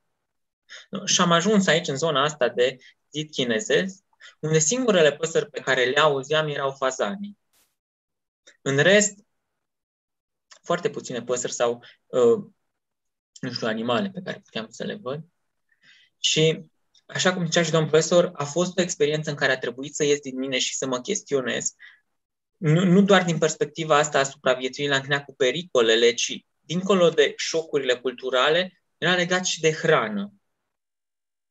Și 1.05 1.21
am 1.21 1.33
ajuns 1.33 1.67
aici, 1.67 1.89
în 1.89 1.97
zona 1.97 2.23
asta 2.23 2.49
de 2.49 2.77
zid 3.11 3.31
chinezesc, 3.31 4.05
unde 4.41 4.59
singurele 4.59 5.13
păsări 5.13 5.51
pe 5.51 5.61
care 5.61 5.85
le 5.85 6.01
auzeam 6.01 6.49
erau 6.49 6.71
fazanii. 6.71 7.39
În 8.61 8.79
rest, 8.79 9.19
foarte 10.63 10.91
puține 10.91 11.23
păsări 11.23 11.53
sau, 11.53 11.85
uh, 12.07 12.45
nu 13.41 13.53
știu, 13.53 13.67
animale 13.67 14.11
pe 14.11 14.21
care 14.25 14.41
puteam 14.41 14.67
să 14.71 14.85
le 14.85 14.95
văd. 14.95 15.25
Și 16.19 16.71
așa 17.07 17.35
cum 17.35 17.45
zicea 17.45 17.63
și 17.63 17.71
domnul 17.71 17.91
profesor, 17.91 18.31
a 18.35 18.45
fost 18.45 18.79
o 18.79 18.83
experiență 18.83 19.31
în 19.31 19.37
care 19.37 19.53
a 19.53 19.59
trebuit 19.59 19.95
să 19.95 20.05
ies 20.05 20.21
din 20.21 20.39
mine 20.39 20.59
și 20.59 20.77
să 20.77 20.87
mă 20.87 21.01
chestionez, 21.01 21.75
nu, 22.57 22.85
nu 22.85 23.03
doar 23.03 23.25
din 23.25 23.39
perspectiva 23.39 23.97
asta 23.97 24.19
a 24.19 24.23
supraviețuirii 24.23 24.91
la 24.91 24.97
întâlnirea 24.97 25.25
cu 25.25 25.35
pericolele, 25.35 26.13
ci 26.13 26.45
dincolo 26.61 27.09
de 27.09 27.33
șocurile 27.37 27.95
culturale, 27.95 28.83
era 28.99 29.15
legat 29.15 29.45
și 29.45 29.61
de 29.61 29.73
hrană. 29.73 30.33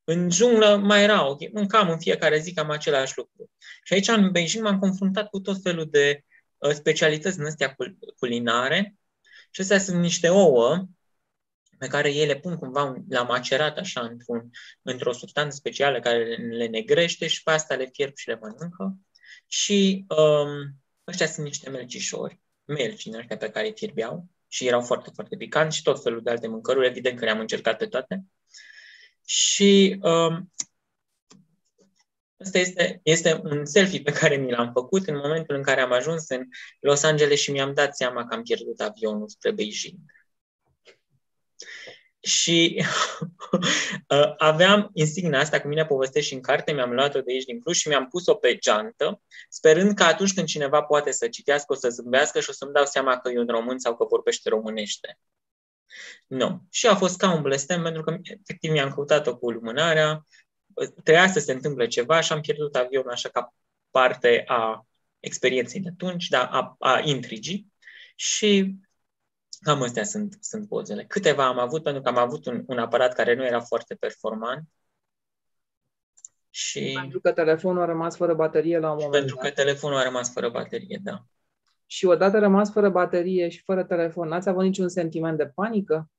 În 0.03 0.29
junglă 0.29 0.75
mai 0.75 1.03
era, 1.03 1.27
ok, 1.27 1.51
mâncam 1.51 1.89
în 1.89 1.99
fiecare 1.99 2.39
zi 2.39 2.53
cam 2.53 2.69
același 2.69 3.13
lucru. 3.15 3.51
Și 3.83 3.93
aici 3.93 4.07
în 4.07 4.31
Beijing 4.31 4.63
m-am 4.63 4.79
confruntat 4.79 5.29
cu 5.29 5.39
tot 5.39 5.61
felul 5.61 5.87
de 5.89 6.23
uh, 6.57 6.71
specialități 6.71 7.39
în 7.39 7.45
astea 7.45 7.75
culinare 8.19 8.95
și 9.49 9.61
astea 9.61 9.79
sunt 9.79 10.01
niște 10.01 10.29
ouă 10.29 10.85
pe 11.81 11.87
care 11.87 12.13
ei 12.13 12.25
le 12.25 12.39
pun 12.39 12.55
cumva 12.55 12.95
la 13.09 13.23
macerat 13.23 13.77
așa 13.77 14.01
într-un, 14.01 14.49
într-o 14.81 15.11
substanță 15.11 15.55
specială 15.55 15.99
care 15.99 16.35
le 16.35 16.67
negrește 16.67 17.27
și 17.27 17.43
pe 17.43 17.51
asta 17.51 17.75
le 17.75 17.89
fierb 17.93 18.15
și 18.15 18.27
le 18.27 18.39
mănâncă. 18.41 18.97
Și 19.47 20.05
um, 20.07 20.49
ăștia 21.07 21.27
sunt 21.27 21.45
niște 21.45 21.69
melcișori, 21.69 22.39
melci 22.65 23.03
din 23.03 23.15
ăștia 23.15 23.37
pe 23.37 23.49
care 23.49 23.67
îi 23.67 23.73
fierbeau 23.75 24.25
și 24.47 24.67
erau 24.67 24.81
foarte, 24.81 25.09
foarte 25.13 25.35
picanți 25.35 25.77
și 25.77 25.83
tot 25.83 26.03
felul 26.03 26.21
de 26.21 26.29
alte 26.29 26.47
mâncăruri, 26.47 26.87
evident 26.87 27.19
că 27.19 27.25
le-am 27.25 27.39
încercat 27.39 27.77
pe 27.77 27.85
toate. 27.85 28.23
Și 29.25 29.99
um, 30.01 30.51
Asta 32.37 32.57
este, 32.57 32.99
este 33.03 33.41
un 33.43 33.65
selfie 33.65 34.01
pe 34.01 34.11
care 34.11 34.35
mi 34.35 34.51
l-am 34.51 34.71
făcut 34.73 35.07
în 35.07 35.15
momentul 35.15 35.55
în 35.55 35.63
care 35.63 35.81
am 35.81 35.91
ajuns 35.91 36.29
în 36.29 36.47
Los 36.79 37.03
Angeles 37.03 37.39
și 37.39 37.51
mi-am 37.51 37.73
dat 37.73 37.95
seama 37.95 38.25
că 38.25 38.33
am 38.35 38.43
pierdut 38.43 38.79
avionul 38.79 39.27
spre 39.27 39.51
Beijing 39.51 39.99
și 42.21 42.85
uh, 44.07 44.33
aveam 44.37 44.89
insigna 44.93 45.39
asta 45.39 45.61
cu 45.61 45.67
mine 45.67 45.85
povestesc 45.85 46.27
și 46.27 46.33
în 46.33 46.41
carte, 46.41 46.71
mi-am 46.71 46.91
luat-o 46.91 47.21
de 47.21 47.31
aici 47.31 47.43
din 47.43 47.59
plus 47.59 47.77
și 47.77 47.87
mi-am 47.87 48.07
pus-o 48.07 48.33
pe 48.33 48.55
geantă, 48.55 49.21
sperând 49.49 49.93
că 49.95 50.03
atunci 50.03 50.33
când 50.33 50.47
cineva 50.47 50.81
poate 50.81 51.11
să 51.11 51.27
citească, 51.27 51.73
o 51.73 51.75
să 51.75 51.89
zâmbească 51.89 52.39
și 52.39 52.49
o 52.49 52.53
să-mi 52.53 52.73
dau 52.73 52.85
seama 52.85 53.17
că 53.17 53.29
e 53.29 53.39
un 53.39 53.47
român 53.47 53.79
sau 53.79 53.95
că 53.95 54.05
vorbește 54.05 54.49
românește. 54.49 55.17
Nu. 56.27 56.61
Și 56.69 56.87
a 56.87 56.95
fost 56.95 57.17
ca 57.17 57.33
un 57.33 57.41
blestem 57.41 57.83
pentru 57.83 58.03
că 58.03 58.17
efectiv 58.21 58.71
mi-am 58.71 58.91
căutat-o 58.93 59.37
cu 59.37 59.51
lumânarea, 59.51 60.25
trebuia 61.03 61.27
să 61.27 61.39
se 61.39 61.51
întâmple 61.51 61.87
ceva 61.87 62.21
și 62.21 62.31
am 62.31 62.41
pierdut 62.41 62.75
avionul 62.75 63.11
așa 63.11 63.29
ca 63.29 63.53
parte 63.89 64.43
a 64.47 64.85
experienței 65.19 65.79
de 65.79 65.89
atunci, 65.91 66.27
da, 66.27 66.45
a, 66.45 66.75
a 66.79 66.99
intrigii. 66.99 67.67
Și 68.15 68.75
cam 69.61 69.81
astea 69.81 70.03
sunt, 70.03 70.37
sunt 70.39 70.67
pozele. 70.67 71.05
Câteva 71.05 71.45
am 71.45 71.59
avut, 71.59 71.83
pentru 71.83 72.01
că 72.01 72.09
am 72.09 72.17
avut 72.17 72.45
un, 72.45 72.63
un 72.67 72.77
aparat 72.77 73.13
care 73.13 73.35
nu 73.35 73.45
era 73.45 73.61
foarte 73.61 73.95
performant. 73.95 74.67
Și 76.49 76.91
pentru 76.99 77.19
că 77.19 77.31
telefonul 77.31 77.81
a 77.81 77.85
rămas 77.85 78.15
fără 78.15 78.33
baterie 78.33 78.79
la 78.79 78.91
un 78.91 78.95
moment 78.95 79.11
pentru 79.11 79.35
dat. 79.35 79.43
că 79.43 79.51
telefonul 79.51 79.97
a 79.97 80.03
rămas 80.03 80.31
fără 80.31 80.49
baterie, 80.49 80.99
da. 81.03 81.25
Și 81.85 82.05
odată 82.05 82.39
rămas 82.39 82.71
fără 82.71 82.89
baterie 82.89 83.49
și 83.49 83.63
fără 83.63 83.83
telefon, 83.83 84.27
n-ați 84.27 84.49
avut 84.49 84.63
niciun 84.63 84.89
sentiment 84.89 85.37
de 85.37 85.47
panică? 85.47 86.09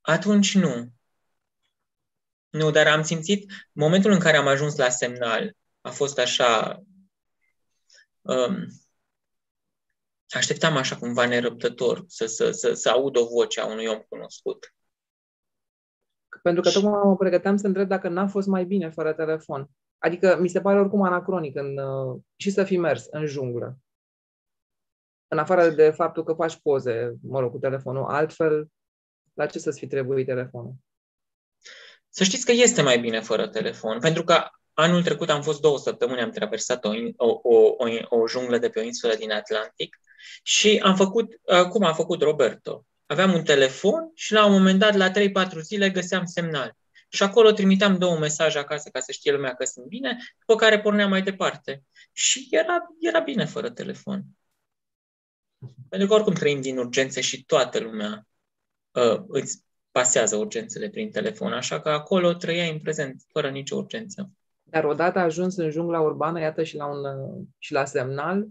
Atunci 0.00 0.54
nu. 0.54 0.92
Nu, 2.50 2.70
dar 2.70 2.86
am 2.86 3.02
simțit, 3.02 3.52
momentul 3.72 4.10
în 4.10 4.18
care 4.18 4.36
am 4.36 4.46
ajuns 4.46 4.76
la 4.76 4.88
semnal, 4.88 5.56
a 5.80 5.90
fost 5.90 6.18
așa, 6.18 6.82
um, 8.20 8.66
așteptam 10.38 10.76
așa 10.76 10.96
cumva 10.96 11.26
nerăbdător 11.26 12.04
să, 12.06 12.26
să, 12.26 12.50
să, 12.50 12.72
să 12.72 12.88
aud 12.88 13.16
o 13.16 13.26
voce 13.26 13.60
a 13.60 13.66
unui 13.66 13.86
om 13.86 13.98
cunoscut. 14.08 14.74
Pentru 16.42 16.62
că 16.62 16.70
tocmai 16.70 17.00
mă 17.04 17.16
pregăteam 17.16 17.56
să 17.56 17.66
întreb 17.66 17.88
dacă 17.88 18.08
n-a 18.08 18.26
fost 18.26 18.46
mai 18.46 18.64
bine 18.64 18.90
fără 18.90 19.12
telefon. 19.12 19.70
Adică 19.98 20.38
mi 20.40 20.48
se 20.48 20.60
pare 20.60 20.78
oricum 20.78 21.02
anacronic 21.02 21.56
în, 21.56 21.78
uh, 21.78 22.20
și 22.36 22.50
să 22.50 22.64
fi 22.64 22.76
mers 22.76 23.06
în 23.10 23.26
junglă. 23.26 23.78
În 25.28 25.38
afară 25.38 25.68
de 25.68 25.90
faptul 25.90 26.24
că 26.24 26.32
faci 26.32 26.60
poze, 26.62 27.14
mă 27.22 27.40
rog, 27.40 27.50
cu 27.50 27.58
telefonul. 27.58 28.04
Altfel, 28.04 28.68
la 29.32 29.46
ce 29.46 29.58
să-ți 29.58 29.78
fi 29.78 29.86
trebuit 29.86 30.26
telefonul? 30.26 30.74
Să 32.08 32.24
știți 32.24 32.44
că 32.44 32.52
este 32.52 32.82
mai 32.82 32.98
bine 32.98 33.20
fără 33.20 33.48
telefon, 33.48 33.98
pentru 33.98 34.24
că 34.24 34.48
anul 34.72 35.02
trecut 35.02 35.30
am 35.30 35.42
fost 35.42 35.60
două 35.60 35.78
săptămâni, 35.78 36.20
am 36.20 36.30
traversat 36.30 36.84
o, 36.84 36.90
o, 37.16 37.40
o, 37.42 37.56
o, 37.78 38.18
o 38.20 38.28
junglă 38.28 38.58
de 38.58 38.68
pe 38.68 38.80
o 38.80 38.82
insulă 38.82 39.14
din 39.14 39.32
Atlantic 39.32 39.96
și 40.42 40.80
am 40.82 40.96
făcut, 40.96 41.40
uh, 41.42 41.68
cum 41.68 41.84
a 41.84 41.92
făcut 41.92 42.22
Roberto. 42.22 42.86
Aveam 43.06 43.32
un 43.32 43.42
telefon 43.42 44.10
și 44.14 44.32
la 44.32 44.46
un 44.46 44.52
moment 44.52 44.78
dat, 44.78 44.94
la 44.94 45.10
3-4 45.10 45.60
zile, 45.60 45.90
găseam 45.90 46.24
semnal. 46.24 46.76
Și 47.08 47.22
acolo 47.22 47.52
trimiteam 47.52 47.98
două 47.98 48.18
mesaje 48.18 48.58
acasă 48.58 48.88
ca 48.92 49.00
să 49.00 49.12
știe 49.12 49.32
lumea 49.32 49.54
că 49.54 49.64
sunt 49.64 49.86
bine, 49.86 50.16
după 50.38 50.54
care 50.54 50.80
porneam 50.80 51.08
mai 51.08 51.22
departe. 51.22 51.82
Și 52.12 52.48
era, 52.50 52.78
era 53.00 53.20
bine 53.20 53.44
fără 53.44 53.70
telefon. 53.70 54.22
Pentru 55.88 56.08
că 56.08 56.14
oricum 56.14 56.34
trăim 56.34 56.60
din 56.60 56.78
urgențe 56.78 57.20
și 57.20 57.44
toată 57.44 57.78
lumea 57.78 58.26
uh, 58.90 59.22
îți 59.28 59.62
pasează 59.90 60.36
urgențele 60.36 60.88
prin 60.88 61.10
telefon, 61.10 61.52
așa 61.52 61.80
că 61.80 61.88
acolo 61.88 62.32
trăia 62.32 62.64
în 62.64 62.78
prezent, 62.78 63.22
fără 63.32 63.50
nicio 63.50 63.76
urgență. 63.76 64.30
Dar 64.62 64.84
odată 64.84 65.18
ajuns 65.18 65.56
în 65.56 65.70
jungla 65.70 66.00
urbană, 66.00 66.40
iată 66.40 66.62
și 66.62 66.76
la, 66.76 66.86
un, 66.86 66.98
și 67.58 67.72
la 67.72 67.84
semnal, 67.84 68.46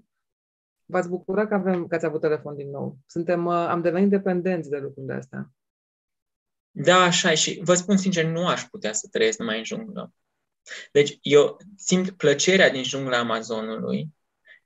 v-ați 0.85 1.09
bucurat 1.09 1.47
că, 1.47 1.53
avem, 1.53 1.87
că 1.87 1.95
ați 1.95 2.05
avut 2.05 2.21
telefon 2.21 2.55
din 2.55 2.69
nou. 2.69 2.97
Suntem, 3.05 3.45
uh, 3.45 3.53
am 3.53 3.81
devenit 3.81 4.09
dependenți 4.09 4.69
de 4.69 4.77
lucrurile 4.77 5.13
astea. 5.13 5.51
Da, 6.71 7.01
așa 7.01 7.31
e. 7.31 7.35
Și 7.35 7.59
vă 7.63 7.73
spun 7.73 7.97
sincer, 7.97 8.25
nu 8.25 8.47
aș 8.47 8.63
putea 8.63 8.93
să 8.93 9.07
trăiesc 9.11 9.39
numai 9.39 9.57
în 9.57 9.63
junglă. 9.63 10.13
Deci 10.91 11.17
eu 11.21 11.57
simt 11.75 12.11
plăcerea 12.11 12.69
din 12.69 12.83
jungla 12.83 13.17
Amazonului. 13.17 14.07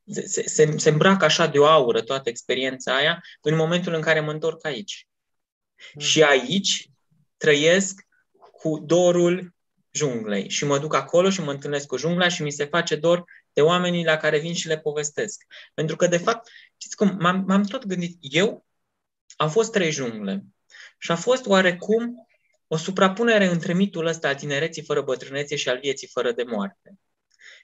Se, 0.06 0.48
se, 0.48 0.78
se 0.78 0.90
îmbracă 0.90 1.26
așa 1.26 1.48
de 1.48 1.60
o 1.60 1.66
aură 1.66 2.02
toată 2.02 2.30
experiența 2.30 2.96
aia 2.96 3.22
în 3.42 3.56
momentul 3.56 3.94
în 3.94 4.02
care 4.02 4.20
mă 4.20 4.32
întorc 4.32 4.66
aici. 4.66 5.08
Mm. 5.94 6.02
Și 6.02 6.24
aici 6.24 6.90
trăiesc 7.38 8.08
cu 8.52 8.80
dorul 8.86 9.56
junglei 9.92 10.50
și 10.50 10.66
mă 10.66 10.80
duc 10.80 10.94
acolo 10.94 11.30
și 11.30 11.42
mă 11.42 11.52
întâlnesc 11.52 11.88
cu 11.88 11.98
jungla 11.98 12.28
și 12.28 12.44
mi 12.44 12.52
se 12.52 12.66
face 12.66 12.96
dor 12.96 13.24
de 13.58 13.64
oamenii 13.64 14.06
la 14.06 14.18
care 14.18 14.40
vin 14.40 14.54
și 14.54 14.68
le 14.68 14.78
povestesc. 14.80 15.44
Pentru 15.74 15.96
că, 15.96 16.08
de 16.08 16.18
fapt, 16.18 16.50
știți 16.78 16.96
cum, 16.96 17.18
m-am, 17.20 17.44
m-am 17.48 17.64
tot 17.64 17.86
gândit, 17.86 18.18
eu 18.22 18.66
am 19.36 19.50
fost 19.50 19.72
trei 19.72 19.92
jungle 19.92 20.44
și 20.98 21.12
a 21.12 21.16
fost 21.16 21.46
oarecum 21.46 22.28
o 22.68 22.78
suprapunere 22.78 23.46
între 23.46 23.74
mitul 23.74 24.06
ăsta 24.06 24.28
al 24.28 24.36
tinereții 24.36 24.84
fără 24.84 25.02
bătrânețe 25.02 25.56
și 25.56 25.70
al 25.70 25.80
vieții 25.80 26.08
fără 26.08 26.32
de 26.32 26.44
moarte. 26.44 27.00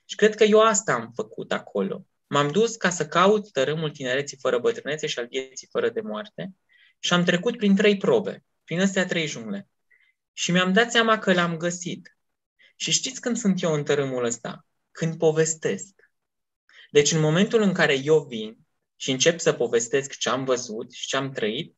Și 0.06 0.16
cred 0.16 0.36
că 0.36 0.44
eu 0.44 0.62
asta 0.62 0.94
am 0.94 1.12
făcut 1.16 1.52
acolo. 1.52 2.06
M-am 2.28 2.52
dus 2.52 2.76
ca 2.76 2.90
să 2.90 3.08
caut 3.08 3.52
tărâmul 3.52 3.90
tinereții 3.90 4.38
fără 4.38 4.60
bătrânețe 4.60 5.08
și 5.08 5.20
al 5.20 5.28
vieții 5.28 5.68
fără 5.72 5.90
de 5.90 6.02
moarte 6.02 6.54
și 7.00 7.14
am 7.14 7.24
trecut 7.24 7.58
prin 7.58 7.76
trei 7.76 7.98
probe, 7.98 8.44
prin 8.64 8.82
astea 8.82 9.06
trei 9.06 9.28
jungle. 9.28 9.68
Și 10.34 10.52
mi-am 10.52 10.74
dat 10.74 10.92
seama 10.92 11.18
că 11.18 11.34
l-am 11.34 11.58
găsit. 11.58 12.18
Și 12.76 12.92
știți 12.92 13.22
când 13.22 13.38
sunt 13.38 13.62
eu 13.62 13.74
în 13.74 13.84
tărâmul 13.84 14.24
ăsta? 14.24 14.66
Când 14.94 15.18
povestesc. 15.18 15.94
Deci 16.92 17.12
în 17.12 17.20
momentul 17.20 17.62
în 17.62 17.74
care 17.74 17.98
eu 18.04 18.20
vin 18.20 18.58
și 18.96 19.12
încep 19.12 19.40
să 19.40 19.54
povestesc 19.54 20.18
ce 20.18 20.30
am 20.30 20.46
văzut 20.46 20.92
și 20.92 21.08
ce 21.08 21.18
am 21.18 21.32
trăit, 21.32 21.78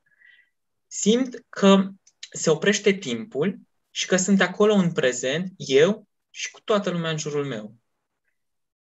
simt 0.88 1.45
că 1.49 1.89
se 2.32 2.49
oprește 2.49 2.91
timpul 2.91 3.59
și 3.89 4.05
că 4.05 4.16
sunt 4.16 4.41
acolo 4.41 4.74
în 4.74 4.91
prezent, 4.91 5.53
eu 5.57 6.07
și 6.30 6.51
cu 6.51 6.59
toată 6.61 6.89
lumea 6.89 7.09
în 7.11 7.18
jurul 7.18 7.45
meu. 7.45 7.76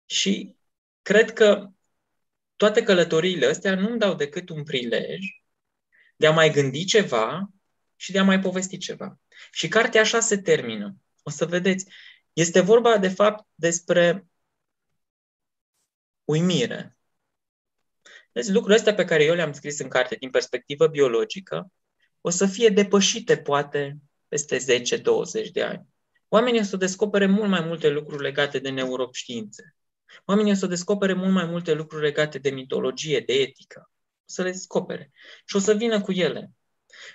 Și 0.06 0.56
cred 1.02 1.34
că 1.34 1.70
toate 2.56 2.84
călătoriile 2.84 3.46
astea 3.46 3.76
nu-mi 3.76 4.00
dau 4.00 4.16
decât 4.16 4.50
un 4.50 4.64
prilej 4.64 5.20
de 6.16 6.28
a 6.28 6.32
mai 6.32 6.52
gândi 6.52 6.86
ceva 6.86 7.50
și 7.96 8.12
de 8.12 8.20
a 8.20 8.24
mai 8.24 8.40
povesti 8.40 8.78
ceva. 8.78 9.20
Și 9.52 9.68
cartea 9.68 10.02
așa 10.02 10.20
se 10.20 10.42
termină. 10.42 10.96
O 11.24 11.30
să 11.30 11.46
vedeți. 11.46 11.86
Este 12.34 12.60
vorba, 12.60 12.98
de 12.98 13.10
fapt, 13.10 13.48
despre 13.56 14.28
uimire. 16.24 16.98
Deci 18.32 18.48
lucrurile 18.48 18.76
astea 18.76 18.94
pe 18.94 19.06
care 19.06 19.24
eu 19.24 19.36
le-am 19.36 19.54
scris 19.54 19.80
în 19.80 19.88
carte 19.88 20.16
din 20.16 20.30
perspectivă 20.30 20.88
biologică 20.88 21.72
o 22.26 22.30
să 22.30 22.46
fie 22.46 22.70
depășite, 22.70 23.38
poate, 23.38 23.98
peste 24.28 24.58
10-20 24.58 25.52
de 25.52 25.64
ani. 25.64 25.88
Oamenii 26.28 26.60
o 26.60 26.64
să 26.64 26.78
descopere 26.78 27.26
mult 27.26 27.50
mai 27.50 27.62
multe 27.62 27.90
lucruri 27.90 28.22
legate 28.22 28.60
de 28.60 28.70
neuroștiințe. 28.70 29.76
Oamenii 30.26 30.52
o 30.52 30.56
să 30.56 30.68
descopere 30.68 31.14
mult 31.14 31.32
mai 31.32 31.46
multe 31.46 31.74
lucruri 31.74 32.04
legate 32.04 32.38
de 32.38 32.50
mitologie, 32.50 33.20
de 33.20 33.34
etică. 33.34 33.92
O 34.20 34.26
să 34.26 34.42
le 34.42 34.52
descopere. 34.52 35.12
Și 35.46 35.56
o 35.56 35.60
să 35.60 35.74
vină 35.74 36.02
cu 36.02 36.12
ele. 36.12 36.52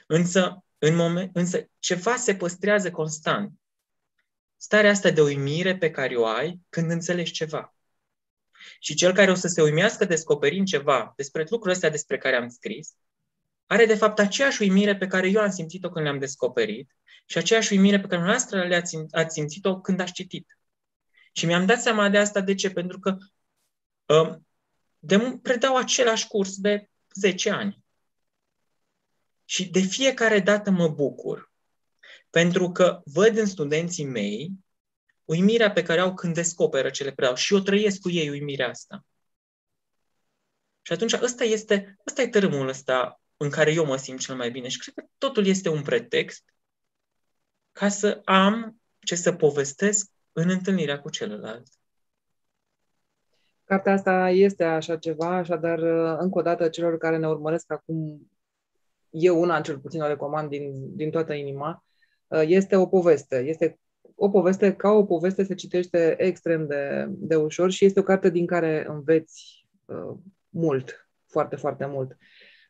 Însă, 0.06 0.64
în 0.78 0.94
moment, 0.94 1.36
însă 1.36 1.68
ceva 1.78 2.16
se 2.16 2.34
păstrează 2.34 2.90
constant. 2.90 3.52
Starea 4.60 4.90
asta 4.90 5.10
de 5.10 5.22
uimire 5.22 5.76
pe 5.76 5.90
care 5.90 6.16
o 6.16 6.26
ai 6.26 6.60
când 6.68 6.90
înțelegi 6.90 7.32
ceva. 7.32 7.76
Și 8.80 8.94
cel 8.94 9.12
care 9.12 9.30
o 9.30 9.34
să 9.34 9.48
se 9.48 9.62
uimească 9.62 10.04
descoperind 10.04 10.66
ceva 10.66 11.12
despre 11.16 11.40
lucrurile 11.40 11.72
astea 11.72 11.90
despre 11.90 12.18
care 12.18 12.36
am 12.36 12.48
scris, 12.48 12.94
are 13.66 13.86
de 13.86 13.94
fapt 13.94 14.18
aceeași 14.18 14.62
uimire 14.62 14.96
pe 14.96 15.06
care 15.06 15.28
eu 15.28 15.40
am 15.40 15.50
simțit-o 15.50 15.90
când 15.90 16.04
le-am 16.04 16.18
descoperit 16.18 16.96
și 17.26 17.38
aceeași 17.38 17.72
uimire 17.72 18.00
pe 18.00 18.06
care 18.06 18.22
noastră 18.22 18.66
le-ați 18.66 18.96
ați 19.10 19.34
simțit-o 19.34 19.80
când 19.80 20.00
ați 20.00 20.12
citit. 20.12 20.58
Și 21.32 21.46
mi-am 21.46 21.66
dat 21.66 21.80
seama 21.80 22.08
de 22.08 22.18
asta 22.18 22.40
de 22.40 22.54
ce? 22.54 22.70
Pentru 22.70 22.98
că 22.98 23.16
um, 24.06 24.46
de, 24.98 25.38
predau 25.42 25.76
același 25.76 26.26
curs 26.26 26.56
de 26.56 26.90
10 27.14 27.50
ani. 27.50 27.84
Și 29.44 29.70
de 29.70 29.80
fiecare 29.80 30.40
dată 30.40 30.70
mă 30.70 30.88
bucur. 30.88 31.47
Pentru 32.38 32.70
că 32.70 33.00
văd 33.04 33.36
în 33.36 33.46
studenții 33.46 34.04
mei 34.04 34.52
uimirea 35.24 35.72
pe 35.72 35.82
care 35.82 36.00
au 36.00 36.14
când 36.14 36.34
descoperă 36.34 36.90
ce 36.90 37.04
le 37.04 37.12
predau. 37.12 37.34
Și 37.34 37.54
eu 37.54 37.60
trăiesc 37.60 38.00
cu 38.00 38.10
ei 38.10 38.28
uimirea 38.28 38.68
asta. 38.68 39.04
Și 40.82 40.92
atunci 40.92 41.12
ăsta 41.12 41.44
este, 41.44 41.98
ăsta 42.06 42.22
e 42.22 42.28
tărâmul 42.28 42.68
ăsta 42.68 43.20
în 43.36 43.50
care 43.50 43.72
eu 43.72 43.84
mă 43.84 43.96
simt 43.96 44.20
cel 44.20 44.36
mai 44.36 44.50
bine. 44.50 44.68
Și 44.68 44.78
cred 44.78 44.94
că 44.94 45.04
totul 45.18 45.46
este 45.46 45.68
un 45.68 45.82
pretext 45.82 46.44
ca 47.72 47.88
să 47.88 48.20
am 48.24 48.80
ce 48.98 49.14
să 49.14 49.32
povestesc 49.32 50.10
în 50.32 50.48
întâlnirea 50.48 51.00
cu 51.00 51.10
celălalt. 51.10 51.66
Cartea 53.64 53.92
asta 53.92 54.30
este 54.30 54.64
așa 54.64 54.96
ceva, 54.96 55.36
așadar, 55.36 55.78
încă 56.18 56.38
o 56.38 56.42
dată, 56.42 56.68
celor 56.68 56.98
care 56.98 57.16
ne 57.16 57.28
urmăresc 57.28 57.72
acum, 57.72 58.30
eu 59.10 59.40
una 59.40 59.60
cel 59.60 59.78
puțin 59.78 60.02
o 60.02 60.06
recomand 60.06 60.48
din, 60.48 60.96
din 60.96 61.10
toată 61.10 61.32
inima, 61.32 61.82
este 62.28 62.76
o 62.76 62.86
poveste. 62.86 63.36
Este 63.36 63.78
o 64.14 64.28
poveste, 64.28 64.74
ca 64.74 64.90
o 64.90 65.04
poveste, 65.04 65.42
se 65.42 65.54
citește 65.54 66.14
extrem 66.18 66.66
de, 66.66 67.06
de 67.08 67.36
ușor 67.36 67.70
și 67.70 67.84
este 67.84 68.00
o 68.00 68.02
carte 68.02 68.30
din 68.30 68.46
care 68.46 68.86
înveți 68.88 69.66
uh, 69.84 70.16
mult, 70.48 71.08
foarte, 71.26 71.56
foarte 71.56 71.86
mult. 71.86 72.16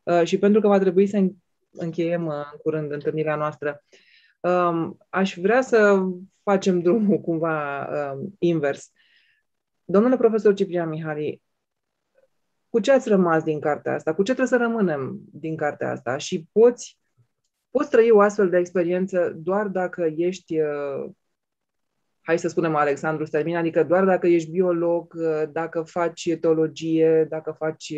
Uh, 0.03 0.23
și 0.25 0.39
pentru 0.39 0.61
că 0.61 0.69
va 0.69 0.79
trebui 0.79 1.07
să 1.07 1.27
încheiem 1.71 2.27
uh, 2.27 2.35
în 2.53 2.59
curând 2.63 2.93
întâlnirea 2.93 3.37
noastră, 3.37 3.85
um, 4.41 4.97
aș 5.09 5.37
vrea 5.37 5.61
să 5.61 6.07
facem 6.43 6.81
drumul 6.81 7.21
cumva 7.21 7.89
um, 8.13 8.35
invers. 8.39 8.93
Domnule 9.85 10.17
profesor 10.17 10.55
Ciprian 10.55 10.89
Mihali, 10.89 11.43
cu 12.69 12.81
ce 12.81 12.93
ați 12.93 13.09
rămas 13.09 13.43
din 13.43 13.61
cartea 13.61 13.95
asta? 13.95 14.15
Cu 14.15 14.23
ce 14.23 14.35
trebuie 14.35 14.59
să 14.59 14.65
rămânem 14.65 15.19
din 15.33 15.57
cartea 15.57 15.91
asta? 15.91 16.17
Și 16.17 16.49
poți, 16.53 16.99
poți 17.71 17.91
trăi 17.91 18.11
o 18.11 18.21
astfel 18.21 18.49
de 18.49 18.59
experiență 18.59 19.33
doar 19.37 19.67
dacă 19.67 20.13
ești, 20.17 20.61
uh, 20.61 21.11
hai 22.21 22.39
să 22.39 22.49
spunem 22.49 22.75
Alexandru 22.75 23.25
Stermin, 23.25 23.57
adică 23.57 23.85
doar 23.85 24.05
dacă 24.05 24.27
ești 24.27 24.51
biolog, 24.51 25.15
dacă 25.53 25.83
faci 25.83 26.37
teologie, 26.41 27.27
dacă 27.29 27.57
faci 27.59 27.93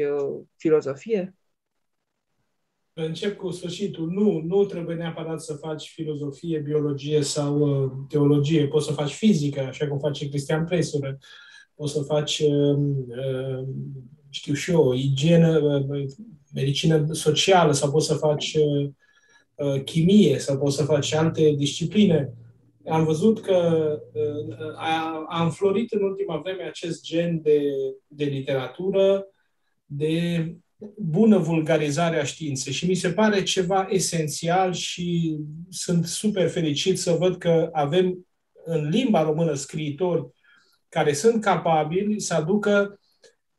filozofie? 0.57 1.35
Încep 2.93 3.37
cu 3.37 3.51
sfârșitul. 3.51 4.11
Nu, 4.11 4.41
nu 4.41 4.65
trebuie 4.65 4.97
neapărat 4.97 5.41
să 5.43 5.55
faci 5.55 5.91
filozofie, 5.95 6.59
biologie 6.59 7.23
sau 7.23 7.59
uh, 7.59 7.91
teologie. 8.09 8.67
Poți 8.67 8.87
să 8.87 8.93
faci 8.93 9.13
fizică, 9.13 9.61
așa 9.61 9.89
cum 9.89 9.99
face 9.99 10.29
Cristian 10.29 10.65
Presură. 10.65 11.19
Poți 11.75 11.93
să 11.93 12.03
faci, 12.03 12.39
uh, 12.39 12.79
uh, 13.09 13.65
știu 14.29 14.55
și 14.55 14.71
eu, 14.71 14.93
igienă, 14.93 15.59
uh, 15.59 16.05
medicină 16.55 17.07
socială 17.13 17.73
sau 17.73 17.91
poți 17.91 18.07
să 18.07 18.15
faci 18.15 18.55
uh, 18.55 18.85
uh, 18.85 18.91
chimie 19.85 20.39
sau 20.39 20.59
poți 20.59 20.77
să 20.77 20.85
faci 20.85 21.13
alte 21.13 21.55
discipline. 21.57 22.33
Am 22.89 23.05
văzut 23.05 23.41
că 23.41 23.89
uh, 24.13 24.77
a, 24.77 25.25
a 25.29 25.43
înflorit 25.43 25.93
în 25.93 26.03
ultima 26.03 26.37
vreme 26.37 26.63
acest 26.63 27.05
gen 27.05 27.43
de, 27.43 27.61
de 28.07 28.25
literatură, 28.25 29.27
de 29.85 30.47
bună 30.97 31.39
vulgarizare 31.39 32.21
a 32.21 32.25
științei 32.25 32.73
și 32.73 32.87
mi 32.87 32.95
se 32.95 33.13
pare 33.13 33.43
ceva 33.43 33.87
esențial 33.91 34.73
și 34.73 35.39
sunt 35.69 36.07
super 36.07 36.49
fericit 36.49 36.99
să 36.99 37.13
văd 37.13 37.37
că 37.37 37.69
avem 37.73 38.27
în 38.65 38.89
limba 38.89 39.23
română 39.23 39.55
scriitori 39.55 40.29
care 40.89 41.13
sunt 41.13 41.43
capabili 41.43 42.21
să 42.21 42.35
aducă 42.35 43.01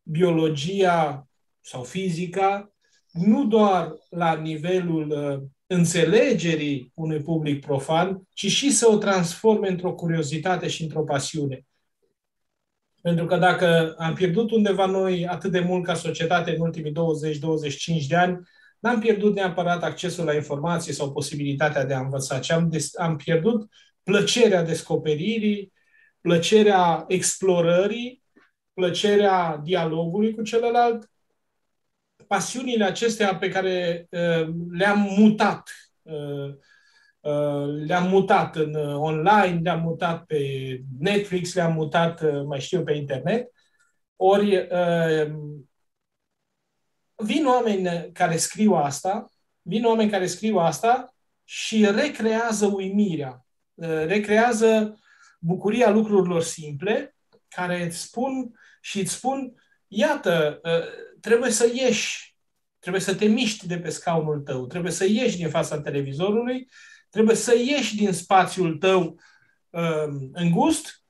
biologia 0.04 1.28
sau 1.62 1.84
fizica 1.84 2.74
nu 3.12 3.46
doar 3.46 3.94
la 4.10 4.34
nivelul 4.34 5.10
uh, 5.10 5.48
înțelegerii 5.74 6.92
unui 6.94 7.22
public 7.22 7.66
profan, 7.66 8.22
ci 8.34 8.46
și 8.46 8.72
să 8.72 8.90
o 8.90 8.98
transforme 8.98 9.70
într-o 9.70 9.94
curiozitate 9.94 10.68
și 10.68 10.84
într-o 10.84 11.04
pasiune. 11.04 11.66
Pentru 13.02 13.26
că 13.26 13.38
dacă 13.38 13.96
am 13.98 14.14
pierdut 14.14 14.52
undeva 14.52 14.86
noi 14.86 15.28
atât 15.28 15.52
de 15.52 15.60
mult 15.60 15.84
ca 15.84 15.94
societate 15.94 16.52
în 16.52 16.62
ultimii 16.62 16.92
20-25 18.04 18.08
de 18.08 18.16
ani, 18.16 18.40
n-am 18.80 19.00
pierdut 19.00 19.36
neapărat 19.36 19.84
accesul 19.84 20.26
la 20.26 20.34
informații 20.34 20.94
sau 20.94 21.12
posibilitatea 21.12 21.86
de 21.86 21.94
a 21.94 22.00
învăța, 22.00 22.40
ci 22.40 22.52
am, 22.52 22.70
des- 22.70 22.98
am 22.98 23.16
pierdut 23.16 23.70
plăcerea 24.04 24.64
descoperirii, 24.64 25.74
plăcerea 26.22 27.04
explorării, 27.08 28.24
plăcerea 28.74 29.60
dialogului 29.64 30.34
cu 30.34 30.42
celălalt, 30.42 31.12
pasiunile 32.32 32.84
acestea 32.84 33.36
pe 33.36 33.50
care 33.50 34.08
uh, 34.10 34.54
le-am 34.70 35.00
mutat 35.18 35.70
uh, 36.02 36.56
Uh, 37.22 37.86
le-am 37.86 38.08
mutat 38.08 38.56
în 38.56 38.76
uh, 38.76 38.96
online, 38.96 39.60
le-am 39.64 39.82
mutat 39.82 40.26
pe 40.26 40.40
Netflix, 41.00 41.54
le-am 41.54 41.74
mutat, 41.74 42.22
uh, 42.22 42.44
mai 42.46 42.60
știu, 42.60 42.84
pe 42.84 42.94
internet. 42.94 43.52
Ori 44.16 44.68
vin 47.16 47.46
oameni 47.46 48.12
care 48.12 48.38
scriu 48.38 48.74
asta, 48.74 49.32
vin 49.62 49.86
oameni 49.86 50.10
care 50.10 50.26
scriu 50.26 50.58
asta 50.58 51.16
și 51.44 51.86
recrează 51.86 52.66
uimirea, 52.66 53.46
recrează 54.06 55.00
bucuria 55.40 55.90
lucrurilor 55.90 56.42
simple, 56.42 57.16
care 57.48 57.84
îți 57.84 57.98
spun 57.98 58.60
și 58.82 59.00
îți 59.00 59.14
spun, 59.14 59.54
iată, 59.88 60.62
trebuie 61.22 61.52
să 61.52 61.72
ieși, 61.74 62.36
trebuie 62.80 63.02
să 63.02 63.16
te 63.16 63.26
miști 63.26 63.68
de 63.68 63.78
pe 63.78 63.90
scaunul 63.90 64.40
tău, 64.40 64.68
trebuie 64.68 64.92
să 64.92 65.06
ieși 65.06 65.38
din 65.38 65.50
fața 65.50 65.82
televizorului 65.82 66.68
Trebuie 67.12 67.36
să 67.36 67.56
ieși 67.56 67.96
din 67.96 68.14
spațiul 68.14 68.78
tău 68.78 69.20
uh, 69.70 70.08
îngust, 70.34 71.04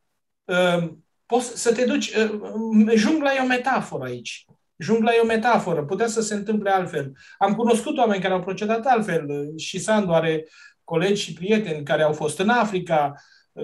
uh, 0.43 0.91
poți 1.25 1.61
să 1.61 1.73
te 1.73 1.85
duci. 1.85 2.11
Uh, 2.15 2.91
jungla 2.95 3.33
e 3.33 3.39
o 3.39 3.45
metaforă 3.45 4.03
aici. 4.03 4.45
Jungla 4.77 5.13
e 5.13 5.19
o 5.19 5.25
metaforă. 5.25 5.85
Putea 5.85 6.07
să 6.07 6.21
se 6.21 6.33
întâmple 6.33 6.69
altfel. 6.69 7.11
Am 7.37 7.55
cunoscut 7.55 7.97
oameni 7.97 8.21
care 8.21 8.33
au 8.33 8.41
procedat 8.41 8.85
altfel. 8.85 9.53
Și 9.57 9.79
Sandu 9.79 10.11
are 10.11 10.47
colegi 10.83 11.21
și 11.21 11.33
prieteni 11.33 11.85
care 11.85 12.01
au 12.01 12.13
fost 12.13 12.39
în 12.39 12.49
Africa, 12.49 13.13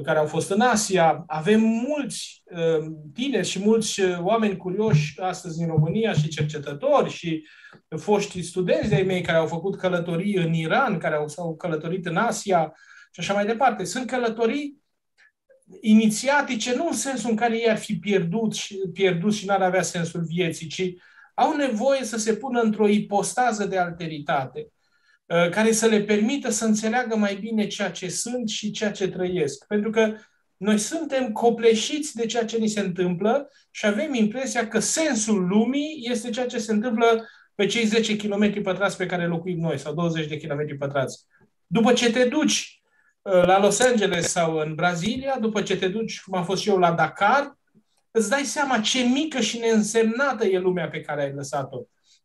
care 0.03 0.19
au 0.19 0.25
fost 0.25 0.51
în 0.51 0.61
Asia. 0.61 1.23
Avem 1.27 1.61
mulți 1.61 2.43
uh, 2.45 2.85
tineri 3.13 3.47
și 3.47 3.59
mulți 3.59 4.01
uh, 4.01 4.17
oameni 4.19 4.57
curioși 4.57 5.19
astăzi 5.21 5.61
în 5.61 5.67
România 5.67 6.13
și 6.13 6.27
cercetători 6.27 7.09
și 7.09 7.47
foști 7.97 8.41
studenți 8.41 8.89
de-ai 8.89 9.03
mei 9.03 9.21
care 9.21 9.37
au 9.37 9.47
făcut 9.47 9.77
călătorii 9.77 10.35
în 10.35 10.53
Iran, 10.53 10.97
care 10.97 11.15
au, 11.15 11.27
s-au 11.27 11.55
călătorit 11.55 12.05
în 12.05 12.17
Asia 12.17 12.73
și 13.11 13.19
așa 13.19 13.33
mai 13.33 13.45
departe. 13.45 13.83
Sunt 13.83 14.07
călătorii 14.09 14.81
inițiatice, 15.81 16.75
nu 16.75 16.87
în 16.87 16.93
sensul 16.93 17.29
în 17.29 17.35
care 17.35 17.57
ei 17.57 17.69
ar 17.69 17.77
fi 17.77 17.97
pierdut 17.99 18.53
și, 18.53 18.77
pierdut 18.93 19.33
și 19.33 19.45
n-ar 19.45 19.61
avea 19.61 19.81
sensul 19.81 20.23
vieții, 20.23 20.67
ci 20.67 20.93
au 21.33 21.55
nevoie 21.55 22.03
să 22.03 22.17
se 22.17 22.33
pună 22.35 22.61
într-o 22.61 22.87
ipostază 22.87 23.65
de 23.65 23.77
alteritate 23.77 24.59
uh, 24.59 24.76
care 25.27 25.71
să 25.71 25.85
le 25.85 26.01
permită 26.01 26.49
să 26.49 26.65
înțeleagă 26.65 27.15
mai 27.15 27.35
bine 27.35 27.67
ceea 27.67 27.91
ce 27.91 28.09
sunt 28.09 28.49
și 28.49 28.71
ceea 28.71 28.91
ce 28.91 29.07
trăiesc. 29.07 29.65
Pentru 29.65 29.89
că 29.89 30.13
noi 30.57 30.77
suntem 30.77 31.31
copleșiți 31.31 32.15
de 32.15 32.25
ceea 32.25 32.45
ce 32.45 32.57
ni 32.57 32.67
se 32.67 32.79
întâmplă 32.79 33.51
și 33.71 33.85
avem 33.85 34.13
impresia 34.13 34.67
că 34.67 34.79
sensul 34.79 35.47
lumii 35.47 36.07
este 36.09 36.29
ceea 36.29 36.45
ce 36.45 36.57
se 36.57 36.71
întâmplă 36.71 37.27
pe 37.55 37.65
cei 37.65 37.85
10 37.85 38.15
km 38.15 38.61
pătrați 38.61 38.97
pe 38.97 39.05
care 39.05 39.27
locuim 39.27 39.59
noi, 39.59 39.77
sau 39.77 39.93
20 39.93 40.27
de 40.27 40.37
km 40.37 40.77
pătrați. 40.77 41.25
După 41.67 41.93
ce 41.93 42.11
te 42.11 42.25
duci 42.25 42.81
uh, 43.21 43.45
la 43.45 43.59
Los 43.59 43.79
Angeles 43.79 44.27
sau 44.27 44.57
în 44.57 44.75
Brazilia, 44.75 45.37
după 45.39 45.61
ce 45.61 45.77
te 45.77 45.87
duci, 45.87 46.21
cum 46.21 46.37
am 46.37 46.45
fost 46.45 46.61
și 46.61 46.69
eu, 46.69 46.77
la 46.77 46.91
Dakar, 46.91 47.57
îți 48.11 48.29
dai 48.29 48.43
seama 48.43 48.79
ce 48.79 49.03
mică 49.03 49.39
și 49.39 49.57
neînsemnată 49.57 50.45
e 50.45 50.59
lumea 50.59 50.89
pe 50.89 51.01
care 51.01 51.21
ai 51.21 51.33
lăsat-o. 51.33 51.77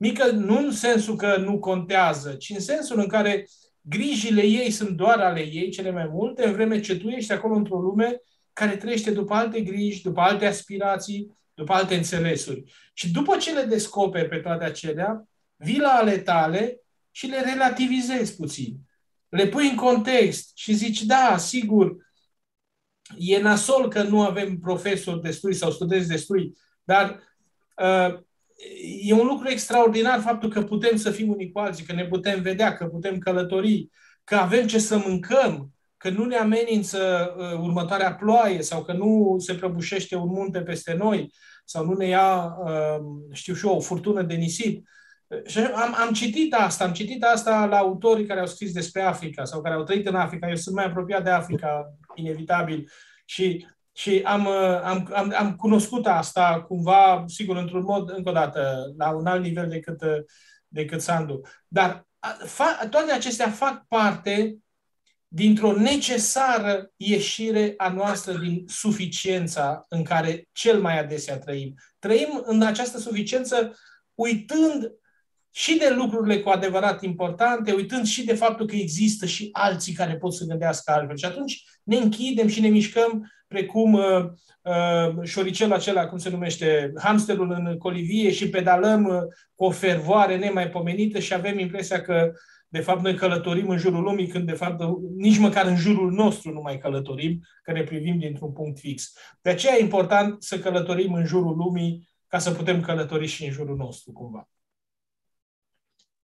Mică 0.02 0.30
nu 0.30 0.58
în 0.58 0.72
sensul 0.72 1.16
că 1.16 1.36
nu 1.36 1.58
contează, 1.58 2.34
ci 2.34 2.50
în 2.50 2.60
sensul 2.60 2.98
în 2.98 3.08
care 3.08 3.48
grijile 3.80 4.42
ei 4.42 4.70
sunt 4.70 4.90
doar 4.96 5.18
ale 5.18 5.40
ei, 5.40 5.70
cele 5.70 5.90
mai 5.90 6.08
multe, 6.10 6.46
în 6.46 6.52
vreme 6.52 6.80
ce 6.80 6.96
tu 6.96 7.08
ești 7.08 7.32
acolo 7.32 7.54
într-o 7.54 7.80
lume 7.80 8.20
care 8.52 8.76
trăiește 8.76 9.10
după 9.10 9.34
alte 9.34 9.60
griji, 9.60 10.02
după 10.02 10.20
alte 10.20 10.46
aspirații, 10.46 11.38
după 11.54 11.72
alte 11.72 11.94
înțelesuri. 11.94 12.72
Și 12.92 13.10
după 13.10 13.36
ce 13.36 13.52
le 13.52 13.62
descoperi 13.62 14.28
pe 14.28 14.36
toate 14.36 14.64
acelea, 14.64 15.28
vii 15.56 15.80
la 15.80 15.90
ale 15.92 16.18
tale 16.18 16.80
și 17.10 17.26
le 17.26 17.40
relativizezi 17.40 18.36
puțin. 18.36 18.76
Le 19.28 19.46
pui 19.46 19.68
în 19.68 19.76
context 19.76 20.50
și 20.54 20.72
zici, 20.72 21.02
da, 21.02 21.36
sigur, 21.38 21.96
e 23.18 23.40
nasol 23.40 23.88
că 23.88 24.02
nu 24.02 24.22
avem 24.22 24.58
profesori 24.58 25.20
destui 25.20 25.54
sau 25.54 25.70
studenți 25.70 26.08
destui, 26.08 26.52
dar 26.84 27.22
uh, 27.76 28.20
e 29.02 29.12
un 29.12 29.26
lucru 29.26 29.48
extraordinar 29.48 30.20
faptul 30.20 30.48
că 30.48 30.62
putem 30.62 30.96
să 30.96 31.10
fim 31.10 31.28
unii 31.28 31.52
cu 31.52 31.58
alții, 31.58 31.84
că 31.84 31.92
ne 31.92 32.06
putem 32.06 32.42
vedea, 32.42 32.76
că 32.76 32.86
putem 32.86 33.18
călători, 33.18 33.88
că 34.24 34.36
avem 34.36 34.66
ce 34.66 34.78
să 34.78 35.02
mâncăm, 35.06 35.70
că 35.96 36.10
nu 36.10 36.24
ne 36.24 36.36
amenință 36.36 37.32
uh, 37.36 37.58
următoarea 37.60 38.14
ploaie 38.14 38.62
sau 38.62 38.82
că 38.82 38.92
nu 38.92 39.36
se 39.38 39.54
prăbușește 39.54 40.16
un 40.16 40.28
munte 40.28 40.60
peste 40.60 40.94
noi 40.94 41.32
sau 41.64 41.84
nu 41.84 41.92
ne 41.92 42.06
ia, 42.06 42.56
uh, 42.64 43.00
știu 43.32 43.54
și 43.54 43.66
eu, 43.66 43.74
o 43.74 43.80
furtună 43.80 44.22
de 44.22 44.34
nisip. 44.34 44.86
Și 45.46 45.58
am, 45.58 45.94
am 46.06 46.12
citit 46.12 46.54
asta, 46.54 46.84
am 46.84 46.92
citit 46.92 47.24
asta 47.24 47.66
la 47.66 47.76
autorii 47.76 48.26
care 48.26 48.40
au 48.40 48.46
scris 48.46 48.72
despre 48.72 49.02
Africa 49.02 49.44
sau 49.44 49.60
care 49.60 49.74
au 49.74 49.82
trăit 49.82 50.06
în 50.06 50.14
Africa. 50.14 50.48
Eu 50.48 50.56
sunt 50.56 50.74
mai 50.74 50.84
apropiat 50.84 51.24
de 51.24 51.30
Africa, 51.30 51.96
inevitabil. 52.14 52.90
Și, 53.24 53.66
și 53.92 54.20
am, 54.24 54.46
am, 54.46 55.10
am, 55.12 55.32
am 55.36 55.56
cunoscut 55.56 56.06
asta 56.06 56.64
cumva, 56.68 57.24
sigur, 57.26 57.56
într-un 57.56 57.82
mod, 57.82 58.10
încă 58.10 58.28
o 58.28 58.32
dată, 58.32 58.92
la 58.96 59.10
un 59.10 59.26
alt 59.26 59.42
nivel 59.42 59.68
decât, 59.68 60.02
decât 60.68 61.00
Sandu. 61.00 61.40
Dar 61.68 62.06
fa, 62.44 62.86
toate 62.90 63.12
acestea 63.12 63.50
fac 63.50 63.84
parte 63.88 64.56
dintr-o 65.28 65.72
necesară 65.72 66.92
ieșire 66.96 67.74
a 67.76 67.92
noastră 67.92 68.32
din 68.32 68.64
suficiența 68.66 69.84
în 69.88 70.02
care 70.02 70.48
cel 70.52 70.80
mai 70.80 70.98
adesea 70.98 71.38
trăim. 71.38 71.74
Trăim 71.98 72.42
în 72.44 72.62
această 72.62 72.98
suficiență 72.98 73.76
uitând 74.14 74.92
și 75.50 75.78
de 75.78 75.90
lucrurile 75.90 76.40
cu 76.40 76.48
adevărat 76.48 77.02
importante, 77.02 77.72
uitând 77.72 78.06
și 78.06 78.24
de 78.24 78.34
faptul 78.34 78.66
că 78.66 78.76
există 78.76 79.26
și 79.26 79.48
alții 79.52 79.92
care 79.92 80.16
pot 80.16 80.34
să 80.34 80.44
gândească 80.44 80.92
altfel. 80.92 81.16
Și 81.16 81.24
atunci 81.24 81.64
ne 81.82 81.96
închidem 81.96 82.48
și 82.48 82.60
ne 82.60 82.68
mișcăm 82.68 83.30
precum 83.52 83.92
uh, 83.92 84.24
uh, 84.62 85.22
șoricelul 85.22 85.72
acela, 85.72 86.06
cum 86.06 86.18
se 86.18 86.30
numește, 86.30 86.92
hamsterul 86.98 87.50
în 87.50 87.78
colivie 87.78 88.30
și 88.30 88.50
pedalăm 88.50 89.04
uh, 89.04 89.20
cu 89.54 89.64
o 89.64 89.70
fervoare 89.70 90.36
nemaipomenită 90.36 91.18
și 91.18 91.34
avem 91.34 91.58
impresia 91.58 92.00
că 92.00 92.32
de 92.68 92.80
fapt 92.80 93.02
noi 93.02 93.14
călătorim 93.14 93.68
în 93.68 93.78
jurul 93.78 94.02
lumii, 94.02 94.26
când 94.26 94.46
de 94.46 94.52
fapt 94.52 94.82
nici 95.16 95.38
măcar 95.38 95.66
în 95.66 95.76
jurul 95.76 96.12
nostru 96.12 96.52
nu 96.52 96.60
mai 96.60 96.78
călătorim, 96.78 97.40
că 97.62 97.72
ne 97.72 97.82
privim 97.82 98.18
dintr-un 98.18 98.52
punct 98.52 98.78
fix. 98.78 99.12
De 99.40 99.50
aceea 99.50 99.74
e 99.76 99.82
important 99.82 100.42
să 100.42 100.58
călătorim 100.58 101.12
în 101.12 101.24
jurul 101.24 101.56
lumii 101.56 102.08
ca 102.26 102.38
să 102.38 102.50
putem 102.50 102.80
călători 102.80 103.26
și 103.26 103.44
în 103.44 103.50
jurul 103.50 103.76
nostru, 103.76 104.12
cumva. 104.12 104.48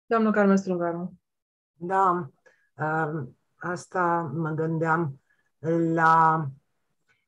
Doamna 0.07 0.31
Carmen 0.31 0.57
Strungaru. 0.57 1.21
Da, 1.73 2.31
asta 3.57 4.33
mă 4.35 4.51
gândeam 4.51 5.21
la 5.95 6.47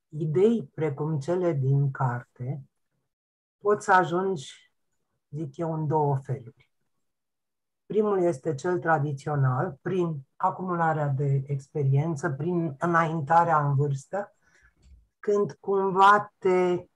idei 0.08 0.70
precum 0.74 1.18
cele 1.18 1.52
din 1.52 1.90
carte 1.90 2.62
poți 3.58 3.84
să 3.84 3.92
ajungi, 3.92 4.72
zic 5.30 5.56
eu, 5.56 5.72
în 5.72 5.86
două 5.86 6.16
feluri. 6.16 6.70
Primul 7.86 8.22
este 8.22 8.54
cel 8.54 8.78
tradițional, 8.78 9.78
prin 9.82 10.26
acumularea 10.36 11.08
de 11.08 11.42
experiență, 11.46 12.30
prin 12.30 12.74
înaintarea 12.78 13.68
în 13.68 13.74
vârstă, 13.74 14.32
când 15.18 15.52
cumva 15.60 16.34
te 16.38 16.86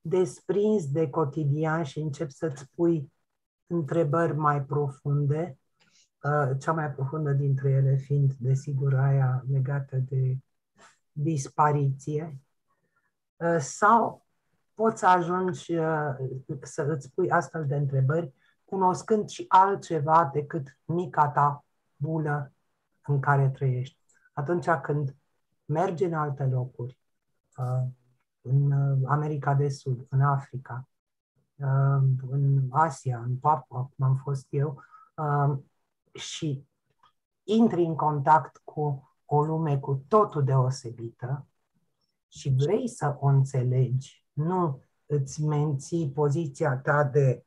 desprinzi 0.00 0.92
de 0.92 1.10
cotidian 1.10 1.82
și 1.82 1.98
începi 1.98 2.32
să-ți 2.32 2.70
pui 2.74 3.12
întrebări 3.66 4.36
mai 4.36 4.64
profunde, 4.64 5.58
uh, 6.22 6.50
cea 6.58 6.72
mai 6.72 6.90
profundă 6.90 7.32
dintre 7.32 7.70
ele 7.70 7.96
fiind, 7.96 8.32
desigur, 8.38 8.94
aia 8.94 9.44
legată 9.50 9.96
de 9.96 10.38
dispariție, 11.16 12.40
uh, 13.36 13.56
sau 13.58 14.26
poți 14.74 14.98
să 14.98 15.06
ajungi 15.06 15.74
uh, 15.74 16.14
să 16.62 16.82
îți 16.82 17.12
pui 17.14 17.30
astfel 17.30 17.66
de 17.66 17.76
întrebări 17.76 18.32
cunoscând 18.64 19.28
și 19.28 19.44
altceva 19.48 20.30
decât 20.32 20.78
mica 20.84 21.28
ta 21.28 21.64
bulă 21.96 22.52
în 23.06 23.20
care 23.20 23.50
trăiești. 23.50 23.98
Atunci 24.32 24.70
când 24.70 25.16
mergi 25.64 26.04
în 26.04 26.14
alte 26.14 26.44
locuri, 26.44 26.98
în 28.40 28.72
America 29.06 29.54
de 29.54 29.68
Sud, 29.68 30.06
în 30.08 30.20
Africa, 30.20 30.88
în 32.28 32.68
Asia, 32.70 33.18
în 33.18 33.36
Papua, 33.36 33.90
cum 33.96 34.06
am 34.06 34.14
fost 34.14 34.46
eu, 34.50 34.82
și 36.12 36.66
intri 37.42 37.84
în 37.84 37.94
contact 37.94 38.60
cu 38.64 39.10
o 39.26 39.44
lume 39.44 39.78
cu 39.78 40.04
totul 40.08 40.44
deosebită 40.44 41.46
și 42.28 42.54
vrei 42.58 42.88
să 42.88 43.16
o 43.18 43.26
înțelegi, 43.26 44.26
nu 44.32 44.82
îți 45.06 45.42
menții 45.42 46.10
poziția 46.10 46.76
ta 46.76 47.04
de 47.04 47.44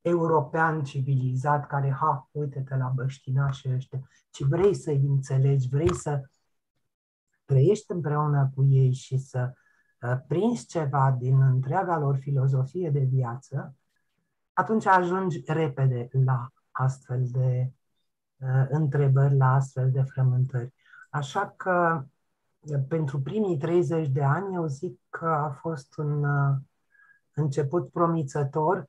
european 0.00 0.84
civilizat 0.84 1.66
care, 1.66 1.90
ha, 1.90 2.28
uite-te 2.30 2.76
la 2.76 2.88
băștinașii 2.88 3.74
ăștia, 3.74 4.08
ci 4.30 4.42
vrei 4.42 4.74
să-i 4.74 5.06
înțelegi, 5.06 5.68
vrei 5.68 5.94
să 5.94 6.22
trăiești 7.44 7.92
împreună 7.92 8.50
cu 8.54 8.64
ei 8.64 8.92
și 8.92 9.18
să 9.18 9.52
uh, 10.00 10.16
prinzi 10.26 10.66
ceva 10.66 11.16
din 11.18 11.42
întreaga 11.42 11.98
lor 11.98 12.16
filozofie 12.16 12.90
de 12.90 13.00
viață, 13.00 13.76
atunci 14.52 14.86
ajungi 14.86 15.42
repede 15.46 16.08
la 16.24 16.52
astfel 16.70 17.26
de 17.26 17.72
uh, 18.36 18.66
întrebări, 18.68 19.36
la 19.36 19.54
astfel 19.54 19.90
de 19.90 20.02
frământări. 20.02 20.72
Așa 21.12 21.54
că 21.56 22.04
pentru 22.88 23.20
primii 23.20 23.56
30 23.56 24.08
de 24.08 24.22
ani 24.22 24.54
eu 24.54 24.66
zic 24.66 25.00
că 25.10 25.26
a 25.26 25.50
fost 25.50 25.96
un 25.96 26.24
uh, 26.24 26.56
început 27.34 27.90
promițător 27.90 28.88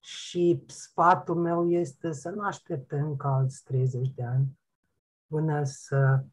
și 0.00 0.64
sfatul 0.66 1.34
meu 1.34 1.70
este 1.70 2.12
să 2.12 2.30
nu 2.30 2.42
aștepte 2.42 2.98
încă 2.98 3.26
alți 3.26 3.62
30 3.64 4.08
de 4.08 4.24
ani 4.24 4.58
până 5.26 5.64
să 5.64 6.24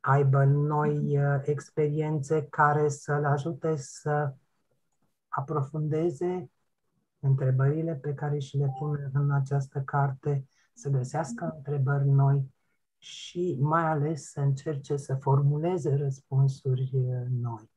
aibă 0.00 0.44
noi 0.44 1.18
uh, 1.18 1.40
experiențe 1.44 2.42
care 2.42 2.88
să-l 2.88 3.24
ajute 3.24 3.76
să 3.76 4.34
aprofundeze 5.28 6.50
întrebările 7.18 7.94
pe 7.94 8.14
care 8.14 8.38
și 8.38 8.56
le 8.56 8.74
pune 8.78 9.10
în 9.12 9.30
această 9.30 9.80
carte, 9.80 10.46
să 10.74 10.88
găsească 10.88 11.52
întrebări 11.56 12.08
noi 12.08 12.54
și 13.06 13.56
mai 13.60 13.82
ales 13.82 14.30
să 14.30 14.40
încerce 14.40 14.96
să 14.96 15.14
formuleze 15.14 15.94
răspunsuri 15.94 16.90
uh, 16.94 17.26
noi. 17.40 17.70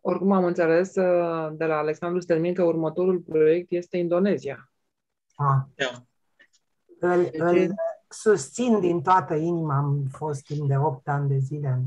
Oricum 0.00 0.32
am 0.32 0.44
înțeles 0.44 0.94
uh, 0.94 1.52
de 1.56 1.64
la 1.64 1.76
Alexandru 1.76 2.20
Stelmin 2.20 2.54
că 2.54 2.62
următorul 2.62 3.18
proiect 3.18 3.70
este 3.70 3.96
Indonezia. 3.96 4.72
Ah. 5.34 5.62
Da. 5.74 6.06
Îl, 7.00 7.28
îl 7.32 7.74
susțin 8.08 8.80
din 8.80 9.02
toată 9.02 9.34
inima, 9.34 9.76
am 9.76 10.04
fost 10.10 10.44
timp 10.44 10.68
de 10.68 10.76
8 10.76 11.08
ani 11.08 11.28
de 11.28 11.38
zile 11.38 11.68
în, 11.68 11.84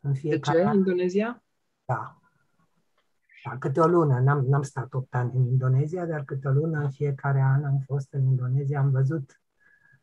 în 0.00 0.14
fiecare 0.14 0.62
De 0.62 0.68
ce? 0.68 0.76
Indonezia? 0.76 1.42
Da. 1.84 2.16
Da, 3.44 3.58
câte 3.58 3.80
o 3.80 3.86
lună. 3.86 4.20
N-am, 4.20 4.44
n-am 4.44 4.62
stat 4.62 4.94
8 4.94 5.14
ani 5.14 5.30
în 5.34 5.46
Indonezia, 5.46 6.06
dar 6.06 6.24
câte 6.24 6.48
o 6.48 6.50
lună 6.50 6.80
în 6.80 6.90
fiecare 6.90 7.40
an 7.40 7.64
am 7.64 7.82
fost 7.86 8.12
în 8.12 8.24
Indonezia. 8.24 8.80
Am 8.80 8.90
văzut 8.90 9.41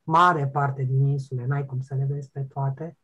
mare 0.10 0.48
parte 0.48 0.84
din 0.84 1.06
insule, 1.06 1.46
n-ai 1.46 1.66
cum 1.66 1.82
să 1.82 1.96
le 1.96 2.06
vezi 2.06 2.30
pe 2.32 2.42
toate. 2.42 2.98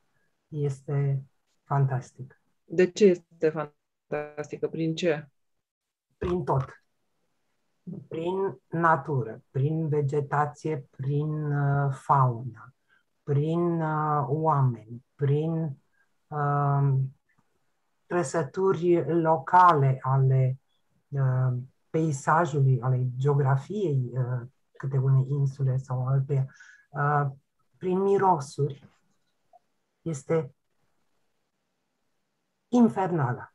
Este 0.47 1.23
fantastic. 1.63 2.41
De 2.65 2.91
ce 2.91 3.05
este 3.05 3.49
fantastic? 3.49 3.83
fantastică? 4.07 4.67
Prin 4.67 4.95
ce? 4.95 5.29
Prin 6.17 6.43
tot. 6.43 6.83
Prin 8.07 8.59
natură, 8.69 9.41
prin 9.51 9.87
vegetație, 9.87 10.87
prin 10.89 11.51
uh, 11.51 11.91
faună, 11.91 12.73
prin 13.23 13.81
uh, 13.81 14.25
oameni, 14.27 15.05
prin 15.15 15.77
uh, 16.27 16.93
trăsături 18.05 19.13
locale 19.21 19.99
ale 20.01 20.59
uh, 21.07 21.53
peisajului, 21.89 22.81
ale 22.81 23.07
geografiei 23.17 24.11
uh, 24.13 24.47
câte 24.77 24.97
unei 24.97 25.25
insule 25.29 25.77
sau 25.77 26.07
alte, 26.07 26.47
uh, 26.47 26.53
prin 27.77 27.99
mirosuri, 27.99 28.89
este 30.01 30.55
infernală 32.67 33.49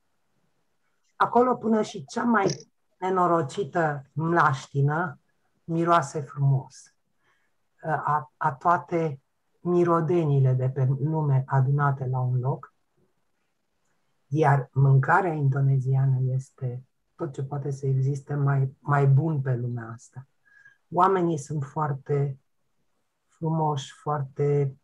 acolo 1.20 1.54
până 1.54 1.82
și 1.82 2.04
cea 2.04 2.24
mai 2.24 2.70
nenorocită 2.98 4.04
mlaștină 4.12 5.18
miroase 5.64 6.20
frumos. 6.20 6.94
A, 7.82 8.32
a 8.36 8.52
toate 8.52 9.20
mirodenile 9.60 10.52
de 10.52 10.70
pe 10.70 10.84
lume 10.84 11.42
adunate 11.46 12.06
la 12.06 12.20
un 12.20 12.38
loc, 12.38 12.74
iar 14.26 14.68
mâncarea 14.72 15.32
indoneziană 15.32 16.18
este 16.20 16.84
tot 17.14 17.32
ce 17.32 17.42
poate 17.42 17.70
să 17.70 17.86
existe 17.86 18.34
mai, 18.34 18.76
mai 18.78 19.06
bun 19.06 19.40
pe 19.40 19.54
lumea 19.54 19.90
asta. 19.94 20.26
Oamenii 20.92 21.38
sunt 21.38 21.64
foarte 21.64 22.38
frumoși, 23.40 23.92
foarte 23.92 24.76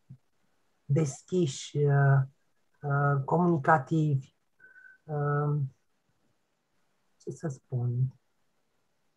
deschiși, 0.85 1.79
uh, 1.79 2.23
uh, 2.81 3.23
comunicativi, 3.25 4.35
uh, 5.05 5.61
ce 7.17 7.31
să 7.31 7.49
spun, 7.49 7.91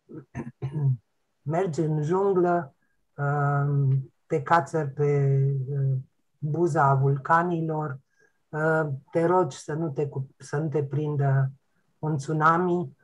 mergi 1.42 1.80
în 1.80 2.02
junglă, 2.02 2.74
um, 3.16 4.12
te 4.26 4.42
cațări 4.42 4.90
pe 4.90 5.40
uh, 5.68 5.96
buza 6.38 6.94
vulcanilor, 6.94 8.00
uh, 8.48 8.88
te 9.10 9.24
rogi 9.24 9.56
să 9.56 9.72
nu 9.72 9.90
te, 9.90 10.08
să 10.36 10.56
nu 10.56 10.68
te 10.68 10.84
prindă 10.84 11.52
un 11.98 12.16
tsunami. 12.16 12.98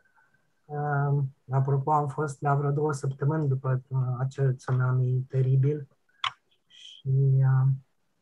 Um, 0.65 1.35
apropo, 1.51 1.93
am 1.93 2.09
fost 2.09 2.41
la 2.41 2.55
vreo 2.55 2.71
două 2.71 2.93
săptămâni 2.93 3.49
după 3.49 3.83
uh, 3.89 3.99
acel 4.19 4.55
tsunami 4.55 5.27
teribil 5.29 5.89
și 7.07 7.45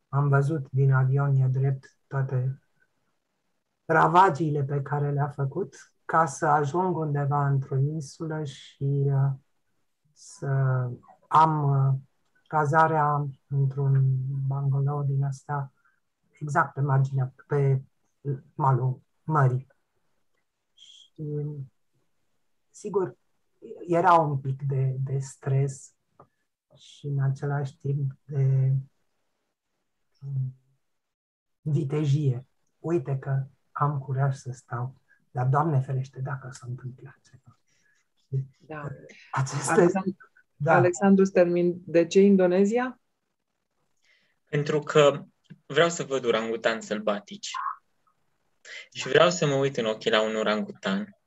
am 0.08 0.28
văzut 0.28 0.70
din 0.70 0.92
avion 0.92 1.34
e 1.34 1.48
drept 1.48 1.96
toate 2.06 2.62
ravagiile 3.84 4.62
pe 4.62 4.82
care 4.82 5.10
le-a 5.10 5.28
făcut 5.28 5.92
ca 6.04 6.26
să 6.26 6.46
ajung 6.46 6.96
undeva 6.96 7.46
într-o 7.46 7.76
insulă 7.76 8.44
și 8.44 9.02
uh, 9.06 9.32
să 10.12 10.46
am 11.28 11.70
uh, 11.70 11.94
cazarea 12.46 13.26
într-un 13.46 14.02
bungalow 14.46 15.02
din 15.02 15.24
asta 15.24 15.72
exact 16.30 16.74
pe 16.74 16.80
marginea, 16.80 17.34
pe 17.46 17.82
malul 18.54 19.00
mării. 19.22 19.66
Și, 20.74 21.46
sigur, 22.70 23.16
era 23.86 24.12
un 24.12 24.38
pic 24.38 24.62
de, 24.62 24.96
de 24.98 25.18
stres 25.18 25.93
și 26.76 27.06
în 27.06 27.22
același 27.22 27.76
timp 27.78 28.12
de 28.24 28.72
um, 30.20 30.54
vitejie. 31.60 32.46
Uite 32.78 33.18
că 33.18 33.46
am 33.72 33.98
curaj 33.98 34.34
să 34.36 34.52
stau 34.52 34.94
dar, 35.34 35.46
Doamne 35.46 35.80
ferește, 35.80 36.20
dacă 36.20 36.48
s-a 36.52 36.66
întâmplat 36.68 37.20
ceva. 37.30 37.58
Da. 38.58 38.88
Aceste... 39.30 39.70
Alexandru, 39.70 40.16
da. 40.56 40.74
Alexandru 40.74 41.24
Stermin, 41.24 41.82
de 41.86 42.06
ce 42.06 42.20
Indonezia? 42.20 43.00
Pentru 44.44 44.78
că 44.78 45.24
vreau 45.66 45.88
să 45.88 46.02
văd 46.02 46.24
urangutan 46.24 46.80
sălbatici. 46.80 47.50
Și 48.92 49.08
vreau 49.08 49.30
să 49.30 49.46
mă 49.46 49.54
uit 49.54 49.76
în 49.76 49.84
ochii 49.84 50.10
la 50.10 50.22
un 50.22 50.36
orangutan 50.36 51.18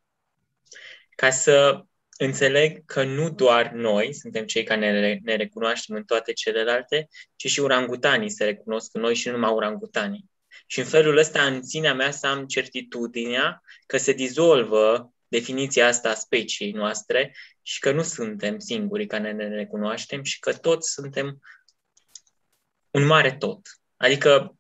ca 1.15 1.30
să 1.30 1.86
înțeleg 2.18 2.85
că 2.85 3.03
nu 3.03 3.30
doar 3.30 3.72
noi 3.72 4.14
suntem 4.14 4.45
cei 4.45 4.64
care 4.64 4.91
ne, 4.91 5.19
ne 5.23 5.35
recunoaștem 5.35 5.95
în 5.95 6.03
toate 6.03 6.34
celelalte, 6.34 7.07
ci 7.35 7.48
și 7.48 7.60
urangutanii 7.60 8.30
se 8.30 8.44
recunosc 8.44 8.95
în 8.95 9.02
noi 9.02 9.15
și 9.15 9.27
nu 9.27 9.34
numai 9.34 9.52
urangutanii. 9.52 10.30
Și 10.68 10.80
în 10.80 10.85
felul 10.85 11.18
ăsta, 11.18 11.45
în 11.45 11.64
sinea 11.64 11.94
mea, 11.94 12.11
să 12.11 12.27
am 12.27 12.45
certitudinea 12.45 13.61
că 13.85 13.98
se 13.98 14.14
dizolvă 14.14 15.14
definiția 15.27 15.88
asta 15.88 16.10
a 16.10 16.14
speciei 16.14 16.72
noastre 16.72 17.35
și 17.61 17.80
că 17.80 17.91
nu 17.91 18.03
suntem 18.03 18.60
singuri 18.60 19.06
care 19.06 19.31
ne 19.31 19.48
recunoaștem 19.48 20.23
și 20.23 20.39
că 20.39 20.53
toți 20.53 20.91
suntem 20.91 21.41
un 22.91 23.06
mare 23.06 23.35
tot. 23.35 23.60
Adică 23.98 24.57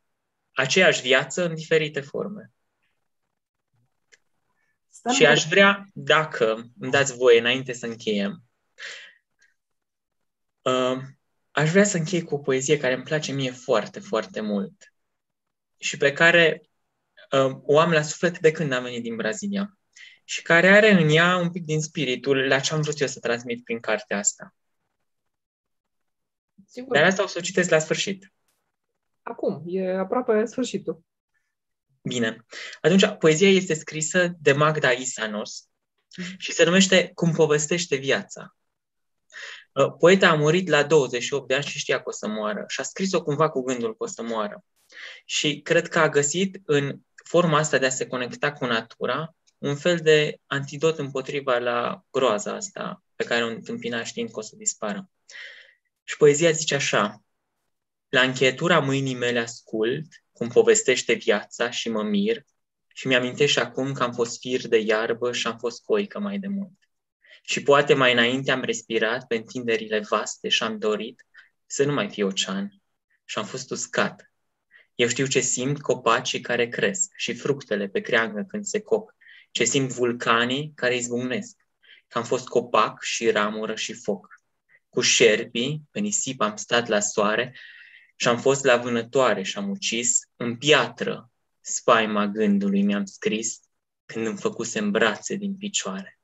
aceeași 0.51 1.01
viață 1.01 1.45
în 1.45 1.55
diferite 1.55 2.01
forme. 2.01 2.51
Stăm 5.07 5.19
și 5.19 5.25
aș 5.25 5.45
vrea, 5.45 5.87
dacă 5.93 6.71
îmi 6.79 6.91
dați 6.91 7.15
voie 7.15 7.39
înainte 7.39 7.73
să 7.73 7.85
încheiem, 7.85 8.43
uh, 10.61 10.97
aș 11.51 11.71
vrea 11.71 11.83
să 11.83 11.97
închei 11.97 12.23
cu 12.23 12.35
o 12.35 12.37
poezie 12.37 12.77
care 12.77 12.93
îmi 12.93 13.03
place 13.03 13.31
mie 13.31 13.51
foarte, 13.51 13.99
foarte 13.99 14.41
mult 14.41 14.93
și 15.77 15.97
pe 15.97 16.13
care 16.13 16.61
uh, 17.31 17.57
o 17.61 17.79
am 17.79 17.91
la 17.91 18.01
suflet 18.01 18.39
de 18.39 18.51
când 18.51 18.71
am 18.71 18.83
venit 18.83 19.01
din 19.01 19.15
Brazilia 19.15 19.77
și 20.23 20.41
care 20.41 20.67
are 20.67 20.91
în 20.91 21.09
ea 21.09 21.37
un 21.37 21.51
pic 21.51 21.65
din 21.65 21.81
spiritul 21.81 22.47
la 22.47 22.59
ce 22.59 22.73
am 22.73 22.81
vrut 22.81 22.99
eu 22.99 23.07
să 23.07 23.19
transmit 23.19 23.63
prin 23.63 23.79
cartea 23.79 24.17
asta. 24.17 24.55
Sigur. 26.65 26.95
Dar 26.95 27.03
asta 27.03 27.23
o 27.23 27.27
să 27.27 27.37
o 27.37 27.41
citesc 27.41 27.69
la 27.69 27.79
sfârșit. 27.79 28.33
Acum, 29.21 29.63
e 29.65 29.97
aproape 29.97 30.45
sfârșitul. 30.45 31.05
Bine. 32.07 32.45
Atunci, 32.81 33.05
poezia 33.19 33.49
este 33.49 33.73
scrisă 33.73 34.35
de 34.39 34.51
Magda 34.51 34.91
Isanos 34.91 35.67
și 36.37 36.51
se 36.51 36.63
numește 36.63 37.11
Cum 37.13 37.31
povestește 37.31 37.95
viața. 37.95 38.55
Uh, 39.73 39.93
poeta 39.99 40.29
a 40.29 40.35
murit 40.35 40.67
la 40.67 40.83
28 40.83 41.47
de 41.47 41.53
ani 41.53 41.63
și 41.63 41.79
știa 41.79 41.97
că 41.97 42.09
o 42.09 42.11
să 42.11 42.27
moară 42.27 42.63
și 42.67 42.79
a 42.79 42.83
scris-o 42.83 43.23
cumva 43.23 43.49
cu 43.49 43.61
gândul 43.61 43.89
că 43.97 44.03
o 44.03 44.07
să 44.07 44.21
moară. 44.21 44.63
Și 45.25 45.61
cred 45.61 45.87
că 45.87 45.99
a 45.99 46.09
găsit 46.09 46.61
în 46.65 46.99
forma 47.23 47.57
asta 47.57 47.77
de 47.77 47.85
a 47.85 47.89
se 47.89 48.07
conecta 48.07 48.53
cu 48.53 48.65
natura 48.65 49.35
un 49.57 49.75
fel 49.75 49.97
de 49.97 50.39
antidot 50.45 50.97
împotriva 50.97 51.57
la 51.57 52.05
groaza 52.11 52.53
asta 52.55 53.03
pe 53.15 53.23
care 53.23 53.43
o 53.43 53.47
întâmpina 53.47 54.03
știind 54.03 54.31
că 54.31 54.39
o 54.39 54.41
să 54.41 54.55
dispară. 54.55 55.09
Și 56.03 56.17
poezia 56.17 56.51
zice 56.51 56.75
așa, 56.75 57.21
la 58.09 58.21
încheietura 58.21 58.79
mâinii 58.79 59.15
mele 59.15 59.39
ascult 59.39 60.05
cum 60.37 60.47
povestește 60.47 61.13
viața 61.13 61.69
și 61.69 61.89
mă 61.89 62.03
mir 62.03 62.43
și 62.93 63.07
mi-amintește 63.07 63.59
acum 63.59 63.93
că 63.93 64.03
am 64.03 64.13
fost 64.13 64.39
fir 64.39 64.67
de 64.67 64.77
iarbă 64.77 65.31
și 65.31 65.47
am 65.47 65.57
fost 65.57 65.83
coică 65.83 66.19
mai 66.19 66.39
de 66.39 66.47
mult. 66.47 66.89
Și 67.43 67.63
poate 67.63 67.93
mai 67.93 68.11
înainte 68.11 68.51
am 68.51 68.61
respirat 68.61 69.27
pe 69.27 69.35
întinderile 69.35 69.99
vaste 69.99 70.49
și 70.49 70.63
am 70.63 70.77
dorit 70.77 71.25
să 71.65 71.83
nu 71.85 71.93
mai 71.93 72.09
fie 72.09 72.23
ocean. 72.23 72.81
Și 73.25 73.37
am 73.37 73.45
fost 73.45 73.71
uscat. 73.71 74.31
Eu 74.95 75.07
știu 75.07 75.25
ce 75.25 75.39
simt 75.39 75.81
copacii 75.81 76.41
care 76.41 76.67
cresc 76.67 77.11
și 77.15 77.33
fructele 77.33 77.87
pe 77.87 78.01
creangă 78.01 78.45
când 78.47 78.65
se 78.65 78.81
cop, 78.81 79.15
ce 79.51 79.63
simt 79.63 79.91
vulcanii 79.91 80.71
care 80.75 80.95
izbucnesc. 80.95 81.55
Că 82.07 82.17
am 82.17 82.23
fost 82.23 82.47
copac 82.47 83.03
și 83.03 83.29
ramură 83.29 83.75
și 83.75 83.93
foc. 83.93 84.41
Cu 84.89 85.01
șerpii, 85.01 85.81
pe 85.91 85.99
nisip 85.99 86.41
am 86.41 86.55
stat 86.55 86.87
la 86.87 86.99
soare 86.99 87.55
și 88.19 88.27
am 88.27 88.39
fost 88.39 88.63
la 88.63 88.77
vânătoare 88.77 89.41
și 89.41 89.57
am 89.57 89.69
ucis 89.69 90.19
în 90.35 90.57
piatră 90.57 91.31
spaima 91.59 92.25
gândului 92.25 92.83
mi-am 92.83 93.05
scris 93.05 93.59
când 94.05 94.25
îmi 94.25 94.37
făcusem 94.37 94.91
brațe 94.91 95.35
din 95.35 95.57
picioare. 95.57 96.19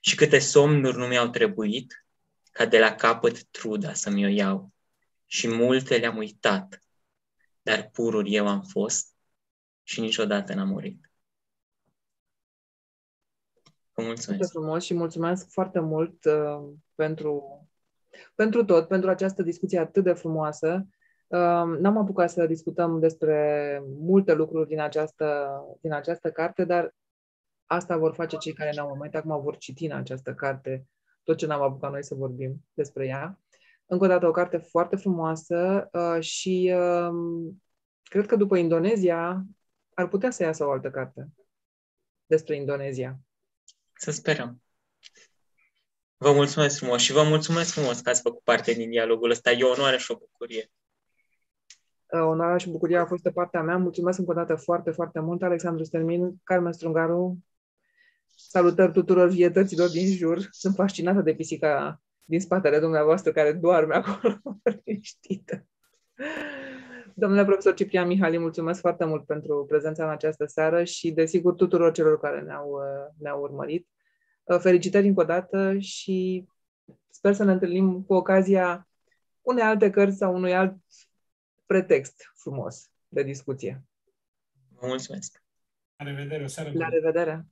Și 0.00 0.14
câte 0.14 0.38
somnuri 0.38 0.96
nu 0.96 1.06
mi-au 1.06 1.28
trebuit 1.28 2.06
ca 2.50 2.66
de 2.66 2.78
la 2.78 2.94
capăt 2.94 3.44
truda 3.44 3.92
să-mi 3.92 4.24
o 4.24 4.28
iau. 4.28 4.72
Și 5.26 5.48
multe 5.48 5.96
le-am 5.96 6.16
uitat, 6.16 6.82
dar 7.62 7.90
purul 7.92 8.32
eu 8.32 8.48
am 8.48 8.62
fost 8.62 9.14
și 9.82 10.00
niciodată 10.00 10.54
n-am 10.54 10.68
murit. 10.68 11.10
Vă 13.92 14.02
mulțumesc. 14.02 14.24
Foarte 14.26 14.46
frumos 14.46 14.84
și 14.84 14.94
mulțumesc 14.94 15.50
foarte 15.50 15.80
mult 15.80 16.24
uh, 16.24 16.72
pentru 16.94 17.64
pentru 18.34 18.64
tot, 18.64 18.88
pentru 18.88 19.10
această 19.10 19.42
discuție 19.42 19.78
atât 19.78 20.04
de 20.04 20.12
frumoasă. 20.12 20.86
Um, 21.26 21.76
n-am 21.80 21.96
apucat 21.96 22.30
să 22.30 22.46
discutăm 22.46 23.00
despre 23.00 23.80
multe 23.84 24.34
lucruri 24.34 24.68
din 24.68 24.80
această, 24.80 25.60
din 25.80 25.92
această 25.92 26.30
carte, 26.30 26.64
dar 26.64 26.94
asta 27.66 27.96
vor 27.96 28.14
face 28.14 28.36
cei 28.36 28.52
care 28.52 28.70
ne-au 28.74 28.90
urmărit 28.90 29.14
acum, 29.14 29.42
vor 29.42 29.56
citi 29.56 29.84
în 29.84 29.92
această 29.92 30.34
carte 30.34 30.86
tot 31.22 31.36
ce 31.36 31.46
n-am 31.46 31.62
apucat 31.62 31.90
noi 31.90 32.04
să 32.04 32.14
vorbim 32.14 32.64
despre 32.74 33.06
ea. 33.06 33.38
Încă 33.86 34.04
o 34.04 34.08
dată, 34.08 34.26
o 34.26 34.30
carte 34.30 34.56
foarte 34.56 34.96
frumoasă 34.96 35.88
uh, 35.92 36.22
și 36.22 36.74
um, 36.76 37.62
cred 38.02 38.26
că 38.26 38.36
după 38.36 38.56
Indonezia 38.56 39.44
ar 39.94 40.08
putea 40.08 40.30
să 40.30 40.42
iasă 40.42 40.66
o 40.66 40.70
altă 40.70 40.90
carte 40.90 41.28
despre 42.26 42.56
Indonezia. 42.56 43.18
Să 43.94 44.10
sperăm. 44.10 44.63
Vă 46.24 46.32
mulțumesc 46.32 46.78
frumos 46.78 47.00
și 47.00 47.12
vă 47.12 47.22
mulțumesc 47.22 47.72
frumos 47.72 48.00
că 48.00 48.10
ați 48.10 48.20
făcut 48.20 48.42
parte 48.42 48.72
din 48.72 48.90
dialogul 48.90 49.30
ăsta. 49.30 49.50
E 49.50 49.62
o 49.62 49.70
onoare 49.70 49.96
și 49.96 50.10
o 50.10 50.16
bucurie. 50.16 50.70
Onoarea 52.10 52.56
și 52.56 52.70
bucuria 52.70 53.00
a 53.00 53.06
fost 53.06 53.22
de 53.22 53.30
partea 53.30 53.62
mea. 53.62 53.76
Mulțumesc 53.76 54.18
încă 54.18 54.30
o 54.30 54.34
dată 54.34 54.54
foarte, 54.54 54.90
foarte 54.90 55.20
mult, 55.20 55.42
Alexandru 55.42 55.84
Stelmin, 55.84 56.34
Carmen 56.44 56.72
Strungaru. 56.72 57.38
Salutări 58.36 58.92
tuturor 58.92 59.28
vietăților 59.28 59.88
din 59.88 60.12
jur. 60.16 60.38
Sunt 60.50 60.74
fascinată 60.74 61.20
de 61.20 61.34
pisica 61.34 62.02
din 62.24 62.40
spatele 62.40 62.78
dumneavoastră 62.78 63.32
care 63.32 63.52
doarme 63.52 63.94
acolo, 63.94 64.40
liniștită. 64.84 65.66
Domnule 67.14 67.44
profesor 67.44 67.74
Ciprian 67.74 68.06
Mihali, 68.06 68.38
mulțumesc 68.38 68.80
foarte 68.80 69.04
mult 69.04 69.24
pentru 69.26 69.64
prezența 69.68 70.04
în 70.04 70.10
această 70.10 70.46
seară 70.46 70.84
și, 70.84 71.10
desigur, 71.10 71.54
tuturor 71.54 71.92
celor 71.92 72.20
care 72.20 72.40
ne-au, 72.40 72.80
ne-au 73.18 73.40
urmărit. 73.40 73.88
Uh, 74.44 74.58
felicitări 74.58 75.06
încă 75.06 75.20
o 75.20 75.24
dată 75.24 75.78
și 75.78 76.46
sper 77.10 77.34
să 77.34 77.44
ne 77.44 77.52
întâlnim 77.52 78.02
cu 78.02 78.14
ocazia 78.14 78.88
unei 79.42 79.62
alte 79.62 79.90
cărți 79.90 80.16
sau 80.16 80.34
unui 80.34 80.54
alt 80.54 80.76
pretext 81.66 82.32
frumos 82.34 82.90
de 83.08 83.22
discuție. 83.22 83.84
Vă 84.68 84.86
mulțumesc! 84.86 85.42
La 85.96 86.04
revedere! 86.04 86.44
O 86.44 86.46
seară 86.46 86.70
La 86.74 86.88
revedere! 86.88 87.46